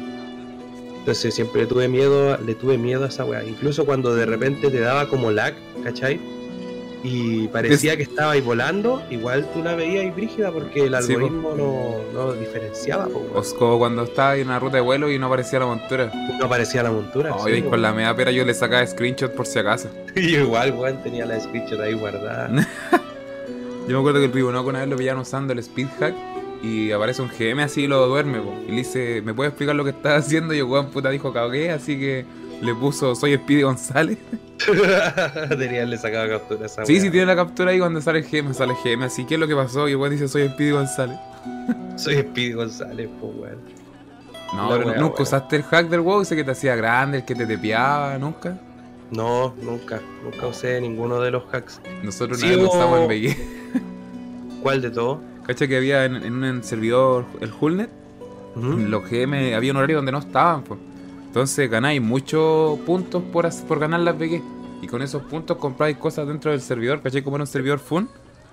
Entonces 1.06 1.34
siempre 1.36 1.60
le 1.60 1.66
tuve 1.68 1.86
miedo, 1.86 2.36
le 2.44 2.56
tuve 2.56 2.78
miedo 2.78 3.04
a 3.04 3.06
esa 3.06 3.24
weá. 3.24 3.44
Incluso 3.44 3.86
cuando 3.86 4.12
de 4.16 4.26
repente 4.26 4.72
te 4.72 4.80
daba 4.80 5.08
como 5.08 5.30
lag, 5.30 5.54
¿cachai? 5.84 6.18
Y 7.04 7.46
parecía 7.46 7.96
que 7.96 8.02
estaba 8.02 8.32
ahí 8.32 8.40
volando, 8.40 9.00
igual 9.08 9.48
tú 9.54 9.62
la 9.62 9.76
veías 9.76 10.02
ahí 10.02 10.10
brígida 10.10 10.50
porque 10.50 10.80
el 10.86 11.00
Sí, 11.00 11.12
algoritmo 11.12 11.54
no, 11.54 11.94
no 12.12 12.32
diferenciaba, 12.32 13.06
po, 13.06 13.20
weón. 13.20 13.36
O 13.36 13.40
es 13.40 13.54
como 13.54 13.78
cuando 13.78 14.02
estaba 14.02 14.34
en 14.36 14.48
una 14.48 14.58
ruta 14.58 14.78
de 14.78 14.82
vuelo 14.82 15.08
y 15.08 15.16
no 15.16 15.26
aparecía 15.26 15.60
la 15.60 15.66
montura. 15.66 16.10
no 16.40 16.44
aparecía 16.46 16.82
la 16.82 16.90
montura. 16.90 17.36
Oye, 17.36 17.54
sí, 17.58 17.62
con 17.62 17.80
la 17.80 17.92
media 17.92 18.12
pera 18.16 18.32
yo 18.32 18.44
le 18.44 18.52
sacaba 18.52 18.84
screenshot 18.84 19.32
por 19.32 19.46
si 19.46 19.60
acaso. 19.60 19.88
Yo 20.16 20.22
igual, 20.40 20.72
weón, 20.72 21.00
tenía 21.04 21.24
la 21.24 21.38
screenshot 21.38 21.78
ahí 21.78 21.92
guardada. 21.94 22.50
Yo 23.86 23.92
me 23.94 23.98
acuerdo 24.00 24.18
que 24.18 24.24
el 24.26 24.32
Ribonoco 24.32 24.70
una 24.70 24.80
vez 24.80 24.88
lo 24.88 24.96
pillaron 24.96 25.20
usando 25.22 25.52
el 25.52 25.60
speed 25.60 25.86
hack 26.00 26.14
y 26.62 26.90
aparece 26.92 27.22
un 27.22 27.28
GM 27.28 27.60
así 27.62 27.82
y 27.82 27.86
lo 27.86 28.06
duerme, 28.06 28.40
po. 28.40 28.54
Y 28.66 28.70
le 28.70 28.76
dice, 28.78 29.22
¿me 29.22 29.34
puedes 29.34 29.50
explicar 29.52 29.74
lo 29.76 29.84
que 29.84 29.90
estás 29.90 30.24
haciendo? 30.26 30.54
Y 30.54 30.58
el 30.58 30.64
weón 30.64 30.90
puta 30.90 31.10
dijo, 31.10 31.32
cagué, 31.32 31.70
así 31.70 31.98
que 31.98 32.24
le 32.62 32.74
puso, 32.74 33.14
soy 33.14 33.36
Speedy 33.36 33.62
González. 33.62 34.18
tenía 35.58 35.84
le 35.84 35.98
sacaba 35.98 36.28
captura 36.28 36.62
a 36.62 36.66
esa 36.66 36.86
Sí, 36.86 36.94
weá. 36.94 37.02
sí, 37.02 37.10
tiene 37.10 37.26
la 37.26 37.36
captura 37.36 37.70
ahí 37.72 37.78
cuando 37.78 38.00
sale 38.00 38.20
el 38.20 38.24
GM, 38.26 38.54
sale 38.54 38.72
el 38.72 38.78
GM. 38.82 39.04
Así, 39.04 39.24
¿qué 39.24 39.34
es 39.34 39.40
lo 39.40 39.46
que 39.46 39.54
pasó? 39.54 39.86
Y 39.88 39.92
el 39.92 39.96
weón 39.98 40.12
dice, 40.12 40.28
soy 40.28 40.48
Speedy 40.48 40.70
González. 40.72 41.18
Soy 41.96 42.16
Speedy 42.16 42.52
González, 42.52 43.08
pues 43.20 43.32
weón. 43.36 43.58
No, 44.54 44.78
nunca 44.94 45.22
usaste 45.22 45.56
el 45.56 45.62
hack 45.64 45.88
del 45.88 46.00
WoW, 46.00 46.20
ese 46.22 46.36
que 46.36 46.44
te 46.44 46.50
hacía 46.52 46.76
grande, 46.76 47.18
el 47.18 47.24
que 47.24 47.34
te 47.34 47.46
tepeaba, 47.46 48.16
nunca. 48.18 48.58
No, 49.10 49.54
nunca. 49.62 50.00
Nunca 50.22 50.46
usé 50.46 50.80
ninguno 50.80 51.20
de 51.20 51.30
los 51.32 51.44
hacks. 51.52 51.80
Nosotros 52.02 52.40
Sí, 52.40 52.54
hubo- 52.54 52.68
usamos 52.68 53.00
en 53.00 53.08
BG. 53.08 53.36
¿Cuál 54.62 54.82
de 54.82 54.90
todos? 54.90 55.18
¿Cacha 55.46 55.68
que 55.68 55.76
había 55.76 56.04
en, 56.04 56.16
en 56.16 56.42
un 56.42 56.64
servidor, 56.64 57.24
el 57.40 57.52
Hullnet? 57.52 57.90
Ujú. 58.56 58.78
Los 58.78 59.08
GM 59.08 59.54
había 59.54 59.70
un 59.70 59.76
horario 59.76 59.96
donde 59.96 60.12
no 60.12 60.18
estaban, 60.18 60.62
pues. 60.62 60.80
Entonces 61.26 61.70
ganáis 61.70 62.00
muchos 62.00 62.78
puntos 62.80 63.22
por, 63.32 63.48
por 63.66 63.78
ganar 63.78 64.00
las 64.00 64.18
BG. 64.18 64.42
Y 64.82 64.86
con 64.86 65.02
esos 65.02 65.22
puntos 65.22 65.58
compráis 65.58 65.96
cosas 65.98 66.26
dentro 66.26 66.50
del 66.50 66.60
servidor, 66.60 67.02
¿cachai? 67.02 67.22
Como 67.22 67.36
era 67.36 67.44
un 67.44 67.46
servidor 67.46 67.78
fun. 67.78 68.08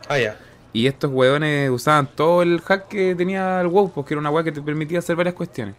Ah, 0.07 0.19
ya. 0.19 0.37
Y 0.73 0.87
estos 0.87 1.11
hueones 1.11 1.69
usaban 1.69 2.09
todo 2.13 2.41
el 2.41 2.59
hack 2.61 2.87
que 2.87 3.15
tenía 3.15 3.61
el 3.61 3.67
WoW, 3.67 3.91
porque 3.93 4.13
era 4.13 4.19
una 4.19 4.31
weá 4.31 4.43
que 4.43 4.51
te 4.51 4.61
permitía 4.61 4.99
hacer 4.99 5.15
varias 5.15 5.35
cuestiones. 5.35 5.75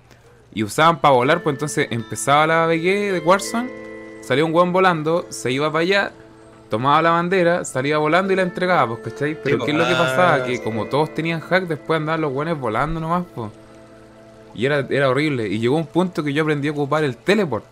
Y 0.54 0.62
usaban 0.62 1.00
para 1.00 1.14
volar, 1.14 1.42
pues 1.42 1.54
entonces 1.54 1.88
empezaba 1.90 2.46
la 2.46 2.66
BG 2.66 3.12
de 3.12 3.22
Warzone, 3.24 3.70
salía 4.22 4.44
un 4.44 4.54
hueón 4.54 4.72
volando, 4.72 5.26
se 5.30 5.50
iba 5.50 5.70
para 5.70 5.82
allá, 5.82 6.12
tomaba 6.68 7.02
la 7.02 7.10
bandera, 7.10 7.64
salía 7.64 7.98
volando 7.98 8.32
y 8.32 8.36
la 8.36 8.42
entregaba, 8.42 8.96
pues, 8.96 9.12
¿cachai? 9.12 9.38
Pero 9.42 9.58
Sí, 9.58 9.64
¿qué 9.66 9.72
es 9.72 9.78
lo 9.78 9.86
que 9.86 9.94
ah, 9.94 9.98
pasaba? 9.98 10.44
Que 10.44 10.56
sí. 10.56 10.62
como 10.62 10.86
todos 10.86 11.14
tenían 11.14 11.40
hack, 11.40 11.66
después 11.66 11.98
andaban 11.98 12.20
los 12.20 12.32
hueones 12.32 12.58
volando 12.58 13.00
nomás, 13.00 13.24
pues. 13.34 13.50
Y 14.54 14.66
era, 14.66 14.86
era 14.88 15.08
horrible. 15.08 15.48
Y 15.48 15.58
llegó 15.58 15.76
un 15.76 15.86
punto 15.86 16.22
que 16.22 16.32
yo 16.32 16.42
aprendí 16.42 16.68
a 16.68 16.72
ocupar 16.72 17.04
el 17.04 17.16
teleport. 17.16 17.64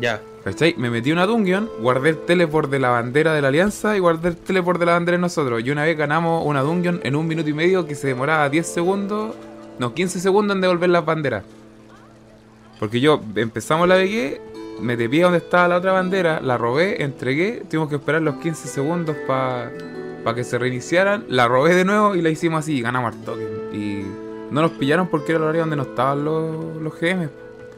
Ya. 0.00 0.20
¿Cachai? 0.44 0.74
Me 0.76 0.90
metí 0.90 1.10
una 1.10 1.26
dungeon, 1.26 1.70
guardé 1.80 2.10
el 2.10 2.18
teleport 2.18 2.70
de 2.70 2.78
la 2.78 2.90
bandera 2.90 3.32
de 3.32 3.40
la 3.40 3.48
alianza 3.48 3.96
y 3.96 4.00
guardé 4.00 4.28
el 4.28 4.36
teleport 4.36 4.78
de 4.78 4.86
la 4.86 4.92
bandera 4.92 5.16
de 5.16 5.22
nosotros. 5.22 5.62
Y 5.64 5.70
una 5.70 5.84
vez 5.84 5.96
ganamos 5.96 6.44
una 6.44 6.60
dungeon 6.60 7.00
en 7.02 7.16
un 7.16 7.26
minuto 7.26 7.48
y 7.48 7.54
medio 7.54 7.86
que 7.86 7.94
se 7.94 8.08
demoraba 8.08 8.48
10 8.48 8.66
segundos, 8.66 9.34
no, 9.78 9.94
15 9.94 10.20
segundos 10.20 10.54
en 10.54 10.60
devolver 10.60 10.90
las 10.90 11.04
banderas. 11.04 11.44
Porque 12.78 13.00
yo 13.00 13.22
empezamos 13.36 13.88
la 13.88 13.96
BG, 13.96 14.40
me 14.80 14.96
tepí 14.96 15.20
a 15.20 15.24
donde 15.24 15.38
estaba 15.38 15.68
la 15.68 15.76
otra 15.76 15.92
bandera, 15.92 16.40
la 16.40 16.58
robé, 16.58 17.02
entregué, 17.02 17.62
tuvimos 17.68 17.88
que 17.88 17.96
esperar 17.96 18.22
los 18.22 18.36
15 18.36 18.68
segundos 18.68 19.16
para 19.26 19.70
que 20.34 20.44
se 20.44 20.58
reiniciaran, 20.58 21.24
la 21.28 21.48
robé 21.48 21.74
de 21.74 21.84
nuevo 21.84 22.14
y 22.14 22.22
la 22.22 22.30
hicimos 22.30 22.60
así, 22.60 22.78
y 22.78 22.82
ganamos 22.82 23.14
al 23.14 23.22
toque. 23.22 23.46
Y 23.72 24.04
no 24.50 24.62
nos 24.62 24.72
pillaron 24.72 25.08
porque 25.08 25.32
era 25.32 25.38
el 25.38 25.42
horario 25.44 25.62
donde 25.62 25.76
no 25.76 25.82
estaban 25.82 26.24
los, 26.24 26.76
los 26.76 27.00
GM. 27.00 27.28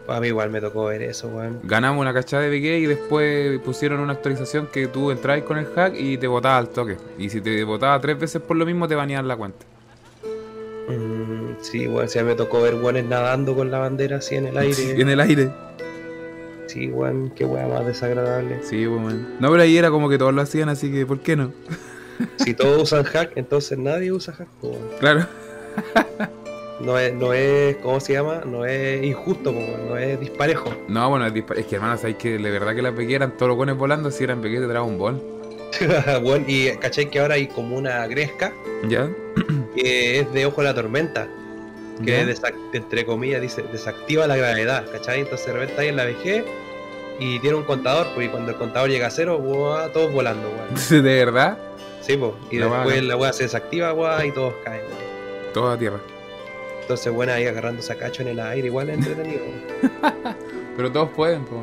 A 0.08 0.20
mí 0.20 0.28
igual 0.28 0.50
me 0.50 0.60
tocó 0.60 0.84
ver 0.84 1.02
eso, 1.02 1.28
weón. 1.28 1.58
Ganamos 1.64 2.00
una 2.00 2.14
cachada 2.14 2.44
de 2.44 2.50
BG 2.50 2.82
y 2.82 2.86
después 2.86 3.58
pusieron 3.60 4.00
una 4.00 4.12
actualización 4.12 4.68
que 4.68 4.86
tú 4.86 5.10
entrabas 5.10 5.42
con 5.42 5.58
el 5.58 5.66
hack 5.66 5.94
y 5.98 6.16
te 6.16 6.28
botaba 6.28 6.58
al 6.58 6.68
toque. 6.68 6.96
Y 7.18 7.28
si 7.28 7.40
te 7.40 7.64
botaba 7.64 8.00
tres 8.00 8.18
veces 8.18 8.40
por 8.40 8.56
lo 8.56 8.64
mismo, 8.64 8.86
te 8.86 8.94
baneaban 8.94 9.26
la 9.26 9.36
cuenta. 9.36 9.66
Mm, 10.88 11.56
sí, 11.60 11.88
weón. 11.88 12.08
Sí, 12.08 12.20
a 12.20 12.22
mí 12.22 12.28
me 12.28 12.36
tocó 12.36 12.62
ver 12.62 12.76
weones 12.76 13.04
nadando 13.06 13.56
con 13.56 13.70
la 13.70 13.78
bandera 13.78 14.18
así 14.18 14.36
en 14.36 14.46
el 14.46 14.56
aire. 14.58 15.00
En 15.00 15.08
el 15.08 15.20
aire. 15.20 15.50
Sí, 16.66 16.88
weón. 16.88 17.30
Qué 17.34 17.44
weá 17.44 17.66
más 17.66 17.86
desagradable. 17.86 18.60
Sí, 18.62 18.86
man. 18.86 19.36
No, 19.40 19.50
pero 19.50 19.62
ahí 19.62 19.76
era 19.76 19.90
como 19.90 20.08
que 20.08 20.18
todos 20.18 20.34
lo 20.34 20.42
hacían, 20.42 20.68
así 20.68 20.90
que 20.90 21.06
¿por 21.06 21.20
qué 21.20 21.36
no? 21.36 21.52
Si 22.36 22.54
todos 22.54 22.82
usan 22.82 23.04
hack, 23.04 23.32
entonces 23.36 23.78
nadie 23.78 24.12
usa 24.12 24.34
hack, 24.34 24.48
weón. 24.62 24.78
Claro. 25.00 25.26
No 26.80 26.98
es, 26.98 27.14
no 27.14 27.32
es, 27.32 27.76
¿cómo 27.76 28.00
se 28.00 28.12
llama? 28.12 28.42
No 28.44 28.66
es 28.66 29.02
injusto, 29.02 29.50
weón, 29.50 29.88
no 29.88 29.96
es 29.96 30.20
disparejo. 30.20 30.74
No, 30.88 31.08
bueno, 31.08 31.26
es, 31.26 31.34
es 31.56 31.66
que 31.66 31.76
hermano, 31.76 31.96
sabéis 31.96 32.16
que 32.18 32.36
de 32.36 32.50
verdad 32.50 32.74
que 32.74 32.82
las 32.82 32.94
BG 32.94 33.12
eran 33.12 33.36
todos 33.36 33.48
los 33.48 33.56
buenos 33.56 33.78
volando, 33.78 34.10
si 34.10 34.24
eran 34.24 34.42
BG 34.42 34.60
de 34.60 34.66
Dragon 34.66 34.98
Ball. 34.98 35.22
Weón, 36.22 36.44
y 36.46 36.70
cachai 36.76 37.10
que 37.10 37.18
ahora 37.18 37.34
hay 37.34 37.48
como 37.48 37.76
una 37.76 38.06
gresca 38.06 38.52
¿Ya? 38.88 39.10
que 39.74 40.20
es 40.20 40.32
de 40.32 40.46
ojo 40.46 40.60
de 40.60 40.68
la 40.68 40.74
tormenta. 40.74 41.28
Que 42.04 42.34
entre 42.74 43.06
comillas 43.06 43.40
dice 43.40 43.62
desactiva 43.72 44.26
la 44.26 44.36
gravedad, 44.36 44.84
¿cachai? 44.90 45.20
Entonces 45.20 45.46
de 45.46 45.52
repente 45.54 45.80
ahí 45.80 45.88
en 45.88 45.96
la 45.96 46.04
VG 46.04 46.44
y 47.18 47.38
tiene 47.40 47.56
un 47.56 47.64
contador, 47.64 48.08
pues 48.14 48.26
y 48.26 48.30
cuando 48.30 48.50
el 48.52 48.58
contador 48.58 48.90
llega 48.90 49.06
a 49.06 49.10
cero, 49.10 49.38
¡buah! 49.38 49.88
todos 49.92 50.12
volando, 50.12 50.48
weón. 50.50 50.68
¿De 51.04 51.24
verdad? 51.24 51.56
Sí, 52.02 52.16
pues. 52.16 52.32
Y 52.50 52.58
después 52.58 53.02
la 53.02 53.16
weá 53.16 53.32
se 53.32 53.44
desactiva, 53.44 53.92
weá, 53.94 54.24
y 54.26 54.30
todos 54.32 54.54
caen, 54.64 54.82
weón. 54.82 55.52
Todo 55.54 55.70
a 55.70 55.78
tierra. 55.78 55.98
Entonces, 56.82 57.12
bueno, 57.12 57.32
ahí 57.32 57.46
agarrando 57.46 57.82
sacacho 57.82 58.22
en 58.22 58.28
el 58.28 58.38
aire, 58.40 58.66
igual 58.68 58.90
es 58.90 58.98
entretenido. 58.98 59.42
Pero 60.76 60.92
todos 60.92 61.08
pueden, 61.16 61.44
pues. 61.46 61.62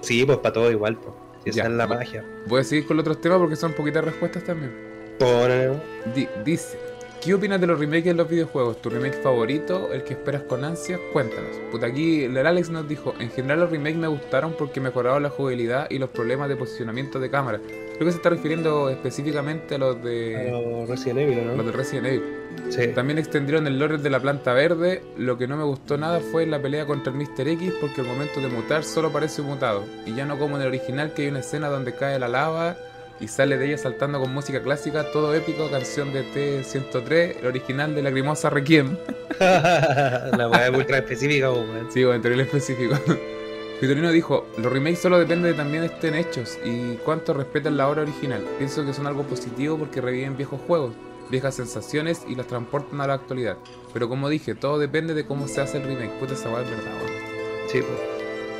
Sí, 0.00 0.24
pues 0.24 0.38
para 0.38 0.52
todo 0.52 0.70
igual, 0.70 0.96
pues. 0.96 1.14
Si 1.44 1.50
esa 1.50 1.58
Ya. 1.62 1.64
es 1.64 1.70
la 1.72 1.86
magia. 1.86 2.24
Voy 2.46 2.60
a 2.60 2.64
seguir 2.64 2.86
con 2.86 2.96
los 2.96 3.02
otros 3.04 3.20
temas 3.20 3.38
porque 3.38 3.56
son 3.56 3.72
poquitas 3.72 4.04
respuestas 4.04 4.44
también. 4.44 4.72
Bueno, 5.18 5.80
Di- 6.14 6.28
dice, 6.44 6.78
¿qué 7.22 7.34
opinas 7.34 7.60
de 7.60 7.66
los 7.66 7.78
remakes 7.78 8.04
de 8.04 8.14
los 8.14 8.28
videojuegos? 8.28 8.80
¿Tu 8.80 8.90
remake 8.90 9.20
favorito? 9.22 9.92
¿El 9.92 10.04
que 10.04 10.14
esperas 10.14 10.42
con 10.42 10.64
ansias? 10.64 11.00
Cuéntanos. 11.12 11.56
Puta, 11.70 11.86
aquí 11.86 12.24
el 12.24 12.36
Alex 12.36 12.70
nos 12.70 12.88
dijo, 12.88 13.14
en 13.18 13.30
general 13.30 13.60
los 13.60 13.70
remakes 13.70 13.96
me 13.96 14.08
gustaron 14.08 14.54
porque 14.58 14.80
mejoraron 14.80 15.22
la 15.22 15.30
jugabilidad 15.30 15.88
y 15.90 15.98
los 15.98 16.10
problemas 16.10 16.48
de 16.48 16.56
posicionamiento 16.56 17.18
de 17.20 17.30
cámara. 17.30 17.60
Creo 17.96 18.04
que 18.06 18.12
se 18.12 18.18
está 18.18 18.30
refiriendo 18.30 18.90
específicamente 18.90 19.76
a 19.76 19.78
los 19.78 19.96
a 19.96 19.98
de, 20.00 20.50
los 20.50 20.88
Resident 20.88 21.18
Evil, 21.20 21.38
¿o 21.38 21.44
los 21.44 21.56
¿no? 21.56 21.62
de 21.62 21.72
Resident 21.72 22.06
Evil. 22.06 22.22
Sí. 22.68 22.88
También 22.88 23.18
extendieron 23.18 23.66
el 23.66 23.78
lore 23.78 23.98
de 23.98 24.10
la 24.10 24.20
planta 24.20 24.52
verde. 24.52 25.02
Lo 25.16 25.38
que 25.38 25.46
no 25.46 25.56
me 25.56 25.64
gustó 25.64 25.96
nada 25.96 26.20
fue 26.20 26.46
la 26.46 26.60
pelea 26.60 26.86
contra 26.86 27.12
el 27.12 27.18
Mr. 27.18 27.48
X 27.48 27.72
porque 27.80 28.00
al 28.00 28.06
momento 28.06 28.40
de 28.40 28.48
mutar 28.48 28.84
solo 28.84 29.12
parece 29.12 29.42
mutado. 29.42 29.84
Y 30.04 30.14
ya 30.14 30.24
no 30.26 30.38
como 30.38 30.56
en 30.56 30.62
el 30.62 30.68
original 30.68 31.12
que 31.12 31.22
hay 31.22 31.28
una 31.28 31.40
escena 31.40 31.68
donde 31.68 31.94
cae 31.94 32.18
la 32.18 32.28
lava 32.28 32.76
y 33.20 33.28
sale 33.28 33.56
de 33.56 33.66
ella 33.66 33.78
saltando 33.78 34.20
con 34.20 34.32
música 34.32 34.62
clásica, 34.62 35.10
todo 35.10 35.34
épico, 35.34 35.70
canción 35.70 36.12
de 36.12 36.24
T103, 36.24 37.38
el 37.40 37.46
original 37.46 37.94
de 37.94 38.02
Lagrimosa 38.02 38.50
Requiem. 38.50 38.96
la 39.40 40.48
weá 40.50 40.68
es 40.68 40.76
ultra 40.76 40.98
específica, 40.98 41.50
weón. 41.50 41.90
Sí, 41.90 42.02
entre 42.02 42.34
el 42.34 42.40
específico. 42.40 42.94
Vitorino 43.80 44.10
dijo, 44.10 44.46
los 44.56 44.72
remakes 44.72 45.00
solo 45.00 45.18
depende 45.18 45.48
de 45.48 45.54
también 45.54 45.84
estén 45.84 46.14
hechos 46.14 46.58
y 46.64 46.96
cuánto 47.04 47.34
respetan 47.34 47.76
la 47.76 47.88
obra 47.88 48.02
original. 48.02 48.42
Pienso 48.56 48.86
que 48.86 48.94
son 48.94 49.06
algo 49.06 49.24
positivo 49.24 49.76
porque 49.76 50.00
reviven 50.00 50.36
viejos 50.36 50.60
juegos, 50.66 50.94
viejas 51.30 51.56
sensaciones 51.56 52.22
y 52.26 52.34
las 52.36 52.46
transportan 52.46 53.00
a 53.02 53.06
la 53.06 53.14
actualidad. 53.14 53.58
Pero 53.92 54.08
como 54.08 54.30
dije, 54.30 54.54
todo 54.54 54.78
depende 54.78 55.12
de 55.12 55.26
cómo 55.26 55.46
se 55.46 55.60
hace 55.60 55.76
el 55.76 55.84
remake. 55.84 56.18
Puta, 56.18 56.32
esa 56.32 56.48
weá 56.48 56.62
es 56.62 56.70
verdad, 56.70 56.92
weón. 57.02 57.68
Sí, 57.68 57.80
pues. 57.82 58.15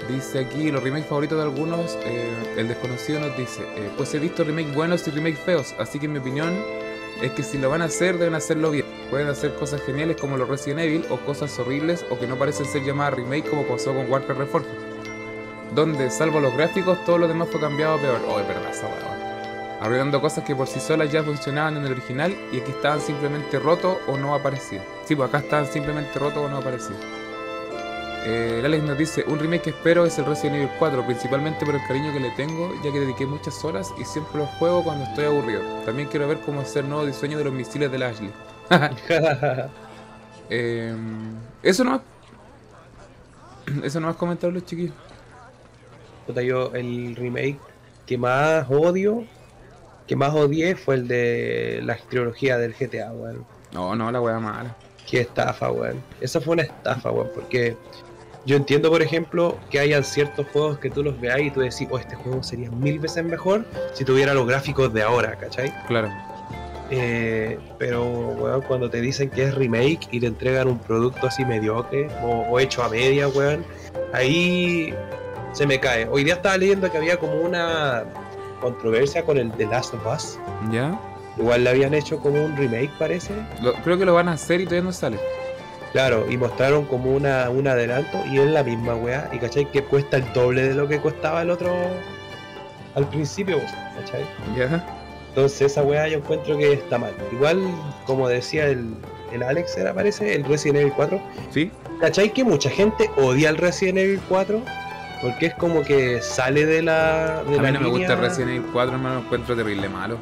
Dice 0.09 0.38
aquí 0.38 0.71
los 0.71 0.83
remakes 0.83 1.09
favoritos 1.09 1.38
de 1.38 1.45
algunos. 1.45 1.99
eh, 2.05 2.31
el 2.57 2.69
desconocido 2.69 3.21
nos 3.21 3.37
dice: 3.37 3.62
eh, 3.77 3.90
Pues 3.97 4.14
he 4.14 4.19
visto 4.19 4.45
remakes 4.45 4.75
buenos 4.75 5.07
y 5.09 5.11
remakes 5.11 5.40
feos. 5.40 5.75
Así 5.79 5.99
que 5.99 6.07
en 6.07 6.12
mi 6.12 6.19
opinión 6.19 6.64
es 7.23 7.33
que 7.33 7.42
si 7.42 7.59
lo 7.59 7.71
van 7.71 7.83
a 7.83 7.87
hacer, 7.87 8.19
deben 8.19 8.35
hacerlo 8.35 8.71
bien. 8.71 8.87
Pueden 9.11 9.29
hacer 9.29 9.55
cosas 9.55 9.83
geniales 9.83 10.16
como 10.21 10.37
los 10.37 10.49
Resident 10.49 10.81
Evil 10.81 11.05
o 11.11 11.16
cosas 11.19 11.59
horribles 11.59 12.05
o 12.11 12.19
que 12.19 12.27
no 12.27 12.37
parecen 12.37 12.66
ser 12.66 12.85
llamadas 12.85 13.14
remake 13.14 13.49
como 13.49 13.62
pasó 13.64 13.95
con 13.95 14.11
Warcraft 14.11 14.40
Reforged. 14.40 14.69
Donde, 15.75 16.11
salvo 16.11 16.40
los 16.40 16.55
gráficos, 16.55 17.05
todo 17.05 17.19
lo 17.19 17.29
demás 17.29 17.49
fue 17.51 17.61
cambiado 17.61 17.99
peor. 17.99 18.21
Oh, 18.29 18.38
es 18.38 18.47
verdad 18.47 18.71
esa. 18.71 18.87
Arreglando 19.81 20.21
cosas 20.21 20.45
que 20.45 20.57
por 20.57 20.66
sí 20.69 20.81
solas 20.81 21.12
ya 21.12 21.23
funcionaban 21.23 21.77
en 21.77 21.85
el 21.85 21.92
original 21.92 22.35
y 22.53 22.61
aquí 22.61 22.71
estaban 22.71 23.01
simplemente 23.01 23.59
rotos 23.59 23.99
o 24.07 24.16
no 24.16 24.35
aparecían. 24.35 24.83
Sí, 25.05 25.14
pues 25.14 25.29
acá 25.29 25.38
estaban 25.38 25.66
simplemente 25.66 26.19
rotos 26.19 26.38
o 26.38 26.49
no 26.49 26.59
aparecían. 26.59 27.15
Eh, 28.29 28.57
el 28.59 28.67
Alex 28.67 28.83
nos 28.83 28.99
dice, 28.99 29.25
un 29.29 29.39
remake 29.39 29.62
que 29.62 29.71
espero 29.71 30.05
es 30.05 30.19
el 30.19 30.25
Resident 30.25 30.57
Evil 30.57 30.71
4, 30.81 31.07
principalmente 31.07 31.65
por 31.65 31.77
el 31.77 31.87
cariño 31.87 32.12
que 32.12 32.19
le 32.19 32.33
tengo, 32.33 32.75
ya 32.83 32.91
que 32.91 32.99
dediqué 32.99 33.25
muchas 33.25 33.65
horas 33.65 33.95
y 34.01 34.05
siempre 34.05 34.39
lo 34.39 34.47
juego 34.47 34.83
cuando 34.83 35.05
estoy 35.05 35.27
aburrido. 35.27 35.62
También 35.85 36.09
quiero 36.09 36.27
ver 36.27 36.41
cómo 36.41 36.61
hacer 36.61 36.83
el 36.83 36.91
nuevo 36.91 37.07
diseño 37.07 37.39
de 37.39 37.45
los 37.45 37.53
misiles 37.53 37.93
de 37.93 37.99
la 37.99 38.09
Ashley. 38.09 38.33
Eh, 40.49 40.95
eso 41.65 41.83
no 41.83 42.01
Eso 43.83 43.99
no 43.99 44.09
has 44.09 44.15
comentado 44.15 44.53
los 44.53 44.65
chiquillos. 44.65 44.95
Yo 46.29 46.73
el 46.73 47.17
remake 47.17 47.59
que 48.07 48.17
más 48.17 48.65
odio, 48.71 49.25
que 50.07 50.15
más 50.15 50.33
odié 50.35 50.77
fue 50.77 50.95
el 50.97 51.09
de 51.09 51.81
la 51.83 51.97
trilogía 51.97 52.59
del 52.59 52.75
GTA, 52.75 53.12
weón. 53.12 53.45
No, 53.73 53.97
no, 53.97 54.12
la 54.12 54.21
wea 54.21 54.39
mala. 54.39 54.77
Qué 55.05 55.23
estafa, 55.23 55.73
weón. 55.73 56.01
Esa 56.21 56.41
fue 56.41 56.55
una 56.55 56.62
estafa, 56.62 57.11
weón, 57.11 57.31
porque 57.35 57.77
yo 58.47 58.57
entiendo, 58.57 58.91
por 58.91 59.03
ejemplo, 59.03 59.59
que 59.71 59.79
hayan 59.81 60.05
ciertos 60.05 60.47
juegos 60.53 60.79
que 60.79 60.89
tú 60.89 61.03
los 61.03 61.21
veas 61.21 61.41
y 61.41 61.51
tú 61.51 61.61
decís, 61.61 61.87
oh, 61.91 61.99
este 61.99 62.15
juego 62.17 62.43
sería 62.43 62.71
mil 62.71 62.99
veces 62.99 63.25
mejor 63.25 63.65
si 63.93 64.05
tuviera 64.05 64.33
los 64.35 64.47
gráficos 64.47 64.93
de 64.95 65.03
ahora, 65.03 65.37
¿cachai? 65.37 65.73
Claro. 65.89 66.09
Eh, 66.91 67.59
pero, 67.79 68.05
weón, 68.07 68.63
cuando 68.63 68.89
te 68.89 69.01
dicen 69.01 69.29
que 69.31 69.43
es 69.45 69.55
remake 69.55 70.07
y 70.13 70.21
te 70.21 70.27
entregan 70.29 70.69
un 70.69 70.79
producto 70.79 71.27
así 71.27 71.45
mediocre 71.45 72.09
o, 72.23 72.43
o 72.49 72.61
hecho 72.61 72.83
a 72.85 72.89
media, 72.89 73.27
weón, 73.29 73.65
ahí 74.13 74.95
se 75.53 75.67
me 75.67 75.81
cae. 75.81 76.07
Hoy 76.09 76.23
día 76.23 76.35
estaba 76.35 76.57
leyendo 76.57 76.91
que 76.91 76.97
había 76.99 77.17
como 77.19 77.35
una 77.41 78.05
controversia 78.61 79.25
con 79.25 79.37
el 79.39 79.51
The 79.53 79.67
Last 79.67 79.95
of 79.95 80.07
Us. 80.07 80.39
¿Ya? 80.71 80.99
Igual 81.37 81.65
le 81.65 81.71
habían 81.71 81.93
hecho 81.95 82.19
como 82.21 82.43
un 82.45 82.57
remake, 82.57 82.91
parece. 82.99 83.33
Lo- 83.61 83.75
creo 83.83 83.99
que 83.99 84.05
lo 84.05 84.15
van 84.15 84.29
a 84.29 84.33
hacer 84.33 84.61
y 84.61 84.65
todavía 84.65 84.85
no 84.85 84.93
sale. 84.93 85.19
Claro, 85.92 86.27
y 86.29 86.37
mostraron 86.37 86.85
como 86.85 87.14
una, 87.14 87.49
un 87.51 87.66
adelanto 87.66 88.22
y 88.27 88.38
es 88.38 88.51
la 88.51 88.62
misma 88.62 88.94
weá. 88.94 89.29
Y 89.33 89.38
cachai 89.38 89.70
que 89.70 89.83
cuesta 89.83 90.18
el 90.18 90.33
doble 90.33 90.68
de 90.68 90.75
lo 90.75 90.88
que 90.88 91.01
costaba 91.01 91.42
el 91.42 91.51
otro 91.51 91.75
al 92.94 93.09
principio, 93.09 93.59
¿cachai? 93.99 94.25
Entonces 95.29 95.72
esa 95.72 95.83
weá 95.83 96.09
yo 96.09 96.18
encuentro 96.18 96.57
que 96.57 96.72
está 96.72 96.99
mal. 96.99 97.12
Igual, 97.31 97.61
como 98.07 98.29
decía 98.29 98.66
el, 98.66 98.94
el 99.33 99.42
Alex, 99.42 99.77
era 99.77 99.92
parece, 99.94 100.35
el 100.35 100.44
Resident 100.44 100.79
Evil 100.79 100.92
4. 100.96 101.20
¿Sí? 101.51 101.70
¿Cachai 102.01 102.33
que 102.33 102.42
mucha 102.42 102.70
gente 102.70 103.11
odia 103.16 103.51
el 103.51 103.59
Resident 103.59 103.99
Evil 103.99 104.20
4? 104.29 104.62
Porque 105.22 105.46
es 105.46 105.55
como 105.55 105.83
que 105.83 106.20
sale 106.20 106.66
de 106.66 106.83
la. 106.83 107.42
De 107.49 107.59
a 107.59 107.62
la 107.62 107.68
mí 107.70 107.72
no 107.72 107.81
me 107.81 107.88
gusta 107.88 108.14
línea, 108.14 108.29
Resident 108.29 108.51
Evil 108.51 108.70
4, 108.72 108.94
hermano, 108.94 109.14
lo 109.16 109.20
encuentro 109.22 109.57
terrible 109.57 109.88
malo. 109.88 110.18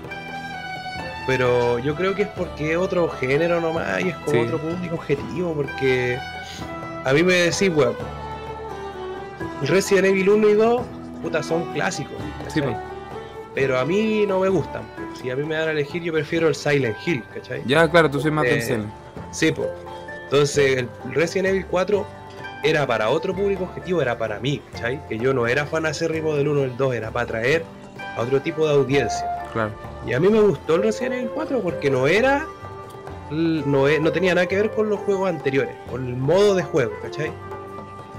Pero 1.27 1.79
yo 1.79 1.95
creo 1.95 2.15
que 2.15 2.23
es 2.23 2.29
porque 2.29 2.73
es 2.73 2.77
otro 2.77 3.09
género 3.09 3.61
nomás 3.61 4.03
y 4.03 4.11
es 4.11 4.17
como 4.17 4.31
Sí. 4.33 4.39
otro 4.41 4.59
público 4.59 4.95
objetivo. 4.97 5.55
Porque 5.55 6.19
a 7.05 7.13
mí 7.13 7.23
me 7.23 7.35
decís, 7.35 7.71
weón, 7.75 7.95
Resident 9.63 10.07
Evil 10.07 10.29
1 10.29 10.49
y 10.51 10.55
2, 10.55 10.83
puta, 11.23 11.43
son 11.43 11.65
clásicos. 11.73 12.17
Sí. 12.49 12.61
Pero 13.55 13.79
a 13.79 13.85
mí 13.85 14.25
no 14.27 14.41
me 14.41 14.49
gustan. 14.49 14.83
Si 15.21 15.31
a 15.31 15.37
mí 15.37 15.45
me 15.45 15.55
dan 15.55 15.69
a 15.69 15.71
elegir, 15.71 16.03
yo 16.03 16.13
prefiero 16.13 16.49
el 16.49 16.55
Silent 16.55 16.97
Hill, 17.07 17.23
¿cachai? 17.33 17.63
Ya, 17.67 17.89
claro, 17.89 18.11
tú 18.11 18.21
soy 18.21 18.31
más 18.31 18.45
del 18.45 18.59
Eh. 18.59 18.85
Sí, 19.31 19.53
pues. 19.53 19.69
Entonces, 20.25 20.79
el 20.79 20.89
Resident 21.13 21.49
Evil 21.49 21.67
4 21.67 22.05
era 22.65 22.87
para 22.87 23.09
otro 23.11 23.35
público 23.35 23.65
objetivo, 23.65 24.03
era 24.03 24.19
para 24.19 24.41
mí, 24.41 24.61
¿cachai? 24.73 25.01
Que 25.09 25.19
yo 25.19 25.33
no 25.33 25.47
era 25.47 25.65
fan 25.67 25.87
acérrimo 25.87 26.35
del 26.35 26.49
1 26.49 26.61
del 26.63 26.77
2, 26.77 26.95
era 26.95 27.11
para 27.11 27.25
atraer 27.25 27.65
a 28.17 28.21
otro 28.23 28.41
tipo 28.43 28.67
de 28.67 28.75
audiencia. 28.75 29.25
Claro. 29.53 29.71
Y 30.07 30.13
a 30.13 30.21
mí 30.21 30.29
me 30.29 30.41
gustó 30.41 30.75
el 30.77 30.83
Resident 30.83 31.15
Evil 31.15 31.31
4 31.35 31.61
porque 31.61 31.91
no 31.91 32.07
era. 32.07 32.47
No, 33.31 33.89
e- 33.89 33.99
no 34.01 34.13
tenía 34.13 34.35
nada 34.35 34.47
que 34.47 34.57
ver 34.57 34.71
con 34.71 34.91
los 34.91 35.01
juegos 35.01 35.29
anteriores, 35.31 35.75
con 35.91 36.07
el 36.07 36.17
modo 36.17 36.55
de 36.55 36.63
juego, 36.63 36.93
¿cachai? 37.03 37.33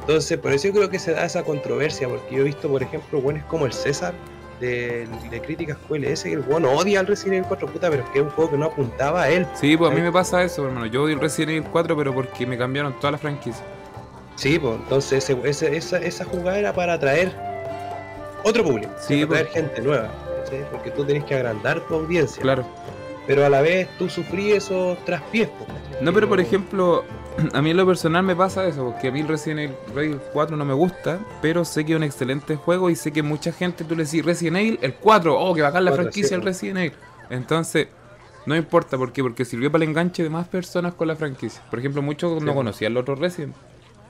Entonces, 0.02 0.38
por 0.40 0.52
eso 0.52 0.68
yo 0.68 0.74
creo 0.74 0.90
que 0.90 1.00
se 1.00 1.14
da 1.14 1.26
esa 1.26 1.44
controversia, 1.44 2.08
porque 2.10 2.36
yo 2.36 2.42
he 2.42 2.44
visto, 2.46 2.68
por 2.70 2.82
ejemplo, 2.84 3.22
buenos 3.22 3.44
como 3.46 3.66
el 3.66 3.74
César 3.74 4.14
de, 4.60 5.08
de 5.30 5.42
Críticas 5.42 5.78
QLS, 5.88 6.24
que 6.24 6.34
el 6.34 6.40
bueno 6.42 6.72
odia 6.72 7.00
al 7.00 7.08
Resident 7.08 7.36
Evil 7.36 7.48
4, 7.48 7.68
puta, 7.68 7.90
pero 7.90 8.04
es 8.04 8.10
que 8.10 8.20
es 8.20 8.26
un 8.26 8.32
juego 8.32 8.52
que 8.52 8.58
no 8.58 8.66
apuntaba 8.66 9.24
a 9.24 9.30
él. 9.30 9.46
Sí, 9.54 9.78
pues 9.78 9.92
a 9.92 9.96
mí 9.96 10.02
me 10.02 10.12
pasa 10.12 10.44
eso, 10.44 10.66
hermano. 10.66 10.88
Yo 10.88 11.04
odio 11.04 11.14
el 11.16 11.22
Resident 11.22 11.52
Evil 11.52 11.70
4, 11.72 11.96
pero 11.96 12.14
porque 12.14 12.46
me 12.48 12.58
cambiaron 12.58 12.94
toda 13.00 13.12
la 13.12 13.18
franquicia. 13.20 13.64
Sí, 14.36 14.58
pues 14.60 14.76
entonces 14.76 15.24
ese- 15.30 15.40
ese- 15.48 15.78
esa, 15.78 15.98
esa 16.00 16.26
jugada 16.26 16.58
era 16.60 16.74
para 16.74 16.94
atraer 16.94 17.32
otro 18.44 18.64
público, 18.64 18.92
Sí, 19.00 19.26
para 19.26 19.28
pues. 19.28 19.42
atraer 19.50 19.68
gente 19.70 19.82
nueva, 19.82 20.10
porque 20.72 20.92
tú 20.92 21.04
tenés 21.06 21.24
que 21.26 21.36
agrandar 21.36 21.80
tu 21.88 21.96
audiencia, 21.96 22.42
Claro. 22.42 22.66
pero 23.28 23.46
a 23.46 23.50
la 23.50 23.62
vez 23.62 23.88
tú 23.98 24.10
sufrí 24.10 24.52
esos 24.52 24.98
traspiés. 25.06 25.50
No, 26.02 26.12
pero 26.14 26.28
por 26.28 26.40
ejemplo, 26.40 27.04
a 27.54 27.62
mí 27.62 27.72
en 27.72 27.78
lo 27.78 27.86
personal 27.86 28.24
me 28.24 28.36
pasa 28.36 28.66
eso, 28.68 28.86
porque 28.92 29.08
a 29.08 29.12
mí 29.12 29.22
el 29.22 29.28
Resident 29.28 29.74
Evil 29.96 30.20
4 30.34 30.56
no 30.58 30.66
me 30.66 30.74
gusta, 30.74 31.20
pero 31.42 31.66
sé 31.66 31.86
que 31.86 31.94
es 31.94 31.98
un 31.98 32.04
excelente 32.04 32.56
juego 32.56 32.90
y 32.90 32.96
sé 32.96 33.12
que 33.12 33.24
mucha 33.24 33.52
gente 33.52 33.84
tú 33.84 33.96
le 33.96 34.04
decís 34.06 34.24
Resident 34.26 34.58
Evil, 34.58 34.80
el 34.82 34.94
4, 34.96 35.38
oh, 35.40 35.54
que 35.54 35.62
bacán 35.62 35.86
la 35.86 35.92
franquicia 35.94 36.30
sí, 36.30 36.36
el. 36.36 36.42
Resident 36.42 36.78
Evil. 36.80 36.94
Entonces, 37.30 37.88
no 38.46 38.56
importa, 38.56 38.98
¿por 38.98 39.12
qué? 39.12 39.24
Porque 39.24 39.44
sirvió 39.46 39.72
para 39.72 39.84
el 39.84 39.90
enganche 39.90 40.22
de 40.22 40.30
más 40.30 40.48
personas 40.48 40.94
con 40.94 41.08
la 41.08 41.16
franquicia. 41.16 41.64
Por 41.70 41.80
ejemplo, 41.80 42.02
muchos 42.02 42.40
Sí, 42.40 42.46
no 42.46 42.54
conocían 42.54 42.94
los 42.94 43.02
otros 43.02 43.18
Resident, 43.20 43.56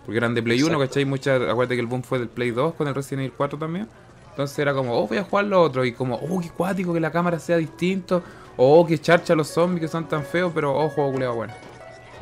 porque 0.06 0.18
eran 0.18 0.34
de 0.36 0.44
Play 0.44 0.58
1, 0.62 0.68
Exacto. 0.68 0.88
¿cachai? 0.88 1.06
Muchas, 1.06 1.42
acuérdate 1.42 1.76
que 1.76 1.82
el 1.82 1.88
boom 1.88 2.04
fue 2.04 2.20
del 2.20 2.28
Play 2.28 2.52
2 2.52 2.74
con 2.74 2.88
el 2.88 2.94
Resident 2.96 3.22
Evil 3.22 3.34
4 3.38 3.58
también. 3.60 3.88
Entonces 4.36 4.60
era 4.60 4.74
como, 4.74 4.93
oh, 4.98 5.08
voy 5.08 5.17
a 5.17 5.24
jugar 5.24 5.45
los 5.45 5.65
otros. 5.69 5.86
Y 5.88 5.93
como, 5.93 6.15
oh, 6.15 6.41
qué 6.41 6.50
cuático 6.50 6.93
que 6.93 7.00
la 7.00 7.10
cámara 7.10 7.39
sea 7.39 7.56
distinto. 7.56 8.21
Oh, 8.58 8.86
que 8.86 8.98
charcha 9.00 9.34
los 9.34 9.48
zombies 9.48 9.82
que 9.82 9.88
son 9.88 10.08
tan 10.10 10.24
feos, 10.24 10.52
pero 10.54 10.76
oh, 10.78 10.89
juego 10.89 11.13
culiao 11.13 11.36
bueno. 11.36 11.54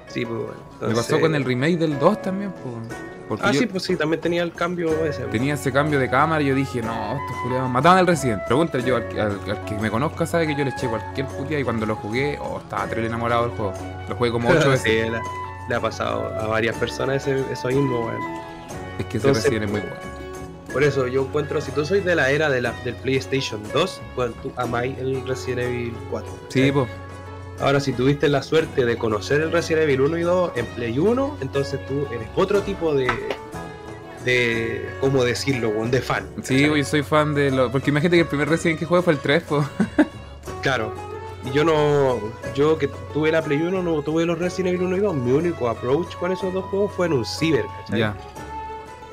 Sí, 0.08 0.23
pues 0.26 0.39
bueno. 0.41 0.54
Me 0.89 0.95
pasó 0.95 1.19
con 1.19 1.34
el 1.34 1.43
remake 1.43 1.78
del 1.78 1.97
2 1.97 2.21
también, 2.21 2.52
pues. 2.52 2.76
Porque 3.28 3.45
Ah, 3.47 3.52
yo 3.52 3.62
sí, 3.62 3.65
pues 3.65 3.84
sí, 3.84 3.95
también 3.95 4.21
tenía 4.21 4.43
el 4.43 4.52
cambio 4.52 4.89
ese. 5.06 5.23
tenía 5.23 5.54
ese 5.56 5.71
cambio 5.71 5.97
de 5.97 6.10
cámara 6.10 6.41
y 6.43 6.47
yo 6.47 6.56
dije, 6.56 6.82
no, 6.84 7.15
estos 7.15 7.38
culiados 7.41 7.69
mataban 7.69 7.97
al 7.99 8.06
Resident. 8.06 8.43
Pregúntale 8.45 8.84
yo, 8.84 8.97
al, 8.97 9.04
al- 9.19 9.39
al 9.49 9.65
que 9.65 9.76
me 9.76 9.89
conozca 9.89 10.26
sabe 10.28 10.45
que 10.45 10.56
yo 10.56 10.63
le 10.65 10.71
eché 10.71 10.88
cualquier 10.88 11.26
putia 11.28 11.58
y 11.58 11.63
cuando 11.63 11.86
lo 11.88 11.95
jugué, 11.95 12.38
oh, 12.39 12.60
estaba 12.60 12.86
terrible 12.86 13.08
enamorado 13.08 13.47
del 13.47 13.58
juego. 13.58 13.73
Lo 14.10 14.15
jugué 14.17 14.32
como 14.32 14.49
8 14.49 14.69
veces. 14.69 14.82
Sí, 14.84 15.12
le, 15.69 15.76
ha 15.76 15.80
pasado 15.80 16.28
a 16.38 16.47
varias 16.47 16.76
personas 16.76 17.26
ese, 17.26 17.43
eso 17.52 17.69
mismo, 17.69 18.02
weón. 18.06 18.21
Es 18.99 19.06
que 19.06 19.17
ese 19.17 19.34
Resident 19.34 19.63
es 19.65 19.71
muy 19.71 19.80
bueno. 19.82 19.95
Por 20.74 20.84
eso 20.84 21.08
yo 21.08 21.22
encuentro, 21.22 21.62
si 21.62 21.72
tú 21.72 21.86
soy 21.86 22.00
de 22.02 22.16
la 22.16 22.32
era 22.32 22.50
de 22.50 22.60
la, 22.60 22.72
del 22.84 22.96
PlayStation 22.96 23.62
2, 23.74 24.02
pues 24.16 24.32
tú 24.42 24.52
amáis 24.58 24.98
el 24.98 25.26
Resident 25.28 25.62
Evil 25.62 25.94
4. 26.10 26.32
Sí, 26.50 26.72
pues. 26.72 26.90
Ahora, 27.62 27.80
si 27.80 27.94
tuviste 27.94 28.28
la 28.28 28.42
suerte 28.42 28.84
de 28.84 28.98
conocer 28.98 29.42
el 29.42 29.52
Resident 29.52 29.84
Evil 29.84 30.02
1 30.02 30.18
y 30.18 30.22
2 30.22 30.52
en 30.56 30.66
Play 30.66 30.98
1, 30.98 31.38
entonces 31.42 31.80
tú 31.86 32.08
eres 32.12 32.28
otro 32.36 32.62
tipo 32.62 32.96
de. 32.96 33.08
de. 34.26 34.90
¿cómo 35.00 35.24
decirlo? 35.24 35.72
De 35.86 36.02
fan. 36.02 36.28
Sí, 36.42 36.66
pues, 36.68 36.86
yo 36.88 36.92
soy 36.92 37.04
fan 37.04 37.36
de 37.36 37.52
lo. 37.52 37.72
Porque 37.72 37.92
imagínate 37.92 38.18
que 38.18 38.22
el 38.22 38.28
primer 38.28 38.50
Resident 38.50 38.80
que 38.80 38.86
jugué 38.86 39.04
fue 39.04 39.14
el 39.14 39.20
3, 39.20 39.44
pues. 39.48 39.66
Claro. 40.64 40.96
Y 41.46 41.52
yo 41.52 41.64
no. 41.64 42.20
Yo 42.56 42.80
que 42.80 42.90
tuve 43.14 43.32
la 43.32 43.44
Play 43.44 43.62
1, 43.62 43.84
no 43.84 44.02
tuve 44.02 44.26
los 44.26 44.40
Resident 44.40 44.76
Evil 44.76 44.88
1 44.88 44.98
y 44.98 45.00
2. 45.02 45.16
Mi 45.16 45.32
único 45.34 45.70
approach 45.70 46.16
con 46.16 46.32
esos 46.32 46.52
dos 46.52 46.66
juegos 46.66 46.92
fue 46.94 47.06
en 47.06 47.14
un 47.14 47.26
ciber, 47.26 47.66
¿cachai? 47.82 48.00
Ya. 48.00 48.16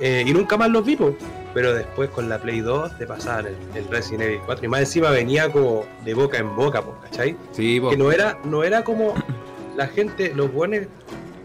Eh, 0.00 0.24
y 0.26 0.32
nunca 0.32 0.56
más 0.56 0.70
los 0.70 0.84
vi, 0.84 0.96
po. 0.96 1.14
Pero 1.54 1.72
después 1.74 2.10
con 2.10 2.28
la 2.28 2.38
Play 2.38 2.60
2 2.60 2.98
te 2.98 3.06
pasaban 3.06 3.46
el, 3.46 3.56
el 3.74 3.88
Resident 3.88 4.22
Evil 4.22 4.40
4 4.46 4.64
y 4.64 4.68
más 4.68 4.80
encima 4.80 5.10
venía 5.10 5.50
como 5.50 5.84
de 6.04 6.14
boca 6.14 6.38
en 6.38 6.54
boca, 6.54 6.82
¿cachai? 7.02 7.36
Sí, 7.52 7.80
Que 7.90 7.96
no 7.96 8.12
era, 8.12 8.38
no 8.44 8.62
era 8.64 8.84
como 8.84 9.14
la 9.76 9.86
gente, 9.88 10.32
los 10.34 10.52
buenos, 10.52 10.86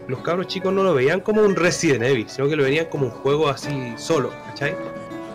los 0.08 0.20
cabros 0.20 0.46
chicos 0.46 0.72
no 0.72 0.82
lo 0.82 0.94
veían 0.94 1.20
como 1.20 1.42
un 1.42 1.56
Resident 1.56 2.04
Evil, 2.04 2.28
sino 2.28 2.48
que 2.48 2.56
lo 2.56 2.62
veían 2.64 2.86
como 2.86 3.06
un 3.06 3.10
juego 3.12 3.48
así 3.48 3.94
solo, 3.96 4.30
¿cachai? 4.46 4.74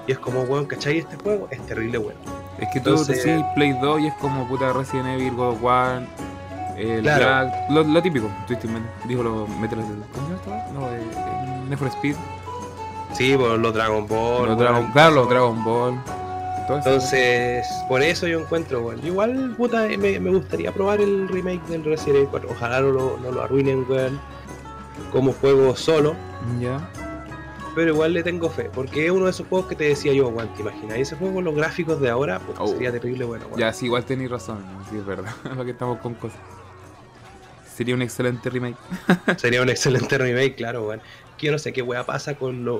Y 0.08 0.12
es 0.14 0.20
como, 0.20 0.42
weón, 0.44 0.66
¿cachai? 0.66 1.00
Este 1.00 1.16
juego 1.18 1.48
es 1.52 1.60
terrible 1.66 1.98
bueno. 1.98 2.20
Es 2.60 2.68
que 2.74 2.80
tú 2.80 2.92
Entonces- 2.92 3.24
decís 3.26 3.44
Play 3.56 3.74
2 3.82 4.02
y 4.02 4.08
es 4.08 4.14
como 4.16 4.48
puta 4.48 4.72
Resident 4.74 5.08
Evil, 5.08 5.34
God 5.34 5.50
of 5.56 5.64
War, 5.64 6.02
el 6.78 7.02
Claro. 7.02 7.26
Black- 7.26 7.70
lo, 7.70 7.84
lo 7.84 8.02
típico. 8.02 8.30
Twisted 8.48 8.70
Metal. 8.70 8.90
Dijo 9.06 9.22
lo 9.24 9.48
Metal. 9.48 9.80
¿Cómo 10.14 10.28
se 10.44 10.50
llama? 10.50 10.64
No, 10.74 10.88
eh, 10.90 11.02
eh, 11.16 11.64
Need 11.70 11.78
for 11.78 11.88
Speed. 11.90 12.16
Sí, 13.14 13.36
por 13.38 13.58
los 13.60 13.74
Dragon 13.74 14.08
Ball. 14.08 14.50
los 14.50 14.58
Dragon, 14.58 14.92
claro, 14.92 15.16
los. 15.16 15.30
Dragon 15.30 15.64
Ball. 15.64 16.00
Entonces, 16.70 17.68
por 17.90 18.02
eso 18.02 18.28
yo 18.28 18.40
encuentro, 18.40 18.82
weón. 18.82 19.06
Igual, 19.06 19.54
puta, 19.58 19.88
me, 19.98 20.20
me 20.20 20.30
gustaría 20.30 20.72
probar 20.72 21.02
el 21.02 21.28
remake 21.28 21.66
del 21.68 21.84
Resident 21.84 22.16
Evil 22.18 22.28
4. 22.30 22.50
Ojalá 22.52 22.80
no 22.82 22.92
lo, 22.92 23.18
no 23.22 23.32
lo 23.32 23.42
arruinen, 23.44 23.86
weón. 23.90 24.20
Como 25.12 25.34
juego 25.34 25.76
solo. 25.76 26.16
Ya. 26.62 26.80
Pero 27.76 27.94
igual 27.94 28.14
le 28.14 28.24
tengo 28.24 28.50
fe. 28.50 28.70
Porque 28.74 29.06
es 29.06 29.12
uno 29.12 29.26
de 29.26 29.32
esos 29.32 29.48
juegos 29.48 29.68
que 29.68 29.76
te 29.76 29.84
decía 29.86 30.14
yo, 30.14 30.30
weón. 30.30 30.54
¿Te 30.54 30.62
imaginas? 30.62 30.98
Ese 30.98 31.16
juego 31.18 31.36
con 31.36 31.44
los 31.44 31.56
gráficos 31.56 32.00
de 32.00 32.10
ahora, 32.10 32.40
Oh. 32.58 32.68
sería 32.68 32.92
terrible, 32.92 33.26
bueno, 33.26 33.46
weón. 33.48 33.60
Ya, 33.60 33.74
sí, 33.74 33.88
igual 33.88 34.06
tenéis 34.06 34.32
razón. 34.32 34.64
Sí, 34.90 34.98
es 34.98 35.06
verdad. 35.06 35.32
Para 35.44 35.66
que 35.66 35.72
estamos 35.72 36.00
con 36.00 36.14
cosas. 36.14 36.40
Sería 37.76 37.96
un 37.96 38.02
excelente 38.02 38.50
remake. 38.50 38.78
Sería 39.38 39.62
un 39.62 39.70
excelente 39.70 40.18
remake, 40.18 40.56
claro, 40.56 40.88
weón. 40.88 41.02
Yo 41.48 41.52
no 41.52 41.60
sé 41.60 41.74
qué 41.74 41.82
weá 41.82 42.06
pasa 42.06 42.36
con 42.36 42.64
los 42.66 42.80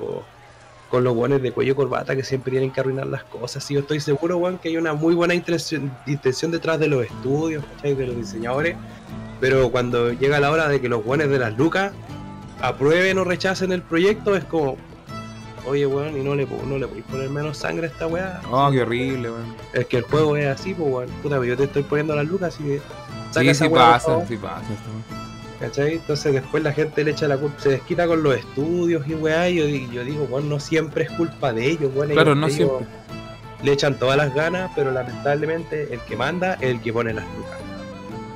con 0.90 1.04
los 1.04 1.14
guanes 1.14 1.40
de 1.40 1.52
cuello 1.52 1.72
y 1.72 1.74
corbata 1.74 2.14
que 2.14 2.22
siempre 2.22 2.50
tienen 2.50 2.70
que 2.70 2.80
arruinar 2.80 3.06
las 3.06 3.24
cosas. 3.24 3.64
Sí, 3.64 3.72
yo 3.72 3.80
estoy 3.80 3.98
seguro, 3.98 4.36
weón, 4.36 4.58
que 4.58 4.68
hay 4.68 4.76
una 4.76 4.92
muy 4.92 5.14
buena 5.14 5.32
intención, 5.34 5.90
intención 6.06 6.50
detrás 6.50 6.78
de 6.78 6.86
los 6.88 7.06
estudios, 7.06 7.64
¿cachai? 7.76 7.94
De 7.94 8.06
los 8.08 8.14
diseñadores. 8.16 8.76
Pero 9.40 9.70
cuando 9.72 10.12
llega 10.12 10.38
la 10.38 10.50
hora 10.50 10.68
de 10.68 10.82
que 10.82 10.90
los 10.90 11.02
guanes 11.02 11.30
de 11.30 11.38
las 11.38 11.56
lucas 11.56 11.92
aprueben 12.60 13.18
o 13.18 13.24
rechacen 13.24 13.72
el 13.72 13.80
proyecto, 13.80 14.36
es 14.36 14.44
como, 14.44 14.76
oye, 15.66 15.86
weón, 15.86 16.14
y 16.18 16.22
no 16.22 16.34
le, 16.34 16.46
no 16.66 16.76
le 16.76 16.86
podéis 16.86 17.06
poner 17.06 17.30
menos 17.30 17.56
sangre 17.56 17.86
a 17.86 17.90
esta 17.90 18.06
weá. 18.06 18.42
Oh, 18.50 18.70
qué 18.70 18.82
horrible, 18.82 19.30
weón. 19.30 19.56
Es 19.72 19.86
que 19.86 19.96
el 19.96 20.02
juego 20.02 20.36
es 20.36 20.46
así, 20.46 20.74
pues, 20.74 20.92
weón. 20.92 21.08
Puta, 21.22 21.42
yo 21.42 21.56
te 21.56 21.64
estoy 21.64 21.84
poniendo 21.84 22.14
las 22.14 22.26
lucas, 22.26 22.54
que. 22.58 22.82
saca 23.30 23.40
Sí, 23.40 23.48
esa 23.48 23.64
sí 23.64 23.70
weá, 23.70 23.92
pasa, 23.92 24.26
sí 24.26 24.36
pasa. 24.36 24.60
esto, 24.60 24.90
weón. 24.90 25.31
¿Cachai? 25.62 25.92
Entonces 25.94 26.32
después 26.32 26.60
la 26.64 26.72
gente 26.72 27.04
le 27.04 27.12
echa 27.12 27.28
la 27.28 27.36
culpa, 27.36 27.60
se 27.62 27.68
desquita 27.70 28.06
con 28.08 28.22
los 28.22 28.34
estudios 28.36 29.06
y 29.06 29.14
weá, 29.14 29.48
y 29.48 29.54
yo, 29.58 29.64
di- 29.66 29.88
yo 29.92 30.02
digo, 30.04 30.26
bueno, 30.26 30.48
no 30.48 30.60
siempre 30.60 31.04
es 31.04 31.10
culpa 31.12 31.52
de 31.52 31.66
ellos, 31.70 31.90
weón. 31.94 32.10
Claro, 32.10 32.32
ellos- 32.32 32.36
no 32.40 32.46
ellos 32.48 32.56
siempre. 32.56 32.86
Le 33.62 33.72
echan 33.72 33.96
todas 33.96 34.16
las 34.16 34.34
ganas, 34.34 34.72
pero 34.74 34.90
lamentablemente 34.90 35.94
el 35.94 36.00
que 36.00 36.16
manda 36.16 36.54
es 36.54 36.62
el 36.70 36.80
que 36.82 36.92
pone 36.92 37.14
las 37.14 37.24
lucas. 37.36 37.58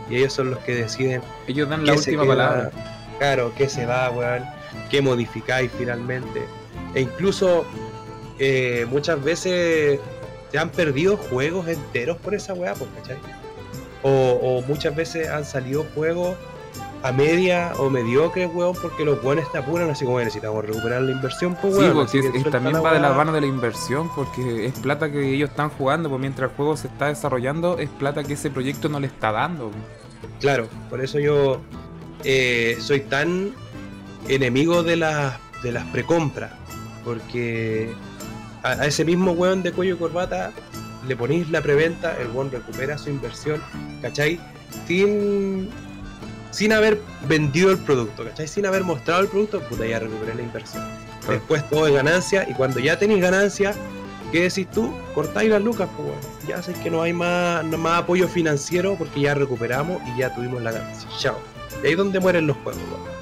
Y 0.08 0.18
ellos 0.18 0.32
son 0.32 0.52
los 0.52 0.60
que 0.60 0.76
deciden 0.76 1.20
Ellos 1.48 1.68
dan 1.68 1.84
la 1.84 1.94
última 1.94 2.22
queda, 2.22 2.32
palabra. 2.32 2.70
Claro, 3.18 3.52
qué 3.58 3.68
se 3.68 3.86
va, 3.86 4.08
weón, 4.10 4.44
qué 4.88 5.02
modificáis 5.02 5.68
finalmente. 5.76 6.42
E 6.94 7.00
incluso 7.00 7.64
eh, 8.38 8.86
muchas 8.88 9.20
veces 9.24 9.98
se 10.52 10.58
han 10.58 10.68
perdido 10.70 11.16
juegos 11.16 11.66
enteros 11.66 12.18
por 12.18 12.36
esa 12.36 12.54
weá, 12.54 12.74
pues, 12.74 12.88
¿cachai? 12.96 13.16
O, 14.04 14.10
o 14.40 14.62
muchas 14.62 14.94
veces 14.94 15.28
han 15.28 15.44
salido 15.44 15.84
juegos 15.96 16.36
a 17.06 17.12
media 17.12 17.72
o 17.78 17.88
mediocres, 17.90 18.48
weón, 18.52 18.74
porque 18.80 19.04
los 19.04 19.22
buenos 19.22 19.50
te 19.52 19.58
apuran, 19.58 19.88
así 19.90 20.04
como 20.04 20.18
necesitamos 20.18 20.64
recuperar 20.64 21.02
la 21.02 21.12
inversión, 21.12 21.56
pues, 21.60 21.74
Sí, 21.74 21.80
weón. 21.80 21.92
porque 21.94 22.08
así 22.08 22.18
es- 22.18 22.22
que 22.24 22.28
es- 22.38 22.42
suelta 22.42 22.58
también 22.60 22.84
va 22.84 22.92
de 22.94 23.00
la 23.00 23.12
mano 23.12 23.32
de 23.32 23.40
la 23.40 23.46
inversión, 23.46 24.10
porque 24.14 24.66
es 24.66 24.72
plata 24.78 25.10
que 25.10 25.34
ellos 25.34 25.50
están 25.50 25.70
jugando, 25.70 26.08
pues 26.08 26.20
mientras 26.20 26.50
el 26.50 26.56
juego 26.56 26.76
se 26.76 26.88
está 26.88 27.06
desarrollando, 27.06 27.78
es 27.78 27.88
plata 27.90 28.24
que 28.24 28.32
ese 28.34 28.50
proyecto 28.50 28.88
no 28.88 28.98
le 29.00 29.06
está 29.06 29.32
dando. 29.32 29.70
Claro, 30.40 30.68
por 30.90 31.00
eso 31.00 31.18
yo 31.18 31.60
eh, 32.24 32.76
soy 32.80 33.00
tan 33.00 33.52
enemigo 34.28 34.82
de 34.82 34.96
las 34.96 35.34
de 35.62 35.72
las 35.72 35.84
precompras, 35.86 36.52
porque 37.04 37.92
a, 38.62 38.70
a 38.72 38.86
ese 38.86 39.04
mismo 39.04 39.32
weón 39.32 39.62
de 39.62 39.72
cuello 39.72 39.94
y 39.94 39.98
corbata 39.98 40.52
le 41.06 41.14
ponéis 41.16 41.48
la 41.50 41.60
preventa, 41.62 42.16
el 42.20 42.28
weón 42.30 42.50
recupera 42.50 42.98
su 42.98 43.10
inversión, 43.10 43.62
¿cachai? 44.02 44.40
Sin, 44.86 45.70
sin 46.56 46.72
haber 46.72 47.02
vendido 47.28 47.70
el 47.70 47.76
producto, 47.76 48.24
¿cachai? 48.24 48.48
Sin 48.48 48.64
haber 48.64 48.82
mostrado 48.82 49.20
el 49.20 49.28
producto, 49.28 49.60
puta, 49.60 49.86
ya 49.86 49.98
recuperé 49.98 50.34
la 50.34 50.40
inversión. 50.40 50.82
Después 51.28 51.68
todo 51.68 51.86
es 51.86 51.92
ganancia 51.92 52.48
y 52.48 52.54
cuando 52.54 52.80
ya 52.80 52.98
tenéis 52.98 53.20
ganancia, 53.20 53.74
¿qué 54.32 54.44
decís 54.44 54.66
tú? 54.70 54.90
Cortáis 55.14 55.50
las 55.50 55.60
lucas, 55.60 55.86
pues 55.94 56.08
bueno. 56.08 56.20
Ya 56.48 56.62
sé 56.62 56.72
que 56.72 56.90
no 56.90 57.02
hay 57.02 57.12
más, 57.12 57.62
no 57.62 57.76
más 57.76 58.00
apoyo 58.04 58.26
financiero 58.26 58.94
porque 58.96 59.20
ya 59.20 59.34
recuperamos 59.34 60.00
y 60.08 60.18
ya 60.18 60.34
tuvimos 60.34 60.62
la 60.62 60.72
ganancia. 60.72 61.06
Chao. 61.18 61.38
Y 61.82 61.88
ahí 61.88 61.92
es 61.92 61.98
donde 61.98 62.20
mueren 62.20 62.46
los 62.46 62.56
juegos, 62.56 62.80
weón. 62.90 63.15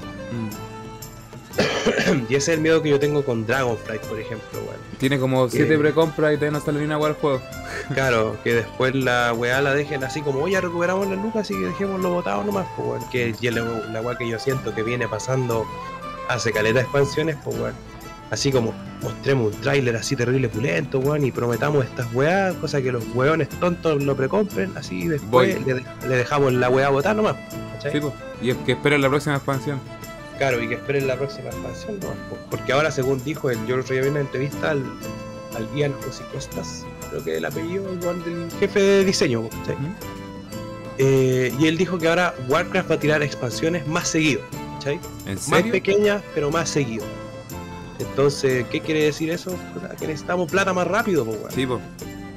y 2.29 2.35
ese 2.35 2.51
es 2.51 2.57
el 2.57 2.61
miedo 2.61 2.81
que 2.81 2.89
yo 2.89 2.99
tengo 2.99 3.23
con 3.23 3.45
Dragonflight, 3.45 4.01
por 4.03 4.19
ejemplo, 4.19 4.59
weón. 4.59 4.79
Tiene 4.97 5.19
como 5.19 5.45
Que- 5.47 5.57
7 5.57 5.77
precompras 5.77 6.33
y 6.33 6.35
todavía 6.37 6.59
no 6.59 6.65
sale 6.65 6.79
ni 6.79 6.85
una 6.85 6.97
weá 6.97 7.09
al 7.09 7.15
juego. 7.15 7.41
Claro, 7.93 8.37
que 8.43 8.53
después 8.55 8.95
la 8.95 9.33
weá 9.33 9.61
la 9.61 9.73
dejen 9.73 10.03
así 10.03 10.21
como, 10.21 10.39
oye, 10.41 10.53
ya 10.53 10.61
recuperamos 10.61 11.07
las 11.07 11.19
lucas 11.21 11.51
y 11.51 11.55
que 11.59 11.65
dejémoslo 11.67 12.09
botado 12.09 12.43
nomás, 12.43 12.65
pues 12.75 12.87
weón. 12.87 13.09
Que 13.09 13.35
y 13.39 13.49
la, 13.51 14.01
weá 14.01 14.17
que 14.17 14.27
yo 14.29 14.39
siento 14.39 14.73
que 14.73 14.81
viene 14.83 15.07
pasando 15.07 15.65
hace 16.29 16.51
caleta 16.51 16.75
de 16.79 16.81
expansiones, 16.81 17.37
pues 17.43 17.57
weón. 17.59 17.73
Así 18.31 18.51
como 18.51 18.73
mostremos 19.03 19.53
un 19.53 19.61
tráiler 19.61 19.95
así 19.95 20.15
terrible 20.15 20.49
pulento, 20.49 20.97
weón, 20.99 21.23
y 21.25 21.31
prometamos 21.31 21.85
estas 21.85 22.11
weas, 22.11 22.55
cosa 22.55 22.81
que 22.81 22.91
los 22.91 23.03
weones 23.13 23.49
tontos 23.49 24.01
lo 24.03 24.15
precompren, 24.15 24.75
así 24.75 25.03
y 25.03 25.07
después 25.09 25.63
le, 25.65 25.73
de- 25.75 25.83
le 26.07 26.15
dejamos 26.17 26.51
la 26.53 26.69
weá 26.69 26.89
botar 26.89 27.15
nomás, 27.15 27.35
¿cachai? 27.73 27.91
Sí, 27.91 27.99
po. 27.99 28.13
Y 28.41 28.49
es 28.49 28.57
que 28.65 28.71
esperen 28.71 29.01
la 29.03 29.09
próxima 29.09 29.35
expansión. 29.35 29.79
Claro, 30.37 30.61
y 30.61 30.67
que 30.67 30.75
esperen 30.75 31.07
la 31.07 31.15
próxima 31.15 31.49
expansión, 31.49 31.99
¿no? 32.01 32.07
Po- 32.29 32.37
Porque 32.49 32.73
ahora, 32.73 32.91
según 32.91 33.23
dijo, 33.23 33.49
el, 33.49 33.57
yo 33.67 33.75
el 33.75 33.81
otro 33.81 33.93
día 33.93 34.03
vi 34.03 34.09
una 34.09 34.19
entrevista 34.19 34.71
al, 34.71 34.83
al 35.55 35.67
Ian 35.75 35.93
Cosicostas, 35.93 36.85
creo 37.09 37.23
que 37.23 37.37
el 37.37 37.45
apellido 37.45 37.93
igual 37.93 38.23
del 38.25 38.49
jefe 38.59 38.79
de 38.81 39.05
diseño. 39.05 39.41
Ujú. 39.41 39.49
Eh, 40.97 41.53
y 41.59 41.67
él 41.67 41.77
dijo 41.77 41.97
que 41.97 42.07
ahora 42.07 42.33
Warcraft 42.47 42.89
va 42.91 42.95
a 42.95 42.99
tirar 42.99 43.23
expansiones 43.23 43.85
más 43.87 44.07
seguido. 44.07 44.41
¿En 45.25 45.39
Más 45.49 45.63
pequeñas, 45.63 46.21
pero 46.35 46.51
más 46.51 46.69
seguido. 46.69 47.03
Entonces, 47.97 48.65
¿qué 48.71 48.81
quiere 48.81 49.03
decir 49.05 49.31
eso? 49.31 49.55
Que 49.99 50.05
necesitamos 50.05 50.51
plata 50.51 50.73
más 50.73 50.85
rápido, 50.87 51.25
Sí, 51.49 51.65
po. 51.65 51.81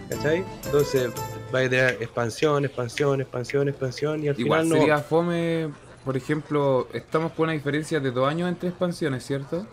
¿cachai? 0.08 0.44
Entonces, 0.64 1.10
va 1.54 1.58
a 1.58 1.62
tener 1.68 1.98
expansión, 2.00 2.64
expansión, 2.64 3.20
expansión, 3.20 3.68
expansión, 3.68 4.24
y 4.24 4.28
al 4.28 4.40
Igual 4.40 4.62
final 4.62 4.68
no. 4.68 4.76
sería 4.80 4.98
fome, 4.98 5.68
por 6.08 6.16
ejemplo, 6.16 6.88
estamos 6.94 7.32
con 7.32 7.44
una 7.44 7.52
diferencia 7.52 8.00
de 8.00 8.10
dos 8.10 8.26
años 8.26 8.48
entre 8.48 8.70
expansiones, 8.70 9.26
¿cierto? 9.26 9.66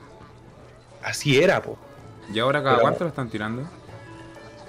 Así 1.02 1.42
era, 1.42 1.62
po. 1.62 1.78
Y 2.34 2.40
ahora 2.40 2.62
cada 2.62 2.76
Pero- 2.76 2.82
cuánto 2.82 3.04
la 3.06 3.10
están 3.12 3.30
tirando. 3.30 3.62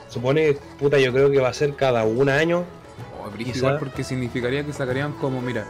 Supone, 0.09 0.57
puta, 0.79 0.97
yo 1.01 1.13
creo 1.13 1.29
que 1.29 1.41
va 1.41 1.49
a 1.49 1.53
ser 1.53 1.75
cada 1.75 2.05
un 2.05 2.29
año. 2.29 2.63
Oh, 3.21 3.29
igual 3.41 3.81
porque 3.81 4.05
significaría 4.05 4.65
que 4.65 4.73
sacarían 4.73 5.11
como, 5.15 5.41
mira, 5.43 5.65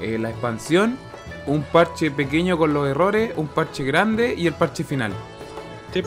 eh, 0.00 0.18
la 0.18 0.30
expansión, 0.30 0.96
un 1.48 1.64
parche 1.64 2.12
pequeño 2.12 2.56
con 2.56 2.72
los 2.72 2.86
errores, 2.86 3.32
un 3.34 3.48
parche 3.48 3.82
grande 3.82 4.36
y 4.38 4.46
el 4.46 4.54
parche 4.54 4.84
final. 4.84 5.12
Sí, 5.92 6.04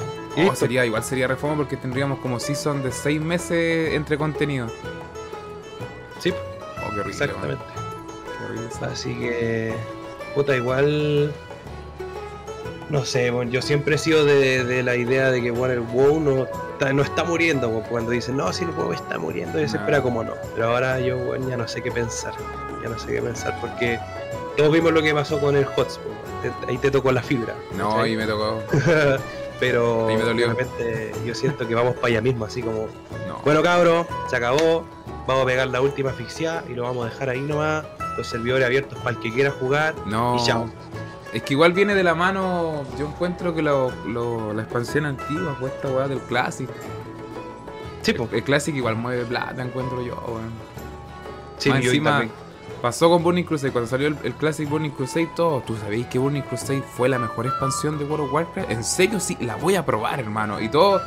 Oh, 0.49 0.55
sería, 0.55 0.86
igual 0.86 1.03
sería 1.03 1.28
reforma 1.28 1.57
porque 1.57 1.76
tendríamos 1.76 2.20
como 2.20 2.39
season 2.39 2.82
de 2.82 2.93
seis 2.93 3.20
meses 3.20 3.93
entre 3.93 4.18
contenido. 4.18 4.68
Sí, 6.22 6.32
Oh, 6.32 6.93
qué 6.93 7.01
horrible. 7.01 7.12
exactamente. 7.12 7.55
man, 7.57 7.70
Así 8.82 9.14
que, 9.16 9.74
puta, 10.36 10.56
igual. 10.56 11.34
No 12.89 13.06
sé, 13.06 13.32
bueno, 13.32 13.49
yo 13.52 13.62
siempre 13.62 13.95
he 13.95 13.97
sido 13.97 14.26
de, 14.26 14.66
de 14.66 14.84
la 14.84 14.95
idea 14.97 15.32
de 15.32 15.41
que 15.41 15.49
bueno, 15.52 15.74
el 15.76 15.80
WoW 15.80 16.20
no 16.20 16.43
está, 16.74 16.91
no 16.91 17.02
está 17.04 17.24
muriendo. 17.24 17.70
bueno, 17.70 17.88
Cuando 17.89 18.12
dicen, 18.12 18.36
no, 18.36 18.52
si 18.52 18.66
el 18.66 18.72
WoW 18.72 18.91
está 18.91 19.18
muriendo, 19.18 19.58
yo 19.60 19.80
No. 19.80 19.88
era 19.88 20.02
como 20.02 20.24
no. 20.26 20.34
Pero 20.56 20.68
ahora 20.72 20.99
yo, 20.99 21.18
bueno, 21.18 21.47
ya 21.47 21.56
no 21.56 21.68
sé 21.70 21.82
qué 21.82 21.89
pensar. 21.89 22.34
Ya 22.84 22.89
no 22.89 22.99
sé 22.99 23.08
qué 23.14 23.22
pensar 23.22 23.58
porque 23.62 23.97
todos 24.58 24.74
vimos 24.74 24.91
lo 24.91 25.02
que 25.02 25.14
pasó 25.14 25.39
con 25.39 25.56
el 25.56 25.64
hotspot. 25.64 26.12
ahí 26.68 26.78
te 26.80 26.91
tocó 26.91 27.14
la 27.14 27.24
fibra. 27.24 27.56
No, 27.78 27.91
¿cachai? 27.91 28.12
y 28.14 28.18
me 28.18 28.26
tocó. 28.28 28.62
Pero 29.62 30.10
Ahí 30.10 30.18
me 30.18 30.24
dolió. 30.24 30.47
de 30.49 30.54
repente 30.56 31.12
yo 31.26 31.34
siento 31.36 31.66
que 31.68 31.76
vamos 31.76 31.93
para 31.95 32.08
allá 32.08 32.22
mismo, 32.22 32.43
así 32.45 32.62
como, 32.64 32.88
No. 33.28 33.39
bueno 33.45 33.62
cabros, 33.62 34.08
se 34.28 34.36
acabó, 34.36 34.84
vamos 35.28 35.43
a 35.43 35.45
pegar 35.45 35.68
la 35.68 35.80
última 35.82 36.10
asfixia 36.10 36.64
y 36.68 36.74
lo 36.74 36.82
vamos 36.84 37.06
a 37.06 37.10
dejar 37.12 37.30
ahí 37.30 37.41
nomás, 37.41 37.86
los 38.18 38.28
servidores 38.28 38.66
abiertos 38.66 38.97
para 38.99 39.12
el 39.12 39.20
que 39.22 39.32
quiera 39.34 39.51
jugar. 39.51 39.95
No. 40.05 40.38
Y 40.39 40.43
chao. 40.45 40.70
Es 41.34 41.43
que 41.43 41.53
igual 41.53 41.72
viene 41.74 41.95
de 41.95 42.03
la 42.03 42.14
mano. 42.14 42.84
Yo 42.99 43.07
encuentro 43.07 43.53
que 43.55 43.62
lo, 43.62 43.91
lo- 44.07 44.53
la 44.53 44.64
expansión 44.64 45.05
antigua 45.05 45.55
fue 45.59 45.70
esta 45.70 45.88
weá 45.88 46.07
del 46.07 46.20
Classic. 46.20 46.70
Sí, 48.01 48.14
po. 48.14 48.28
El 48.32 48.43
Classic 48.43 48.76
igual 48.76 48.95
mueve 48.95 49.24
plata, 49.26 49.62
encuentro 49.64 50.01
yo, 50.01 50.16
weón. 50.28 50.51
Sí, 51.57 51.70
Más 51.70 51.82
yo 51.82 51.89
encima, 51.91 52.26
pasó 52.82 53.09
con 53.09 53.24
Burning 53.24 53.43
Crusade. 53.43 53.72
Cuando 53.72 53.88
salió 53.89 54.07
el, 54.07 54.18
el 54.24 54.34
Classic 54.34 54.68
Burning 54.68 54.89
Crusade, 54.89 55.30
todo. 55.36 55.62
¿Tú 55.62 55.78
sabéis 55.78 56.07
que 56.07 56.18
Burning 56.20 56.41
Crusade 56.41 56.82
fue 56.82 57.07
la 57.07 57.20
mejor 57.20 57.45
expansión 57.45 57.97
de 57.99 58.05
World 58.05 58.26
of 58.26 58.34
Warcraft? 58.34 58.72
En 58.72 58.84
serio, 58.84 59.20
sí, 59.20 59.38
la 59.39 59.55
voy 59.55 59.76
a 59.76 59.86
probar, 59.86 60.20
hermano. 60.20 60.59
Y 60.59 60.68
todo, 60.70 60.99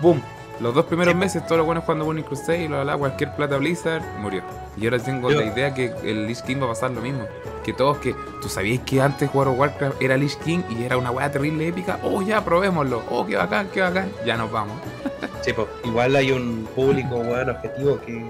boom. 0.00 0.22
Los 0.60 0.74
dos 0.74 0.84
primeros 0.86 1.14
Sí, 1.14 1.18
meses, 1.18 1.44
todos 1.44 1.58
los 1.58 1.66
buenos 1.66 1.84
jugando 1.84 2.04
Burning 2.04 2.22
Crusade 2.22 2.62
y 2.64 2.68
bla, 2.68 2.82
bla, 2.84 2.96
cualquier 2.96 3.34
plata 3.34 3.56
Blizzard 3.56 4.02
murió. 4.20 4.42
Y 4.76 4.84
ahora 4.84 4.98
tengo 5.00 5.30
Yo- 5.30 5.40
la 5.40 5.46
idea 5.46 5.74
que 5.74 5.92
el 6.04 6.26
Lich 6.26 6.42
King 6.42 6.58
va 6.60 6.66
a 6.66 6.68
pasar 6.68 6.90
lo 6.92 7.00
mismo. 7.00 7.24
Que 7.64 7.72
todos 7.72 7.98
que. 7.98 8.14
¿Tú 8.40 8.48
sabías 8.48 8.80
que 8.84 9.00
antes 9.00 9.28
of 9.32 9.58
Warcraft 9.58 10.00
era 10.02 10.16
Lich 10.16 10.36
King 10.38 10.60
y 10.70 10.84
era 10.84 10.96
una 10.96 11.10
weá 11.10 11.30
terrible 11.32 11.66
épica? 11.66 11.98
Oh, 12.02 12.22
ya, 12.22 12.44
probémoslo. 12.44 13.02
Oh, 13.10 13.24
qué 13.26 13.36
bacán, 13.36 13.68
qué 13.72 13.80
bacán. 13.80 14.10
Ya 14.24 14.36
nos 14.36 14.50
vamos. 14.50 14.76
Sí, 15.42 15.52
po. 15.52 15.66
Igual 15.84 16.14
hay 16.14 16.30
un 16.30 16.68
público, 16.74 17.16
weón, 17.16 17.50
objetivo 17.50 17.98
que 18.06 18.24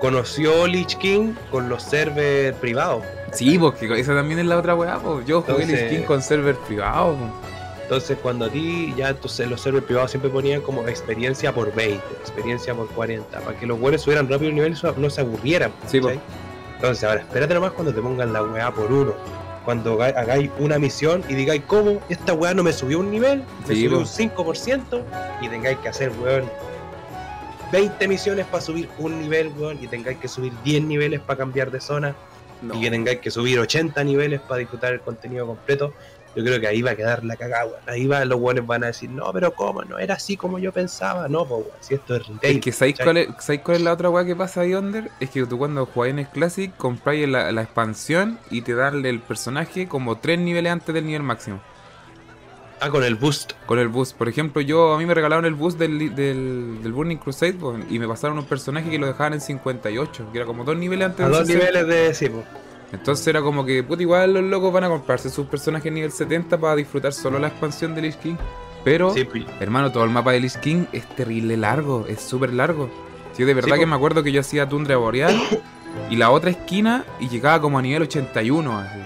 conoció 0.00 0.66
Lich 0.66 0.96
King 0.98 1.34
con 1.50 1.68
los 1.68 1.82
servers 1.82 2.56
privados. 2.58 3.02
Sí, 3.32 3.58
porque 3.58 3.86
esa 3.98 4.14
también 4.14 4.38
es 4.38 4.46
la 4.46 4.58
otra 4.58 4.74
weá, 4.76 4.98
pues. 4.98 5.26
Yo 5.26 5.42
jugué 5.42 5.62
Entonces- 5.64 5.90
Lich 5.90 5.98
King 6.00 6.06
con 6.06 6.22
server 6.22 6.54
privado, 6.56 7.16
po. 7.16 7.30
Entonces 7.84 8.16
cuando 8.22 8.46
a 8.46 8.48
ti 8.50 8.92
ya 8.96 9.10
entonces 9.10 9.48
los 9.48 9.60
servers 9.60 9.84
privados 9.84 10.10
siempre 10.10 10.30
ponían 10.30 10.62
como 10.62 10.88
experiencia 10.88 11.54
por 11.54 11.72
20, 11.74 12.02
experiencia 12.20 12.74
por 12.74 12.88
40, 12.88 13.40
para 13.40 13.58
que 13.58 13.66
los 13.66 13.78
buenos 13.78 14.00
subieran 14.02 14.26
rápido 14.28 14.48
el 14.48 14.54
nivel 14.56 14.74
y 14.74 15.00
no 15.00 15.10
se 15.10 15.20
aburrieran. 15.20 15.70
Sí. 15.86 16.00
Entonces 16.76 17.04
ahora 17.04 17.20
espérate 17.20 17.52
nomás 17.54 17.72
cuando 17.72 17.92
te 17.94 18.00
pongan 18.00 18.32
la 18.32 18.42
weá 18.42 18.70
por 18.72 18.90
uno. 18.90 19.14
Cuando 19.66 20.02
hagáis 20.02 20.50
una 20.58 20.78
misión 20.78 21.22
y 21.28 21.34
digáis 21.34 21.62
cómo 21.66 22.00
esta 22.08 22.32
weá 22.34 22.52
no 22.54 22.62
me 22.62 22.72
subió 22.72 22.98
un 23.00 23.10
nivel, 23.10 23.42
me 23.68 23.74
Sí, 23.74 23.84
subió 23.84 23.90
po. 23.92 23.98
un 23.98 24.06
5% 24.06 25.02
y 25.42 25.48
tengáis 25.48 25.78
que 25.78 25.88
hacer 25.88 26.10
weón 26.22 26.44
20 27.72 28.08
misiones 28.08 28.46
para 28.46 28.62
subir 28.62 28.88
un 28.98 29.20
nivel, 29.20 29.48
weón, 29.58 29.78
y 29.82 29.86
tengáis 29.88 30.18
que 30.18 30.28
subir 30.28 30.52
10 30.64 30.84
niveles 30.84 31.20
para 31.20 31.38
cambiar 31.38 31.70
de 31.70 31.80
zona 31.80 32.14
No. 32.62 32.74
y 32.74 32.80
que 32.82 32.90
tengáis 32.90 33.18
que 33.20 33.30
subir 33.30 33.58
80 33.58 34.04
niveles 34.04 34.40
para 34.40 34.58
disfrutar 34.58 34.92
el 34.92 35.00
contenido 35.00 35.46
completo, 35.46 35.92
yo 36.34 36.44
creo 36.44 36.60
que 36.60 36.66
ahí 36.66 36.82
va 36.82 36.92
a 36.92 36.96
quedar 36.96 37.24
la 37.24 37.36
cagada. 37.36 37.80
Ahí 37.86 38.06
va, 38.06 38.24
los 38.24 38.40
buenos 38.40 38.66
van 38.66 38.84
a 38.84 38.88
decir, 38.88 39.10
no, 39.10 39.32
pero 39.32 39.54
¿cómo? 39.54 39.82
No 39.82 39.98
era 39.98 40.14
así 40.14 40.36
como 40.36 40.58
yo 40.58 40.72
pensaba. 40.72 41.28
No, 41.28 41.44
pues, 41.46 41.64
si 41.80 41.94
esto 41.94 42.16
es 42.16 42.26
retail. 42.26 42.56
Es 42.56 42.62
que 42.62 42.72
¿sabéis 42.72 42.98
cuál 43.02 43.16
es, 43.16 43.28
¿sabéis 43.40 43.62
cuál 43.62 43.76
es 43.78 43.82
la 43.82 43.92
otra 43.92 44.10
weá 44.10 44.24
que 44.24 44.36
pasa 44.36 44.62
ahí, 44.62 44.74
Under? 44.74 45.10
Es 45.20 45.30
que 45.30 45.44
tú 45.46 45.58
cuando 45.58 45.86
jugáis 45.86 46.12
en 46.12 46.18
el 46.20 46.28
Classic 46.28 46.76
compráis 46.76 47.28
la, 47.28 47.52
la 47.52 47.62
expansión 47.62 48.38
y 48.50 48.62
te 48.62 48.74
dan 48.74 49.04
el 49.04 49.20
personaje 49.20 49.88
como 49.88 50.18
tres 50.18 50.38
niveles 50.38 50.72
antes 50.72 50.94
del 50.94 51.06
nivel 51.06 51.22
máximo. 51.22 51.60
Ah, 52.80 52.90
con 52.90 53.02
el 53.02 53.14
boost. 53.14 53.52
Con 53.66 53.78
el 53.78 53.88
boost. 53.88 54.16
Por 54.16 54.28
ejemplo, 54.28 54.60
yo 54.60 54.92
a 54.92 54.98
mí 54.98 55.06
me 55.06 55.14
regalaron 55.14 55.44
el 55.46 55.54
boost 55.54 55.78
del, 55.78 56.14
del, 56.14 56.82
del 56.82 56.92
Burning 56.92 57.16
Crusade 57.16 57.56
y 57.88 57.98
me 57.98 58.06
pasaron 58.06 58.38
un 58.38 58.44
personaje 58.44 58.90
que 58.90 58.98
lo 58.98 59.06
dejaban 59.06 59.32
en 59.32 59.40
58, 59.40 60.28
que 60.32 60.38
era 60.38 60.46
como 60.46 60.64
dos 60.64 60.76
niveles 60.76 61.06
antes 61.06 61.20
A 61.20 61.28
del 61.28 61.32
dos 61.38 61.46
60. 61.46 61.64
niveles 61.64 61.86
de. 61.88 62.14
Sí, 62.14 62.28
pues. 62.28 62.44
Entonces 62.94 63.26
era 63.26 63.42
como 63.42 63.64
que, 63.64 63.82
puta, 63.82 64.02
igual 64.02 64.34
los 64.34 64.42
locos 64.44 64.72
van 64.72 64.84
a 64.84 64.88
comprarse 64.88 65.28
sus 65.30 65.46
personajes 65.46 65.92
nivel 65.92 66.10
70 66.12 66.58
para 66.58 66.76
disfrutar 66.76 67.12
solo 67.12 67.38
la 67.38 67.48
expansión 67.48 67.94
de 67.94 68.02
Lich 68.02 68.16
King. 68.16 68.36
Pero, 68.84 69.12
Sí, 69.14 69.24
pues. 69.24 69.44
hermano, 69.60 69.90
todo 69.92 70.04
el 70.04 70.10
mapa 70.10 70.32
de 70.32 70.40
Lich 70.40 70.56
King 70.58 70.84
es 70.92 71.06
terrible 71.16 71.56
largo, 71.56 72.06
es 72.08 72.20
súper 72.20 72.52
largo. 72.52 72.88
Yo 73.38 73.46
de 73.46 73.54
verdad 73.54 73.74
Sí, 73.74 73.80
que 73.80 73.86
me 73.86 73.96
acuerdo 73.96 74.22
que 74.22 74.30
yo 74.30 74.40
hacía 74.40 74.68
Tundra 74.68 74.96
Boreal 74.96 75.34
y 76.10 76.16
la 76.16 76.30
otra 76.30 76.50
esquina 76.50 77.04
y 77.18 77.28
llegaba 77.28 77.60
como 77.60 77.78
a 77.78 77.82
nivel 77.82 78.02
81 78.02 78.78
así. 78.78 78.98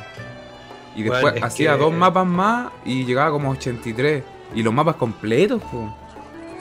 Y 0.96 1.02
después 1.04 1.34
es 1.36 1.42
hacía 1.42 1.72
que- 1.74 1.78
dos 1.78 1.92
mapas 1.94 2.26
más 2.26 2.72
y 2.84 3.04
llegaba 3.04 3.30
como 3.30 3.48
a 3.50 3.52
83. 3.52 4.22
Y 4.54 4.62
los 4.62 4.72
mapas 4.74 4.96
completos, 4.96 5.62
po. 5.62 5.94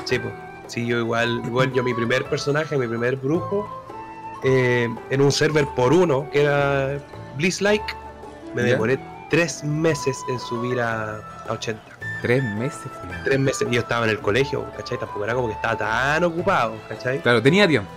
Sí, 0.06 0.20
pues. 0.20 0.34
Sí, 0.68 0.86
yo 0.86 1.00
igual, 1.00 1.42
igual 1.46 1.72
yo 1.74 1.82
mi 1.84 1.94
primer 1.94 2.26
personaje, 2.26 2.78
mi 2.78 2.88
primer 2.88 3.16
brujo, 3.16 3.86
eh, 4.44 4.88
en 5.10 5.22
un 5.22 5.32
server 5.32 5.66
por 5.76 5.94
uno, 5.94 6.30
que 6.32 6.42
era 6.44 6.98
Bliss-like, 7.38 7.84
me 8.54 8.64
¿Ya? 8.64 8.70
demoré 8.70 9.00
tres 9.30 9.64
meses 9.64 10.18
en 10.30 10.40
subir 10.40 10.80
a, 10.80 11.18
a 11.48 11.52
80. 11.54 11.82
Tres 12.22 12.44
meses. 12.56 12.82
Tres 13.26 13.40
meses. 13.40 13.68
Yo 13.70 13.82
estaba 13.82 14.06
en 14.06 14.12
el 14.12 14.20
colegio, 14.20 14.66
¿cachai? 14.76 14.98
Tampoco 14.98 15.24
era 15.24 15.36
como 15.36 15.48
que 15.48 15.54
estaba 15.54 15.78
tan 15.78 16.24
ocupado, 16.24 16.76
¿cachai? 16.90 17.22
Claro, 17.22 17.42
tenía 17.42 17.68
tiempo. 17.68 17.90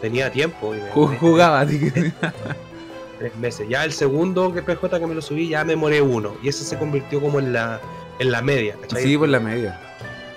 Tenía 0.00 0.30
tiempo 0.30 0.74
y 0.74 0.78
me 0.80 0.90
Jugaba, 0.90 1.60
así 1.60 1.78
que- 1.90 2.12
tres 3.18 3.34
meses. 3.36 3.66
Ya 3.68 3.84
el 3.84 3.92
segundo 3.92 4.52
que 4.52 4.62
PJ 4.62 4.98
que 5.00 5.06
me 5.06 5.14
lo 5.14 5.22
subí, 5.22 5.48
ya 5.48 5.64
me 5.64 5.72
demoré 5.72 6.00
uno. 6.02 6.34
Y 6.42 6.48
ese 6.48 6.64
se 6.64 6.78
convirtió 6.78 7.20
como 7.20 7.38
en 7.38 7.52
la, 7.52 7.80
en 8.18 8.30
la 8.30 8.42
media, 8.42 8.76
¿cachai? 8.80 9.02
Sí, 9.02 9.18
por 9.18 9.28
la 9.28 9.40
media. 9.40 9.80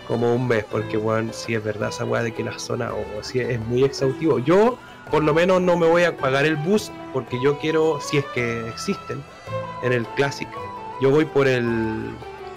como 0.08 0.34
un 0.34 0.48
mes, 0.48 0.66
porque 0.70 0.98
bueno, 0.98 1.32
si 1.34 1.54
es 1.56 1.64
verdad 1.64 1.90
esa 1.90 2.04
weá 2.06 2.24
de 2.24 2.34
que 2.34 2.44
la 2.44 2.58
zona, 2.58 2.92
o 2.94 3.24
si 3.24 3.40
es 3.42 3.60
muy 3.68 3.84
exhaustivo. 3.84 4.40
Yo 4.40 4.78
por 5.12 5.24
lo 5.24 5.34
menos 5.34 5.62
no 5.62 5.78
me 5.78 5.88
voy 5.88 6.04
a 6.04 6.16
pagar 6.16 6.46
el 6.46 6.56
bus 6.56 6.92
porque 7.14 7.42
yo 7.42 7.58
quiero, 7.60 8.00
si 8.02 8.18
es 8.18 8.26
que 8.34 8.68
existen, 8.70 9.24
en 9.84 9.94
el 9.94 10.06
Classic, 10.10 10.48
yo 11.02 11.10
voy 11.10 11.26
por 11.26 11.48
el 11.48 12.12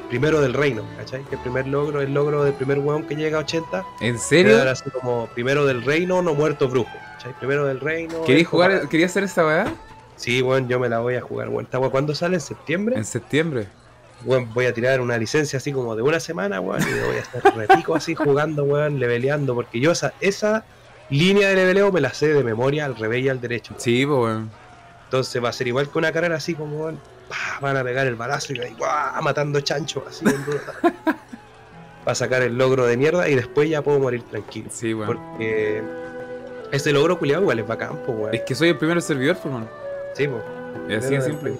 primero 0.09 0.40
del 0.40 0.53
reino, 0.53 0.84
¿cachai? 0.98 1.24
Que 1.24 1.36
el 1.36 1.40
primer 1.40 1.66
logro, 1.66 2.03
el 2.03 2.12
logro 2.12 2.44
del 2.44 2.53
primer 2.53 2.78
weón 2.80 3.05
que 3.05 3.16
llega 3.16 3.38
a 3.38 3.40
80. 3.40 3.84
¿En 4.00 4.18
serio? 4.18 4.61
Era 4.61 4.72
así 4.72 4.90
como 4.90 5.26
primero 5.28 5.64
del 5.64 5.82
reino, 5.82 6.20
no 6.20 6.34
muerto 6.34 6.68
brujo, 6.68 6.90
¿cachai? 7.14 7.32
Primero 7.38 7.66
del 7.66 7.80
reino. 7.80 8.22
¿Querías 8.24 8.48
jugar, 8.48 8.88
querías 8.88 9.11
hacer 9.11 9.24
esa 9.24 9.46
weá? 9.46 9.74
Sí, 10.16 10.42
weón, 10.42 10.68
yo 10.68 10.78
me 10.78 10.88
la 10.88 10.98
voy 10.98 11.14
a 11.14 11.22
jugar, 11.22 11.48
weón. 11.48 11.64
¿Esta 11.64 11.78
cuándo 11.78 12.14
sale? 12.14 12.34
¿En 12.34 12.40
septiembre? 12.40 12.96
En 12.96 13.05
septiembre. 13.05 13.68
Weón, 14.24 14.53
voy 14.53 14.66
a 14.66 14.74
tirar 14.74 15.00
una 15.00 15.16
licencia 15.16 15.57
así 15.57 15.72
como 15.72 15.96
de 15.96 16.03
una 16.03 16.20
semana, 16.20 16.61
weón, 16.61 16.82
y 16.82 17.07
voy 17.07 17.16
a 17.16 17.20
estar 17.20 17.57
repico 17.57 17.94
así 17.94 18.14
jugando, 18.14 18.64
weón, 18.64 19.00
leveleando, 19.00 19.55
porque 19.55 19.80
yo 19.80 19.92
esa, 19.92 20.12
esa 20.20 20.64
línea 21.18 21.48
de 21.48 21.56
leveleo 21.56 21.92
me 21.92 22.00
la 22.00 22.12
sé 22.12 22.28
de 22.28 22.42
memoria 22.42 22.84
al 22.84 22.96
revés 22.96 23.24
y 23.24 23.28
al 23.28 23.40
derecho. 23.40 23.74
Sí, 23.78 24.04
pues 24.06 24.18
weón. 24.18 24.50
Entonces 25.04 25.44
va 25.44 25.50
a 25.50 25.52
ser 25.52 25.68
igual 25.68 25.90
que 25.90 25.98
una 25.98 26.10
carrera 26.10 26.36
así 26.36 26.54
como, 26.54 26.86
pa, 27.28 27.58
van 27.60 27.76
a 27.76 27.84
pegar 27.84 28.06
el 28.06 28.14
balazo 28.14 28.54
y 28.54 28.60
ahí, 28.60 28.74
¡guau! 28.78 29.22
matando 29.22 29.60
chancho, 29.60 30.04
así 30.08 30.24
en 30.26 30.44
duda. 30.44 30.74
Va 32.06 32.12
a 32.12 32.14
sacar 32.16 32.42
el 32.42 32.58
logro 32.58 32.84
de 32.84 32.96
mierda 32.96 33.28
y 33.28 33.36
después 33.36 33.70
ya 33.70 33.80
puedo 33.80 34.00
morir 34.00 34.24
tranquilo. 34.24 34.68
Sí, 34.72 34.92
weón. 34.92 35.16
Porque 35.16 35.82
ese 36.72 36.92
logro 36.92 37.16
culiado 37.16 37.42
igual 37.42 37.60
es 37.60 37.66
bacán, 37.68 37.96
pues. 38.04 38.34
Es 38.34 38.40
que 38.40 38.56
soy 38.56 38.70
el 38.70 38.78
primer 38.78 39.00
servidor, 39.00 39.36
pues. 39.36 39.54
Sí, 40.14 40.26
pues. 40.26 40.42
Es 40.88 41.04
así 41.04 41.14
de 41.14 41.20
simple. 41.20 41.52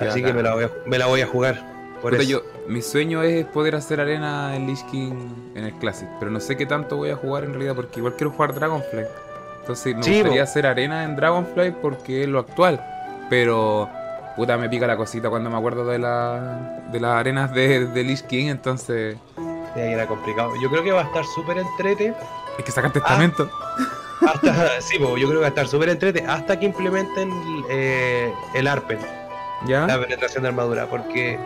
Así 0.00 0.04
bacán. 0.06 0.24
que 0.24 0.32
me 0.32 0.42
la 0.42 0.54
voy 0.54 0.64
a, 0.64 0.70
me 0.84 0.98
la 0.98 1.06
voy 1.06 1.20
a 1.20 1.28
jugar. 1.28 1.77
Por 2.02 2.12
Puta, 2.12 2.22
eso. 2.22 2.30
yo, 2.30 2.42
mi 2.68 2.80
sueño 2.82 3.22
es 3.22 3.44
poder 3.46 3.74
hacer 3.74 4.00
arena 4.00 4.54
en 4.54 4.66
Lich 4.66 4.84
King 4.90 5.12
en 5.54 5.64
el 5.64 5.72
Classic, 5.74 6.08
pero 6.18 6.30
no 6.30 6.38
sé 6.40 6.56
qué 6.56 6.64
tanto 6.66 6.96
voy 6.96 7.10
a 7.10 7.16
jugar 7.16 7.44
en 7.44 7.50
realidad 7.50 7.74
porque 7.74 7.98
igual 8.00 8.14
quiero 8.16 8.30
jugar 8.30 8.54
Dragonfly. 8.54 9.02
Entonces 9.60 9.96
me 9.96 10.02
Sí, 10.02 10.14
gustaría 10.20 10.42
hacer 10.44 10.66
arena 10.66 11.04
en 11.04 11.16
Dragonfly 11.16 11.72
porque 11.82 12.22
es 12.22 12.28
lo 12.28 12.38
actual, 12.38 12.80
pero 13.28 13.88
puta 14.36 14.56
me 14.56 14.68
pica 14.68 14.86
la 14.86 14.96
cosita 14.96 15.28
cuando 15.28 15.50
me 15.50 15.56
acuerdo 15.56 15.84
de 15.84 15.98
la 15.98 16.82
de 16.92 17.00
las 17.00 17.12
arenas 17.16 17.52
de, 17.52 17.86
de 17.86 18.04
Lich 18.04 18.22
King, 18.22 18.46
entonces 18.46 19.16
Sí, 19.74 19.80
ahí 19.80 19.92
era 19.92 20.06
complicado. 20.06 20.52
Yo 20.62 20.70
creo 20.70 20.82
que 20.82 20.92
va 20.92 21.00
a 21.02 21.04
estar 21.04 21.24
súper 21.24 21.58
entrete. 21.58 22.14
hay 22.56 22.64
que 22.64 22.70
sacar 22.72 22.92
testamento. 22.92 23.50
Hasta, 24.26 24.80
sí, 24.80 24.98
pues, 24.98 25.10
yo 25.20 25.28
creo 25.28 25.32
que 25.32 25.36
va 25.40 25.46
a 25.46 25.48
estar 25.50 25.66
súper 25.68 25.88
entrete 25.90 26.24
hasta 26.26 26.58
que 26.58 26.66
implementen 26.66 27.30
eh, 27.70 28.32
el 28.54 28.66
ARPEN, 28.66 28.98
¿Ya? 29.66 29.86
la 29.86 30.00
penetración 30.00 30.42
de 30.44 30.48
armadura. 30.48 30.86
Porque 30.86 31.38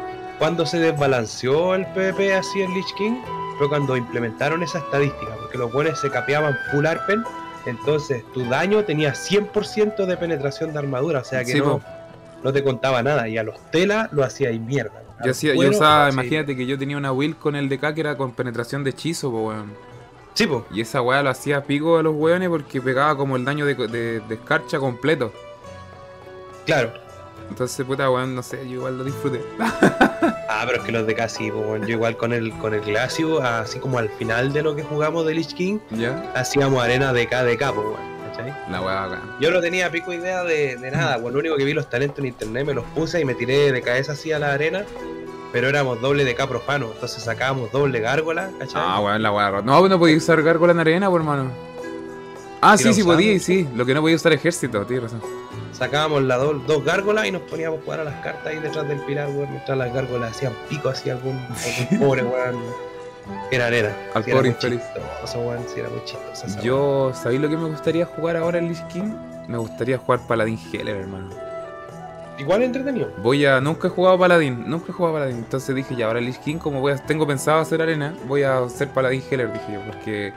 cuando 0.42 0.66
se 0.66 0.80
desbalanceó 0.80 1.76
el 1.76 1.86
PvP 1.92 2.34
así 2.34 2.62
en 2.62 2.74
Lich 2.74 2.92
King, 2.94 3.14
fue 3.58 3.68
cuando 3.68 3.96
implementaron 3.96 4.60
esa 4.64 4.78
estadística. 4.78 5.36
Porque 5.36 5.56
los 5.56 5.72
buenos 5.72 6.00
se 6.00 6.10
capeaban 6.10 6.58
full 6.72 6.84
ARPEN. 6.84 7.22
Entonces 7.64 8.24
tu 8.34 8.44
daño 8.46 8.82
tenía 8.82 9.12
100% 9.12 10.04
de 10.04 10.16
penetración 10.16 10.72
de 10.72 10.80
armadura. 10.80 11.20
O 11.20 11.24
sea 11.24 11.44
que 11.44 11.52
Sí, 11.52 11.58
no, 11.60 11.78
po. 11.78 11.82
no 12.42 12.52
te 12.52 12.64
contaba 12.64 13.04
nada. 13.04 13.28
Y 13.28 13.38
a 13.38 13.44
los 13.44 13.54
Tela 13.70 14.08
lo 14.10 14.24
hacía 14.24 14.48
ahí 14.48 14.58
mierda. 14.58 15.04
Yo, 15.24 15.30
hacía, 15.30 15.54
yo 15.54 15.70
usaba, 15.70 16.10
imagínate 16.10 16.56
que 16.56 16.66
yo 16.66 16.76
tenía 16.76 16.96
una 16.96 17.12
build 17.12 17.38
con 17.38 17.54
el 17.54 17.68
DK 17.68 17.94
que 17.94 18.00
era 18.00 18.16
con 18.16 18.32
penetración 18.32 18.82
de 18.82 18.90
hechizo, 18.90 19.30
po, 19.30 19.46
weón. 19.46 19.72
Sí, 20.34 20.48
pues. 20.48 20.64
Y 20.72 20.80
esa 20.80 21.02
weá 21.02 21.22
lo 21.22 21.30
hacía 21.30 21.62
pico 21.62 21.98
a 21.98 22.02
los 22.02 22.16
weones 22.16 22.48
porque 22.48 22.80
pegaba 22.80 23.16
como 23.16 23.36
el 23.36 23.44
daño 23.44 23.64
de, 23.64 23.76
de, 23.76 24.18
de 24.18 24.34
escarcha 24.34 24.80
completo. 24.80 25.32
Claro. 26.66 27.01
Entonces, 27.52 27.84
puta, 27.86 28.10
weón, 28.10 28.34
no 28.34 28.42
sé, 28.42 28.66
yo 28.66 28.76
igual 28.76 28.96
lo 28.98 29.04
disfruté. 29.04 29.40
Ah, 29.60 30.62
pero 30.66 30.78
es 30.78 30.84
que 30.84 30.92
los 30.92 31.06
de 31.06 31.14
casi, 31.14 31.50
pues, 31.50 31.66
bueno, 31.66 31.86
yo 31.86 31.92
igual 31.96 32.16
con 32.16 32.32
el 32.32 32.50
con 32.58 32.72
el 32.72 32.80
Glacio, 32.80 33.42
así 33.42 33.78
como 33.78 33.98
al 33.98 34.08
final 34.10 34.52
de 34.54 34.62
lo 34.62 34.74
que 34.74 34.82
jugamos 34.82 35.26
de 35.26 35.34
Lich 35.34 35.54
King, 35.54 35.78
¿Ya? 35.90 36.32
hacíamos 36.34 36.82
arena 36.82 37.12
de 37.12 37.26
K 37.26 37.44
de 37.44 37.56
K, 37.58 37.72
pues, 37.72 37.86
¿cachai? 38.30 38.54
La 38.70 38.80
weá 38.80 39.06
bacán. 39.06 39.36
Yo 39.40 39.50
no 39.50 39.60
tenía 39.60 39.90
pico 39.90 40.12
idea 40.12 40.42
de, 40.44 40.76
de 40.76 40.90
nada, 40.90 41.18
pues 41.20 41.34
lo 41.34 41.40
único 41.40 41.56
que 41.56 41.64
vi 41.64 41.74
los 41.74 41.88
talentos 41.90 42.18
en 42.20 42.26
internet, 42.26 42.66
me 42.66 42.74
los 42.74 42.84
puse 42.94 43.20
y 43.20 43.24
me 43.26 43.34
tiré 43.34 43.70
de 43.70 43.82
cabeza 43.82 44.12
así 44.12 44.32
a 44.32 44.38
la 44.38 44.52
arena, 44.54 44.84
pero 45.52 45.68
éramos 45.68 46.00
doble 46.00 46.24
de 46.24 46.34
K 46.34 46.46
profano, 46.48 46.90
entonces 46.94 47.22
sacábamos 47.22 47.70
doble 47.70 48.00
gárgola, 48.00 48.50
¿cachai? 48.58 48.82
Ah, 48.82 49.00
weón, 49.00 49.22
la 49.22 49.30
weá. 49.32 49.62
No, 49.62 49.86
no 49.88 49.98
podía 49.98 50.16
usar 50.16 50.42
gárgola 50.42 50.72
en 50.72 50.80
arena, 50.80 51.10
por 51.10 51.20
hermano. 51.20 51.50
Ah, 52.62 52.76
Sí 52.78 52.84
sí, 52.84 53.00
usamos. 53.00 53.16
podía, 53.16 53.38
sí. 53.40 53.68
Lo 53.74 53.84
que 53.84 53.92
no 53.92 54.00
podía 54.00 54.16
usar 54.16 54.32
ejército, 54.32 54.86
tienes 54.86 55.04
razón. 55.10 55.20
Sacábamos 55.72 56.22
las 56.22 56.38
do- 56.38 56.54
dos 56.66 56.84
gárgolas 56.84 57.26
y 57.26 57.32
nos 57.32 57.42
poníamos 57.42 57.80
a 57.80 57.82
jugar 57.84 58.00
a 58.00 58.04
las 58.04 58.14
cartas 58.22 58.46
ahí 58.46 58.58
detrás 58.58 58.86
del 58.88 58.98
pilar, 59.00 59.28
weón, 59.28 59.50
mientras 59.50 59.76
las 59.76 59.92
gárgolas 59.92 60.30
hacían 60.32 60.52
pico 60.68 60.88
así 60.90 61.10
algún, 61.10 61.38
algún 61.38 61.98
pobre 62.06 62.22
weón 62.22 62.56
en 63.50 63.60
arena. 63.60 63.96
Al 64.14 64.22
era 64.26 64.36
pobre 64.36 64.48
infeliz. 64.48 64.80
weón, 65.34 65.58
era 65.76 65.88
muy 65.88 66.04
chistoso. 66.04 66.46
esa 66.46 66.60
Yo, 66.60 67.12
¿sabéis 67.14 67.40
lo 67.40 67.48
que 67.48 67.56
me 67.56 67.68
gustaría 67.68 68.04
jugar 68.04 68.36
ahora 68.36 68.58
en 68.58 68.68
Lich 68.68 68.82
King? 68.88 69.14
Me 69.48 69.58
gustaría 69.58 69.98
jugar 69.98 70.20
Paladín 70.26 70.58
Heller, 70.72 70.96
hermano. 70.96 71.28
Igual 72.38 72.62
entretenido. 72.62 73.10
Voy 73.18 73.44
a. 73.44 73.60
Nunca 73.60 73.88
he 73.88 73.90
jugado 73.90 74.18
Paladín, 74.18 74.64
nunca 74.68 74.86
he 74.88 74.92
jugado 74.92 75.14
Paladín. 75.14 75.36
Entonces 75.38 75.74
dije, 75.74 75.94
ya, 75.94 76.06
ahora 76.06 76.20
Lich 76.20 76.38
King, 76.38 76.56
como 76.56 76.80
voy 76.80 76.92
a, 76.92 76.96
tengo 76.96 77.26
pensado 77.26 77.60
hacer 77.60 77.80
arena, 77.82 78.14
voy 78.26 78.42
a 78.42 78.58
hacer 78.58 78.88
Paladín 78.88 79.22
Heller, 79.30 79.52
dije 79.52 79.72
yo, 79.72 79.80
porque. 79.86 80.32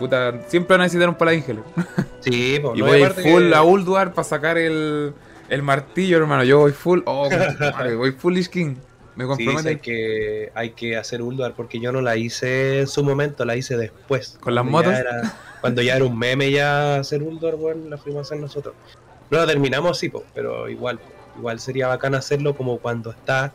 Puta, 0.00 0.32
siempre 0.48 0.74
van 0.74 0.80
a 0.80 0.84
necesitar 0.84 1.08
un 1.08 1.14
Paladín. 1.14 1.44
Sí, 2.20 2.58
pues, 2.60 2.76
Y 2.76 2.80
no, 2.80 2.86
voy 2.86 3.02
full 3.04 3.48
que- 3.50 3.54
a 3.54 3.62
Ulduar 3.62 4.12
para 4.12 4.24
sacar 4.28 4.58
el, 4.58 5.14
el 5.48 5.62
martillo, 5.62 6.16
hermano. 6.18 6.42
Yo 6.44 6.58
voy 6.58 6.72
full. 6.72 7.00
Oh, 7.06 7.28
madre, 7.60 7.94
voy 7.94 8.10
full 8.12 8.34
Lich 8.34 8.48
King. 8.48 8.74
Me 9.16 9.24
Sí, 9.24 9.30
sí, 9.36 9.44
comprometo 9.44 9.68
hay 9.68 9.76
que, 9.78 10.52
hay 10.54 10.70
que 10.70 10.96
hacer 10.96 11.20
Ulduar 11.22 11.54
porque 11.54 11.78
yo 11.80 11.92
no 11.92 12.00
la 12.00 12.16
hice 12.16 12.80
en 12.80 12.86
su 12.88 13.02
momento, 13.04 13.44
la 13.44 13.56
hice 13.56 13.76
después. 13.76 14.36
¿Con 14.40 14.54
las 14.54 14.64
ya 14.64 14.70
motos? 14.70 14.94
era- 14.94 15.34
cuando 15.60 15.82
ya 15.82 15.96
era 15.96 16.04
un 16.06 16.18
meme 16.18 16.50
ya 16.50 16.96
hacer 16.96 17.22
Ulduar, 17.22 17.56
bueno, 17.56 17.88
la 17.88 17.96
fuimos 17.98 18.20
a 18.20 18.22
hacer 18.22 18.38
nosotros. 18.40 18.74
No 19.30 19.38
la 19.38 19.46
terminamos, 19.46 19.98
sí, 19.98 20.08
po, 20.08 20.24
pero 20.34 20.68
igual, 20.68 20.98
igual 21.38 21.60
sería 21.60 21.86
bacán 21.88 22.14
hacerlo 22.14 22.56
como 22.56 22.78
cuando 22.78 23.10
está 23.10 23.52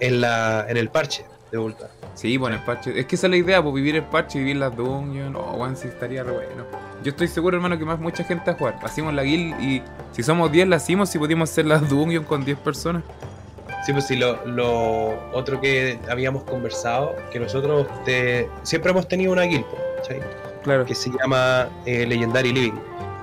en 0.00 0.20
la 0.20 0.64
en 0.68 0.76
el 0.76 0.88
parche 0.88 1.24
de 1.50 1.58
Ulduar. 1.58 1.90
Sí, 2.14 2.36
bueno, 2.36 2.56
el 2.56 2.62
parche. 2.62 2.98
Es 2.98 3.06
que 3.06 3.16
esa 3.16 3.26
es 3.26 3.30
la 3.30 3.36
idea, 3.36 3.62
pues 3.62 3.74
vivir 3.74 3.96
el 3.96 4.04
parche, 4.04 4.38
vivir 4.38 4.56
las 4.56 4.76
dungeons. 4.76 5.34
Oh, 5.38 5.56
weón, 5.56 5.76
sí 5.76 5.88
estaría 5.88 6.22
re 6.22 6.32
bueno. 6.32 6.64
Yo 7.02 7.10
estoy 7.10 7.26
seguro, 7.28 7.56
hermano, 7.56 7.78
que 7.78 7.84
más 7.84 7.98
mucha 7.98 8.22
gente 8.22 8.50
a 8.50 8.54
jugar. 8.54 8.78
Hacemos 8.82 9.12
la 9.14 9.22
guild 9.22 9.60
y 9.60 9.82
si 10.12 10.22
somos 10.22 10.52
10 10.52 10.68
la 10.68 10.76
hacemos 10.76 11.08
si 11.08 11.18
pudimos 11.18 11.50
hacer 11.50 11.66
las 11.66 11.88
dungeons 11.88 12.26
con 12.26 12.44
10 12.44 12.58
personas. 12.58 13.02
Sí, 13.86 13.92
pues 13.92 14.06
sí, 14.06 14.14
lo, 14.16 14.44
lo 14.46 15.32
otro 15.32 15.60
que 15.60 15.98
habíamos 16.08 16.44
conversado, 16.44 17.16
que 17.32 17.40
nosotros 17.40 17.88
te- 18.04 18.48
siempre 18.62 18.92
hemos 18.92 19.08
tenido 19.08 19.32
una 19.32 19.42
guild, 19.42 19.64
¿cachai? 19.96 20.20
Claro. 20.62 20.84
que 20.84 20.94
se 20.94 21.10
llama 21.10 21.68
eh, 21.86 22.06
Legendary 22.06 22.52
Living. 22.52 22.78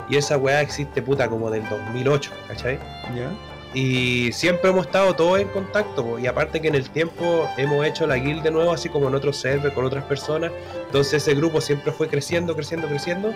Y 0.10 0.18
esa 0.18 0.38
weá 0.38 0.60
existe 0.62 1.02
puta 1.02 1.30
como 1.30 1.50
del 1.50 1.64
2008, 1.70 2.32
¿cachai? 2.50 2.78
¿Ya? 3.16 3.30
Y 3.74 4.32
siempre 4.32 4.72
hemos 4.72 4.88
estado 4.88 5.16
todos 5.16 5.40
en 5.40 5.48
contacto, 5.50 6.04
po, 6.04 6.18
y 6.18 6.26
aparte 6.26 6.60
que 6.60 6.70
en 6.70 6.76
el 6.76 6.90
tiempo 6.90 7.48
hemos 7.56 7.86
hecho 7.86 8.08
la 8.08 8.16
guild 8.16 8.42
de 8.42 8.50
nuevo, 8.50 8.72
así 8.72 8.90
como 8.90 9.08
en 9.10 9.16
otros 9.16 9.38
servers 9.38 9.76
con 9.76 9.86
otras 9.86 10.04
personas. 10.06 10.52
Entonces 10.88 11.22
ese 11.22 11.36
grupo 11.36 11.62
siempre 11.62 11.92
fue 11.92 12.08
creciendo, 12.08 12.56
creciendo, 12.56 12.88
creciendo, 12.88 13.32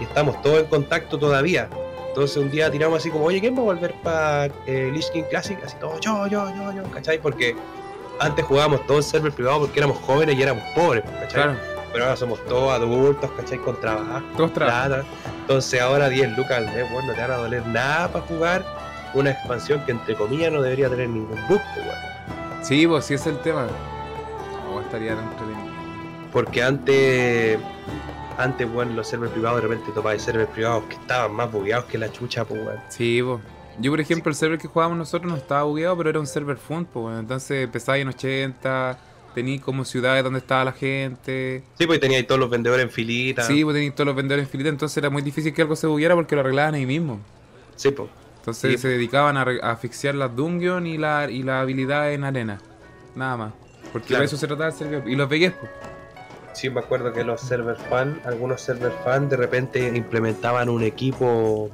y 0.00 0.04
estamos 0.04 0.42
todos 0.42 0.60
en 0.60 0.66
contacto 0.66 1.18
todavía. 1.18 1.68
Entonces 2.08 2.36
un 2.36 2.50
día 2.50 2.68
tiramos 2.70 2.98
así 2.98 3.10
como, 3.10 3.26
oye, 3.26 3.40
¿quién 3.40 3.54
va 3.54 3.60
a 3.60 3.64
volver 3.64 3.94
para 4.02 4.46
eh, 4.66 4.90
Lich 4.92 5.10
King 5.12 5.24
Classic? 5.30 5.56
Así 5.64 5.76
todo, 5.78 6.00
yo, 6.00 6.26
yo, 6.26 6.52
yo, 6.56 6.72
yo, 6.72 6.82
¿cachai? 6.90 7.20
Porque 7.20 7.54
antes 8.18 8.44
jugábamos 8.44 8.84
todo 8.86 8.96
en 8.96 9.02
server 9.04 9.32
privado 9.32 9.60
porque 9.60 9.78
éramos 9.78 9.98
jóvenes 9.98 10.36
y 10.36 10.42
éramos 10.42 10.64
pobres, 10.74 11.04
¿cachai? 11.04 11.42
Claro. 11.42 11.58
Pero 11.92 12.04
ahora 12.04 12.16
somos 12.16 12.44
todos 12.46 12.72
adultos, 12.72 13.30
¿cachai? 13.36 13.58
Con 13.58 13.80
trabajo 13.80 14.24
Todos. 14.36 15.06
Entonces 15.42 15.80
ahora 15.80 16.08
10 16.08 16.36
lucas 16.36 16.58
al 16.58 16.66
mes, 16.66 16.90
bueno, 16.90 17.08
no 17.08 17.14
te 17.14 17.20
van 17.20 17.30
a 17.30 17.36
doler 17.36 17.66
nada 17.68 18.08
para 18.08 18.24
jugar 18.26 18.85
una 19.16 19.30
expansión 19.30 19.82
que 19.84 19.92
entre 19.92 20.14
comillas 20.14 20.52
no 20.52 20.60
debería 20.62 20.88
tener 20.90 21.08
ningún 21.08 21.38
bug, 21.48 21.60
weón. 21.76 22.64
Sí, 22.64 22.86
pues 22.86 23.06
sí 23.06 23.14
es 23.14 23.26
el 23.26 23.38
tema. 23.40 23.66
Oh, 24.70 24.80
estaría 24.80 25.12
entretenido. 25.12 25.74
Porque 26.32 26.62
antes, 26.62 27.58
antes, 28.36 28.70
bueno, 28.70 28.92
los 28.92 29.08
servers 29.08 29.32
privados 29.32 29.62
de 29.62 29.68
repente 29.68 29.92
topabas 29.92 30.20
servers 30.22 30.50
privados 30.50 30.84
que 30.84 30.96
estaban 30.96 31.32
más 31.32 31.50
bugueados 31.50 31.86
que 31.86 31.96
la 31.96 32.12
chucha, 32.12 32.44
pues, 32.44 32.60
weón. 32.60 32.80
Sí, 32.88 33.22
pues. 33.24 33.40
Yo, 33.78 33.90
por 33.90 34.00
ejemplo, 34.00 34.30
el 34.30 34.36
server 34.36 34.58
que 34.58 34.68
jugábamos 34.68 34.98
nosotros 34.98 35.30
no 35.30 35.36
estaba 35.36 35.62
bugueado, 35.64 35.96
pero 35.96 36.10
era 36.10 36.20
un 36.20 36.26
server 36.26 36.56
fund, 36.56 36.86
pues. 36.86 37.02
bueno. 37.02 37.18
Entonces 37.18 37.64
empezaba 37.64 37.98
en 37.98 38.08
80, 38.08 38.98
tenía 39.34 39.60
como 39.60 39.84
ciudades 39.84 40.24
donde 40.24 40.40
estaba 40.40 40.64
la 40.64 40.72
gente. 40.72 41.62
Sí, 41.78 41.86
pues 41.86 42.00
tenía 42.00 42.18
ahí 42.18 42.24
todos 42.24 42.40
los 42.40 42.50
vendedores 42.50 42.84
en 42.84 42.90
filita. 42.90 43.42
Sí, 43.42 43.64
pues 43.64 43.74
tenías 43.74 43.94
todos 43.94 44.06
los 44.06 44.16
vendedores 44.16 44.46
en 44.46 44.50
filita, 44.50 44.68
entonces 44.68 44.96
era 44.96 45.08
muy 45.10 45.22
difícil 45.22 45.54
que 45.54 45.62
algo 45.62 45.76
se 45.76 45.86
bugueara 45.86 46.14
porque 46.14 46.34
lo 46.34 46.40
arreglaban 46.42 46.74
ahí 46.74 46.86
mismo. 46.86 47.20
Sí, 47.76 47.90
pues. 47.90 48.08
Entonces 48.46 48.72
Sí. 48.72 48.78
se 48.78 48.88
dedicaban 48.88 49.36
a, 49.36 49.42
a 49.62 49.72
asfixiar 49.72 50.14
las 50.14 50.34
dungeons 50.36 50.86
y 50.86 50.98
la, 50.98 51.28
y 51.28 51.42
la 51.42 51.60
habilidad 51.60 52.12
en 52.12 52.22
arena. 52.22 52.58
Nada 53.16 53.36
más. 53.36 53.52
Porque 53.92 54.06
Claro. 54.06 54.20
de 54.20 54.26
eso 54.26 54.36
se 54.36 54.46
trataba 54.46 54.68
el 54.70 54.74
server. 54.76 55.02
Y 55.08 55.16
los 55.16 55.26
pues. 55.28 55.52
Sí, 56.52 56.70
me 56.70 56.78
acuerdo 56.78 57.12
que 57.12 57.24
los 57.24 57.40
server 57.40 57.76
fan, 57.76 58.20
algunos 58.24 58.60
server 58.60 58.92
fan 59.04 59.28
de 59.28 59.36
repente 59.36 59.88
implementaban 59.94 60.68
un 60.68 60.84
equipo, 60.84 61.70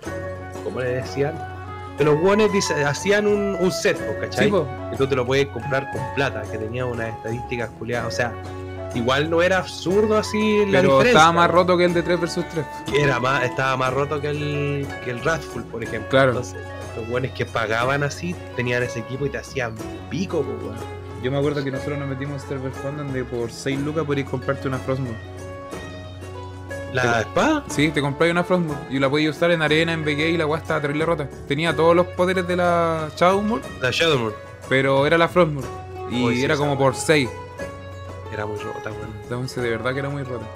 ¿cómo 0.65 0.81
le 0.81 0.89
decían? 0.95 1.35
Que 1.99 2.05
los 2.05 2.19
buenos 2.19 2.51
hacían 2.87 3.27
un, 3.27 3.55
un 3.61 3.71
set, 3.71 3.99
¿cachai? 4.21 4.47
Sí, 4.51 4.55
que 4.91 4.97
tú 4.97 5.07
te 5.07 5.15
lo 5.15 5.27
puedes 5.27 5.49
comprar 5.49 5.91
con 5.93 6.01
plata, 6.15 6.43
que 6.51 6.57
tenía 6.57 6.87
unas 6.87 7.15
estadísticas 7.17 7.69
culiadas. 7.79 8.09
O 8.09 8.17
sea, 8.17 8.33
igual 8.95 9.31
no 9.31 9.43
era 9.43 9.59
absurdo 9.59 10.17
así 10.19 10.65
la 10.67 10.81
Pero 10.81 10.83
diferencia. 10.99 11.11
estaba 11.11 11.33
más 11.33 11.51
roto 11.51 11.77
que 11.77 11.85
el 11.85 11.95
de 11.95 12.03
3 12.03 12.21
vs 12.21 12.47
3. 12.53 12.67
Que 12.91 13.03
era 13.03 13.19
más, 13.21 13.45
estaba 13.45 13.77
más 13.77 13.93
roto 13.93 14.21
que 14.21 14.29
el, 14.31 14.87
que 15.05 15.11
el 15.11 15.21
Wrathful, 15.21 15.65
por 15.65 15.83
ejemplo. 15.83 16.09
Claro. 16.11 16.31
Entonces, 16.31 16.57
los 16.97 17.09
buenos 17.09 17.31
que 17.33 17.47
pagaban 17.47 18.03
así 18.03 18.35
tenían 18.57 18.83
ese 18.83 19.01
equipo 19.01 19.27
y 19.27 19.31
te 19.31 19.39
hacían 19.39 19.75
pico, 20.11 20.43
pues, 20.43 20.63
weón. 20.63 21.03
Yo 21.23 21.31
me 21.31 21.39
acuerdo 21.39 21.63
que 21.63 21.71
nosotros 21.71 21.99
nos 21.99 22.09
metimos 22.09 22.43
en 22.43 22.49
Server 22.49 22.73
Fund 22.73 22.99
donde 22.99 23.25
por 23.25 23.51
6 23.51 23.81
lucas 23.81 24.05
podías 24.05 24.29
comprarte 24.29 24.67
una 24.69 24.79
Frostmourne. 24.79 25.17
La 26.93 27.21
espada, 27.21 27.65
Sí, 27.69 27.91
te 27.91 28.03
compré 28.03 28.31
una 28.31 28.45
Frostmourne 28.45 28.83
y 28.91 28.99
la 28.99 29.09
podías 29.09 29.35
usar 29.35 29.51
en 29.51 29.63
arena, 29.63 29.93
en 29.95 30.05
BG 30.05 30.19
y 30.35 30.37
la 30.37 30.45
estaba 30.57 30.81
terrible 30.81 31.07
rota. 31.07 31.27
Tenía 31.49 31.75
todos 31.75 31.97
los 31.97 32.07
poderes 32.09 32.47
de 32.47 32.57
la 32.57 33.09
Shadowmoon, 33.17 33.63
la 33.81 33.91
Shadowmoon, 33.91 34.35
pero 34.69 35.07
era 35.07 35.17
la 35.17 35.29
Frostmourne. 35.29 35.69
Y 36.11 36.43
era 36.43 36.57
como 36.57 36.77
por 36.77 36.95
6. 36.95 37.31
Era 38.33 38.47
muy 38.47 38.59
rota, 38.59 38.91
weón. 38.91 39.15
Entonces 39.23 39.63
de 39.63 39.71
verdad 39.71 39.93
que 39.93 39.99
era 40.01 40.09
muy 40.09 40.23
rota. 40.23 40.47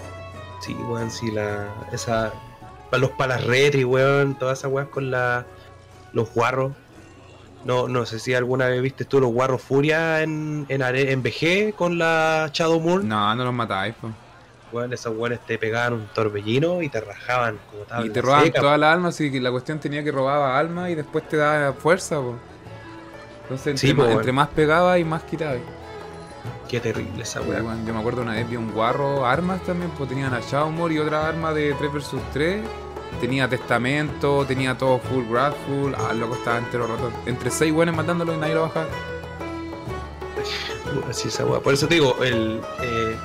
Sí, 0.61 0.75
weón, 0.75 1.11
sí, 1.11 1.31
la. 1.31 1.69
Esa. 1.93 2.33
Los 2.93 3.11
palas 3.11 3.45
retri, 3.45 3.85
weón, 3.85 4.37
todas 4.39 4.59
esas 4.61 4.71
weas 4.71 4.89
con 4.89 5.11
la. 5.11 5.45
Los 6.13 6.33
guarros. 6.33 6.73
No, 7.65 7.89
no 7.89 8.07
sé 8.07 8.21
si 8.21 8.33
alguna 8.33 8.69
vez 8.69 8.81
viste 8.81 9.05
tú 9.05 9.21
los 9.21 9.31
guarros 9.33 9.61
Furia 9.61 10.23
en, 10.23 10.67
en, 10.69 10.83
are- 10.83 11.11
en 11.11 11.21
BG 11.23 11.75
con 11.75 11.99
la 11.99 12.49
Shadow 12.53 12.79
Moon. 12.81 13.07
No, 13.09 13.35
no 13.35 13.45
los 13.45 13.53
matáis, 13.53 13.95
po. 14.01 14.09
Weón, 14.73 14.93
esos 14.93 15.17
weones 15.17 15.41
te 15.41 15.59
pegaban 15.59 15.93
un 15.95 16.07
torbellino 16.15 16.81
y 16.83 16.89
te 16.89 17.01
rajaban 17.01 17.59
como 17.71 17.83
Y 17.83 17.87
tabla 17.87 18.13
te 18.13 18.23
robaban 18.23 18.45
seca, 18.47 18.61
todas 18.61 18.79
las 18.79 18.93
almas, 18.95 19.15
así 19.15 19.31
que 19.33 19.41
la 19.41 19.51
cuestión 19.51 19.79
tenía 19.81 20.03
que 20.05 20.13
robaba 20.13 20.59
almas 20.59 20.91
y 20.91 20.95
después 20.95 21.29
te 21.29 21.37
daba 21.37 21.73
fuerza, 21.73 22.17
po. 22.17 22.37
Entonces 23.43 23.67
entre, 23.69 23.89
Sí, 23.89 23.95
po, 23.95 24.03
más, 24.05 24.13
entre 24.13 24.33
más 24.33 24.49
pegaba 24.49 24.99
y 24.99 25.05
más 25.05 25.23
quitaba. 25.25 25.57
Qué 26.69 26.81
terrible 26.81 27.23
esa 27.23 27.41
Yo 27.41 27.47
wea. 27.49 27.63
me 27.63 27.99
acuerdo 27.99 28.23
una 28.23 28.33
vez 28.33 28.49
vi 28.49 28.57
un 28.57 28.73
guarro 28.73 29.25
armas 29.25 29.63
también, 29.63 29.91
pues 29.97 30.09
tenía 30.09 30.27
una 30.27 30.41
Shadowmoor 30.41 30.93
y 30.93 30.99
otra 30.99 31.29
arma 31.29 31.53
de 31.53 31.75
3 31.75 31.93
vs 31.93 32.17
3. 32.33 32.65
Tenía 33.21 33.49
testamento, 33.49 34.45
tenía 34.47 34.77
todo 34.77 34.99
full 34.99 35.25
Wrathful. 35.25 35.95
Ah, 35.97 36.09
el 36.11 36.21
loco 36.21 36.35
estaba 36.35 36.59
entero 36.59 36.87
roto. 36.87 37.11
Entre 37.25 37.51
6 37.51 37.73
buenos 37.73 37.95
matándolo 37.95 38.35
y 38.35 38.37
nadie 38.37 38.55
lo 38.55 38.63
bajaba. 38.63 38.89
Así 41.09 41.29
esa 41.29 41.47
wea. 41.47 41.61
Por 41.61 41.75
eso 41.75 41.87
te 41.87 41.95
digo, 41.95 42.17
el 42.23 42.61
eh, 42.83 43.17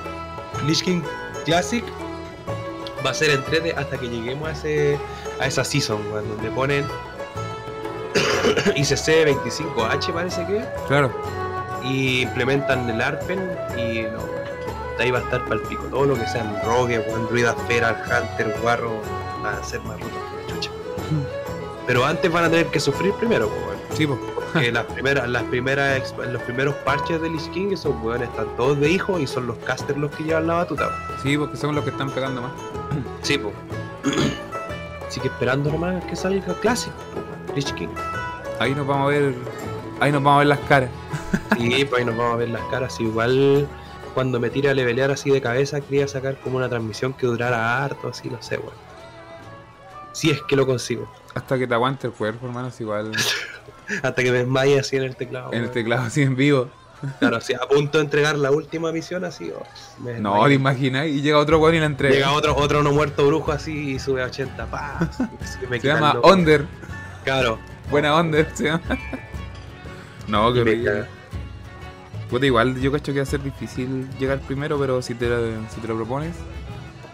Lich 0.66 0.82
King 0.82 1.02
Classic 1.44 1.84
va 3.04 3.10
a 3.10 3.14
ser 3.14 3.30
en 3.30 3.44
3D 3.44 3.76
hasta 3.76 3.98
que 3.98 4.08
lleguemos 4.08 4.48
a 4.48 4.52
ese 4.52 4.98
a 5.40 5.46
esa 5.46 5.64
season, 5.64 6.00
weón, 6.12 6.28
donde 6.28 6.50
ponen 6.50 6.84
ICC 8.76 9.26
25H 9.26 10.12
parece 10.12 10.46
que 10.46 10.64
Claro. 10.86 11.12
Y 11.84 12.22
implementan 12.22 12.88
el 12.88 13.00
Arpen 13.00 13.40
y 13.76 14.02
no, 14.02 14.24
de 14.98 15.04
ahí 15.04 15.10
va 15.10 15.18
a 15.18 15.22
estar 15.22 15.42
para 15.44 15.56
el 15.56 15.62
pico. 15.62 15.84
Todo 15.84 16.06
lo 16.06 16.14
que 16.14 16.26
sean 16.26 16.54
Rogue, 16.64 16.98
weón, 17.00 17.26
Druida 17.28 17.54
Feral, 17.66 17.96
Hunter, 18.04 18.54
Guarro, 18.60 19.00
van 19.42 19.54
a 19.54 19.64
ser 19.64 19.80
más 19.80 20.00
rotos 20.00 20.10
que 20.10 20.42
la 20.42 20.54
chucha. 20.54 20.70
Pero 21.86 22.04
antes 22.04 22.30
van 22.30 22.44
a 22.44 22.50
tener 22.50 22.66
que 22.66 22.80
sufrir 22.80 23.12
primero, 23.14 23.48
pues. 23.48 23.78
Sí, 23.98 24.06
pues. 24.06 24.18
Que 24.52 24.70
las 24.70 24.84
primeras, 24.84 25.28
las 25.28 25.44
primeras, 25.44 26.14
los 26.30 26.42
primeros 26.42 26.74
parches 26.76 27.20
de 27.22 27.30
Lich 27.30 27.50
King, 27.52 27.72
esos 27.72 27.94
weones 28.02 28.28
están 28.28 28.46
todos 28.56 28.78
de 28.78 28.90
hijos 28.90 29.20
y 29.20 29.26
son 29.26 29.46
los 29.46 29.56
casters 29.58 29.98
los 29.98 30.10
que 30.10 30.24
llevan 30.24 30.46
la 30.46 30.54
batuta. 30.54 30.88
weón. 30.88 31.22
Sí, 31.22 31.38
porque 31.38 31.56
son 31.56 31.74
los 31.74 31.84
que 31.84 31.90
están 31.90 32.10
pegando 32.10 32.42
más. 32.42 32.52
Sí, 33.22 33.38
pues. 33.38 33.54
Así 35.08 35.20
que 35.20 35.28
esperando 35.28 35.70
nomás 35.70 36.04
que 36.04 36.16
salga 36.16 36.54
clásico, 36.60 36.96
Lich 37.54 37.72
King. 37.74 37.88
Ahí 38.58 38.74
nos 38.74 38.86
vamos 38.86 39.06
a 39.06 39.10
ver. 39.10 39.34
Ahí 40.00 40.12
nos 40.12 40.22
vamos 40.22 40.36
a 40.36 40.38
ver 40.38 40.46
las 40.48 40.58
caras. 40.60 40.90
Sí, 41.58 41.84
pues 41.88 42.00
ahí 42.00 42.04
nos 42.04 42.16
vamos 42.16 42.34
a 42.34 42.36
ver 42.36 42.48
las 42.50 42.62
caras. 42.64 42.98
Igual 43.00 43.68
cuando 44.14 44.40
me 44.40 44.50
tire 44.50 44.70
a 44.70 44.74
levelear 44.74 45.10
así 45.10 45.30
de 45.30 45.40
cabeza, 45.40 45.80
quería 45.80 46.06
sacar 46.08 46.36
como 46.40 46.56
una 46.56 46.68
transmisión 46.68 47.12
que 47.12 47.26
durara 47.26 47.84
harto, 47.84 48.08
así, 48.08 48.28
no 48.28 48.42
sé, 48.42 48.58
weón. 48.58 48.74
Si 50.12 50.30
es 50.30 50.42
que 50.42 50.56
lo 50.56 50.66
consigo. 50.66 51.10
Hasta 51.34 51.58
que 51.58 51.66
te 51.66 51.74
aguante 51.74 52.06
el 52.06 52.12
cuerpo, 52.12 52.46
hermano. 52.46 52.68
Es 52.68 52.80
igual. 52.80 53.12
Hasta 54.02 54.22
que 54.22 54.30
me 54.30 54.38
desmaye 54.38 54.78
así 54.78 54.96
en 54.96 55.04
el 55.04 55.16
teclado. 55.16 55.52
en 55.52 55.64
el 55.64 55.70
teclado 55.70 56.02
así 56.02 56.22
en 56.22 56.36
vivo. 56.36 56.68
Claro, 57.18 57.38
así 57.38 57.52
a 57.52 57.66
punto 57.68 57.98
de 57.98 58.04
entregar 58.04 58.38
la 58.38 58.52
última 58.52 58.92
misión, 58.92 59.24
así. 59.24 59.50
oh, 59.50 59.64
me 60.02 60.20
No, 60.20 60.44
te 60.46 60.54
imaginas. 60.54 61.06
Y 61.06 61.20
llega 61.20 61.38
otro 61.38 61.58
weón 61.58 61.74
y 61.74 61.80
la 61.80 61.86
entrega. 61.86 62.14
Llega 62.14 62.32
otro, 62.32 62.54
otro 62.56 62.82
no 62.82 62.92
muerto 62.92 63.26
brujo 63.26 63.50
así 63.50 63.94
y 63.94 63.98
sube 63.98 64.22
a 64.22 64.26
80 64.26 64.66
pa, 64.66 65.10
me 65.68 65.80
Se 65.80 65.86
llama 65.88 66.18
Onder. 66.22 66.66
Claro. 67.24 67.58
Buena 67.90 68.14
Onder 68.14 68.48
se 68.54 68.64
llama. 68.64 68.82
No, 70.28 70.52
qué 70.52 70.60
horrible. 70.60 71.04
Puta, 72.32 72.46
igual 72.46 72.80
yo 72.80 72.90
cacho 72.90 73.12
que 73.12 73.18
va 73.18 73.24
a 73.24 73.26
ser 73.26 73.42
difícil 73.42 74.08
llegar 74.18 74.40
primero, 74.40 74.78
pero 74.78 75.00
si 75.02 75.14
te, 75.14 75.28
lo- 75.28 75.68
si 75.72 75.80
te 75.80 75.86
lo 75.86 75.94
propones. 75.96 76.34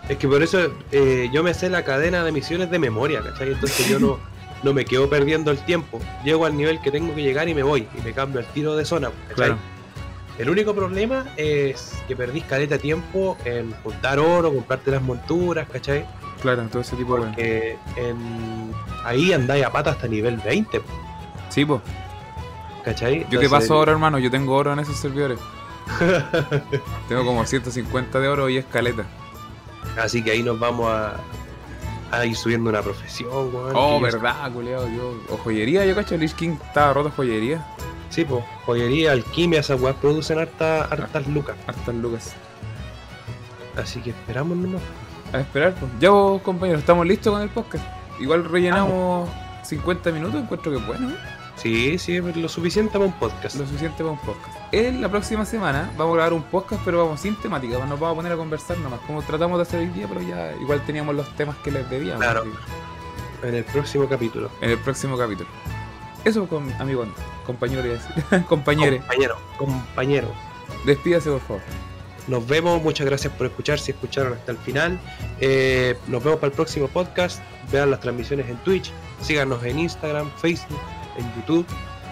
Es 0.09 0.17
que 0.17 0.27
por 0.29 0.43
eso 0.43 0.59
eh, 0.93 1.29
yo 1.33 1.43
me 1.43 1.53
sé 1.53 1.69
la 1.69 1.85
cadena 1.85 2.25
de 2.25 2.33
misiones 2.33 2.71
de 2.71 2.79
memoria, 2.79 3.21
¿cachai? 3.21 3.53
Entonces 3.53 3.87
yo 3.89 3.99
no, 3.99 4.19
no 4.63 4.73
me 4.73 4.85
quedo 4.85 5.11
perdiendo 5.11 5.51
el 5.51 5.59
tiempo. 5.59 5.99
Llego 6.25 6.47
al 6.47 6.57
nivel 6.57 6.81
que 6.81 6.91
tengo 6.91 7.15
que 7.15 7.23
llegar 7.23 7.49
y 7.49 7.55
me 7.55 7.63
voy. 7.65 7.87
Y 7.99 8.03
me 8.03 8.13
cambio 8.13 8.39
al 8.41 8.47
tiro 8.47 8.77
de 8.77 8.85
zona, 8.85 9.11
¿cachai? 9.29 9.35
Claro. 9.35 9.59
El 10.39 10.49
único 10.51 10.73
problema 10.73 11.27
es 11.37 11.95
que 12.07 12.15
perdís 12.15 12.45
caleta 12.45 12.79
tiempo 12.79 13.37
en 13.45 13.73
juntar 13.83 14.21
oro, 14.21 14.55
comprarte 14.55 14.93
las 14.93 15.03
monturas, 15.03 15.69
¿cachai? 15.69 16.07
Claro, 16.41 16.63
todo 16.71 16.81
ese 16.83 16.95
tipo 16.95 17.17
de. 17.19 17.23
Porque 17.27 17.77
en... 17.97 18.71
ahí 19.05 19.33
andáis 19.33 19.65
a 19.65 19.73
pata 19.73 19.91
hasta 19.91 20.07
nivel 20.07 20.37
20, 20.37 20.81
Sí, 21.49 21.65
pues. 21.65 21.81
¿Cachai? 22.91 23.21
Yo 23.25 23.29
qué 23.41 23.47
Entonces- 23.47 23.51
paso 23.51 23.79
oro, 23.79 23.93
hermano. 23.93 24.19
Yo 24.19 24.31
tengo 24.31 24.55
oro 24.55 24.73
en 24.73 24.79
esos 24.81 24.97
servidores. 24.97 25.39
Tengo 27.09 27.25
como 27.25 27.45
150 27.47 28.21
de 28.21 28.29
oro 28.29 28.49
y 28.49 28.59
escaleta. 28.59 29.05
Así 30.01 30.23
que 30.23 30.33
ahí 30.33 30.43
nos 30.43 30.59
vamos 30.61 30.91
a, 30.91 31.17
a 32.11 32.27
ir 32.27 32.37
subiendo 32.37 32.69
una 32.71 32.83
profesión, 32.83 33.55
weón. 33.55 33.73
Oh, 33.75 33.99
verdad, 34.01 34.53
culiao. 34.53 34.87
Yo. 34.89 35.15
O 35.31 35.39
joyería, 35.39 35.85
yo 35.87 35.95
cacho. 35.95 36.17
Lich 36.17 36.35
King 36.35 36.57
estaba 36.67 36.93
roto 36.93 37.11
joyería. 37.17 37.65
Sí, 38.11 38.25
pues, 38.25 38.45
joyería, 38.67 39.13
alquimia, 39.13 39.61
esas 39.61 39.81
weas 39.81 39.97
producen 39.97 40.39
harta, 40.39 40.85
hartas 40.85 41.27
lucas. 41.27 41.57
Hartas 41.67 41.95
lucas. 41.95 42.35
Así 43.77 44.01
que 44.01 44.11
esperamos 44.11 44.57
nomás. 44.57 44.83
A 45.33 45.41
esperar, 45.41 45.75
pues. 45.75 45.91
Ya 46.01 46.11
vos, 46.11 46.41
compañeros, 46.43 46.81
estamos 46.81 47.07
listos 47.07 47.33
con 47.33 47.43
el 47.43 47.49
podcast. 47.51 47.85
Igual 48.21 48.45
rellenamos 48.45 49.29
50 49.63 50.11
minutos, 50.13 50.43
encuentro 50.43 50.73
que 50.73 50.79
bueno, 50.79 51.11
¿eh? 51.11 51.17
Sí, 51.59 51.99
sí, 51.99 52.21
lo 52.21 52.49
suficiente 52.49 52.93
para 52.93 53.05
un 53.05 53.13
podcast. 53.13 53.57
Lo 53.57 53.67
suficiente 53.67 53.99
para 53.99 54.11
un 54.11 54.19
podcast. 54.19 54.57
En 54.71 55.01
la 55.01 55.09
próxima 55.09 55.45
semana 55.45 55.91
vamos 55.97 56.13
a 56.13 56.17
grabar 56.17 56.33
un 56.33 56.45
podcast, 56.45 56.83
pero 56.85 56.99
vamos 57.05 57.21
sin 57.21 57.35
temática. 57.37 57.79
Nos 57.85 57.99
vamos 57.99 58.13
a 58.13 58.15
poner 58.15 58.33
a 58.33 58.37
conversar 58.37 58.79
nomás, 58.79 59.01
como 59.01 59.23
tratamos 59.23 59.59
de 59.59 59.63
hacer 59.63 59.81
hoy 59.81 59.89
día, 59.89 60.07
pero 60.09 60.23
ya 60.23 60.53
igual 60.61 60.85
teníamos 60.87 61.17
los 61.17 61.35
temas 61.37 61.57
que 61.59 61.73
les 61.73 61.89
debíamos. 61.91 62.23
Claro. 62.23 62.45
En 63.43 63.55
el 63.55 63.65
próximo 63.65 64.09
capítulo. 64.09 64.51
En 64.61 64.71
el 64.71 64.79
próximo 64.79 65.17
capítulo. 65.19 65.49
Eso, 66.25 66.47
con, 66.47 66.73
amigo, 66.81 67.07
compañero, 67.47 67.83
decir. 67.83 68.25
Compañere, 68.49 68.99
Compañero, 68.99 69.37
compañero. 69.57 70.29
despídase 70.85 71.31
por 71.31 71.41
favor. 71.41 71.63
Nos 72.27 72.47
vemos, 72.47 72.83
muchas 72.83 73.07
gracias 73.07 73.33
por 73.33 73.47
escuchar, 73.47 73.79
si 73.79 73.93
escucharon 73.93 74.35
hasta 74.35 74.53
el 74.53 74.59
final. 74.59 75.01
Eh, 75.41 75.97
nos 76.09 76.23
vemos 76.23 76.39
para 76.39 76.49
el 76.51 76.53
próximo 76.53 76.87
podcast. 76.89 77.41
Vean 77.73 77.91
las 77.91 78.01
transmisiones 78.01 78.49
en 78.49 78.57
Twitch, 78.59 78.93
síganos 79.23 79.63
en 79.65 79.79
Instagram, 79.79 80.31
Facebook, 80.39 80.79
en 81.19 81.35
YouTube. 81.37 81.67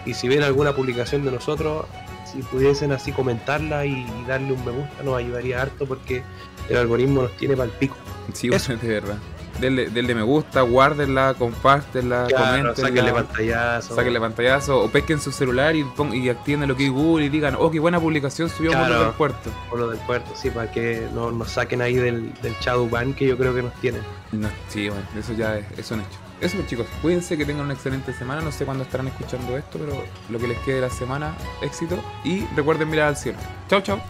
Y 0.04 0.14
si 0.14 0.28
ven 0.28 0.42
alguna 0.42 0.72
publicación 0.74 1.24
de 1.24 1.32
nosotros, 1.32 1.86
si 2.30 2.42
pudiesen 2.42 2.92
así 2.92 3.12
comentarla 3.12 3.84
y, 3.86 4.06
darle 4.28 4.52
un 4.52 4.64
me 4.64 4.70
gusta, 4.72 5.02
nos 5.02 5.16
ayudaría 5.16 5.62
harto 5.62 5.86
porque 5.86 6.22
el 6.68 6.76
algoritmo 6.76 7.22
nos 7.22 7.36
tiene 7.36 7.56
para 7.56 7.70
el 7.70 7.76
pico. 7.76 7.96
Sí, 8.32 8.48
Eso. 8.52 8.76
de 8.76 8.88
verdad. 8.88 9.16
Denle, 9.60 9.88
denle 9.88 10.14
me 10.14 10.22
gusta, 10.22 10.60
guárdenla, 10.60 11.34
compártenla, 11.38 12.26
Claro, 12.28 12.44
coméntenla. 12.44 12.74
sáquenle 12.88 13.12
pantallazo. 13.12 13.94
Sáquenle 13.94 14.20
pantallazo 14.20 14.80
o 14.84 14.90
pesquen 14.90 15.18
su 15.18 15.32
celular 15.32 15.74
y, 15.74 15.82
pon- 15.82 16.14
y 16.14 16.28
activen 16.28 16.68
lo 16.68 16.76
que 16.76 16.84
es 16.84 16.90
Google 16.92 17.24
y 17.24 17.28
digan, 17.30 17.56
oh, 17.58 17.70
qué 17.70 17.80
buena 17.80 17.98
publicación 17.98 18.50
subió 18.50 18.72
Claro. 18.72 18.86
Mundo 18.86 19.04
del 19.04 19.14
Puerto. 19.14 19.50
por 19.70 19.78
lo 19.78 19.88
del 19.88 19.98
puerto, 20.00 20.30
sí, 20.34 20.50
para 20.50 20.70
que 20.70 21.08
no 21.14 21.30
nos 21.32 21.50
saquen 21.52 21.80
ahí 21.80 21.94
del, 21.94 22.34
del 22.42 22.52
shadow 22.60 22.86
ban 22.90 23.14
que 23.14 23.26
yo 23.26 23.38
creo 23.38 23.54
que 23.54 23.62
nos 23.62 23.72
tienen. 23.80 24.02
No, 24.30 24.48
sí, 24.68 24.90
bueno, 24.90 25.04
eso 25.18 25.32
ya 25.32 25.56
es, 25.56 25.64
es 25.78 25.90
un 25.90 26.00
hecho. 26.00 26.18
Eso 26.40 26.56
pues, 26.56 26.68
chicos, 26.68 26.86
cuídense, 27.00 27.38
que 27.38 27.46
tengan 27.46 27.64
una 27.64 27.74
excelente 27.74 28.12
semana. 28.12 28.42
No 28.42 28.52
sé 28.52 28.64
cuándo 28.64 28.84
estarán 28.84 29.08
escuchando 29.08 29.56
esto, 29.56 29.78
pero 29.78 30.04
lo 30.28 30.38
que 30.38 30.48
les 30.48 30.58
quede 30.58 30.76
de 30.76 30.80
la 30.82 30.90
semana, 30.90 31.34
éxito. 31.62 31.98
Y 32.24 32.44
recuerden 32.54 32.90
mirar 32.90 33.08
al 33.08 33.16
cielo. 33.16 33.38
Chao, 33.68 33.80
chao. 33.80 34.00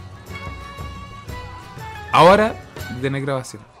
Ahora, 2.11 2.55
de 3.01 3.09
grabación. 3.21 3.76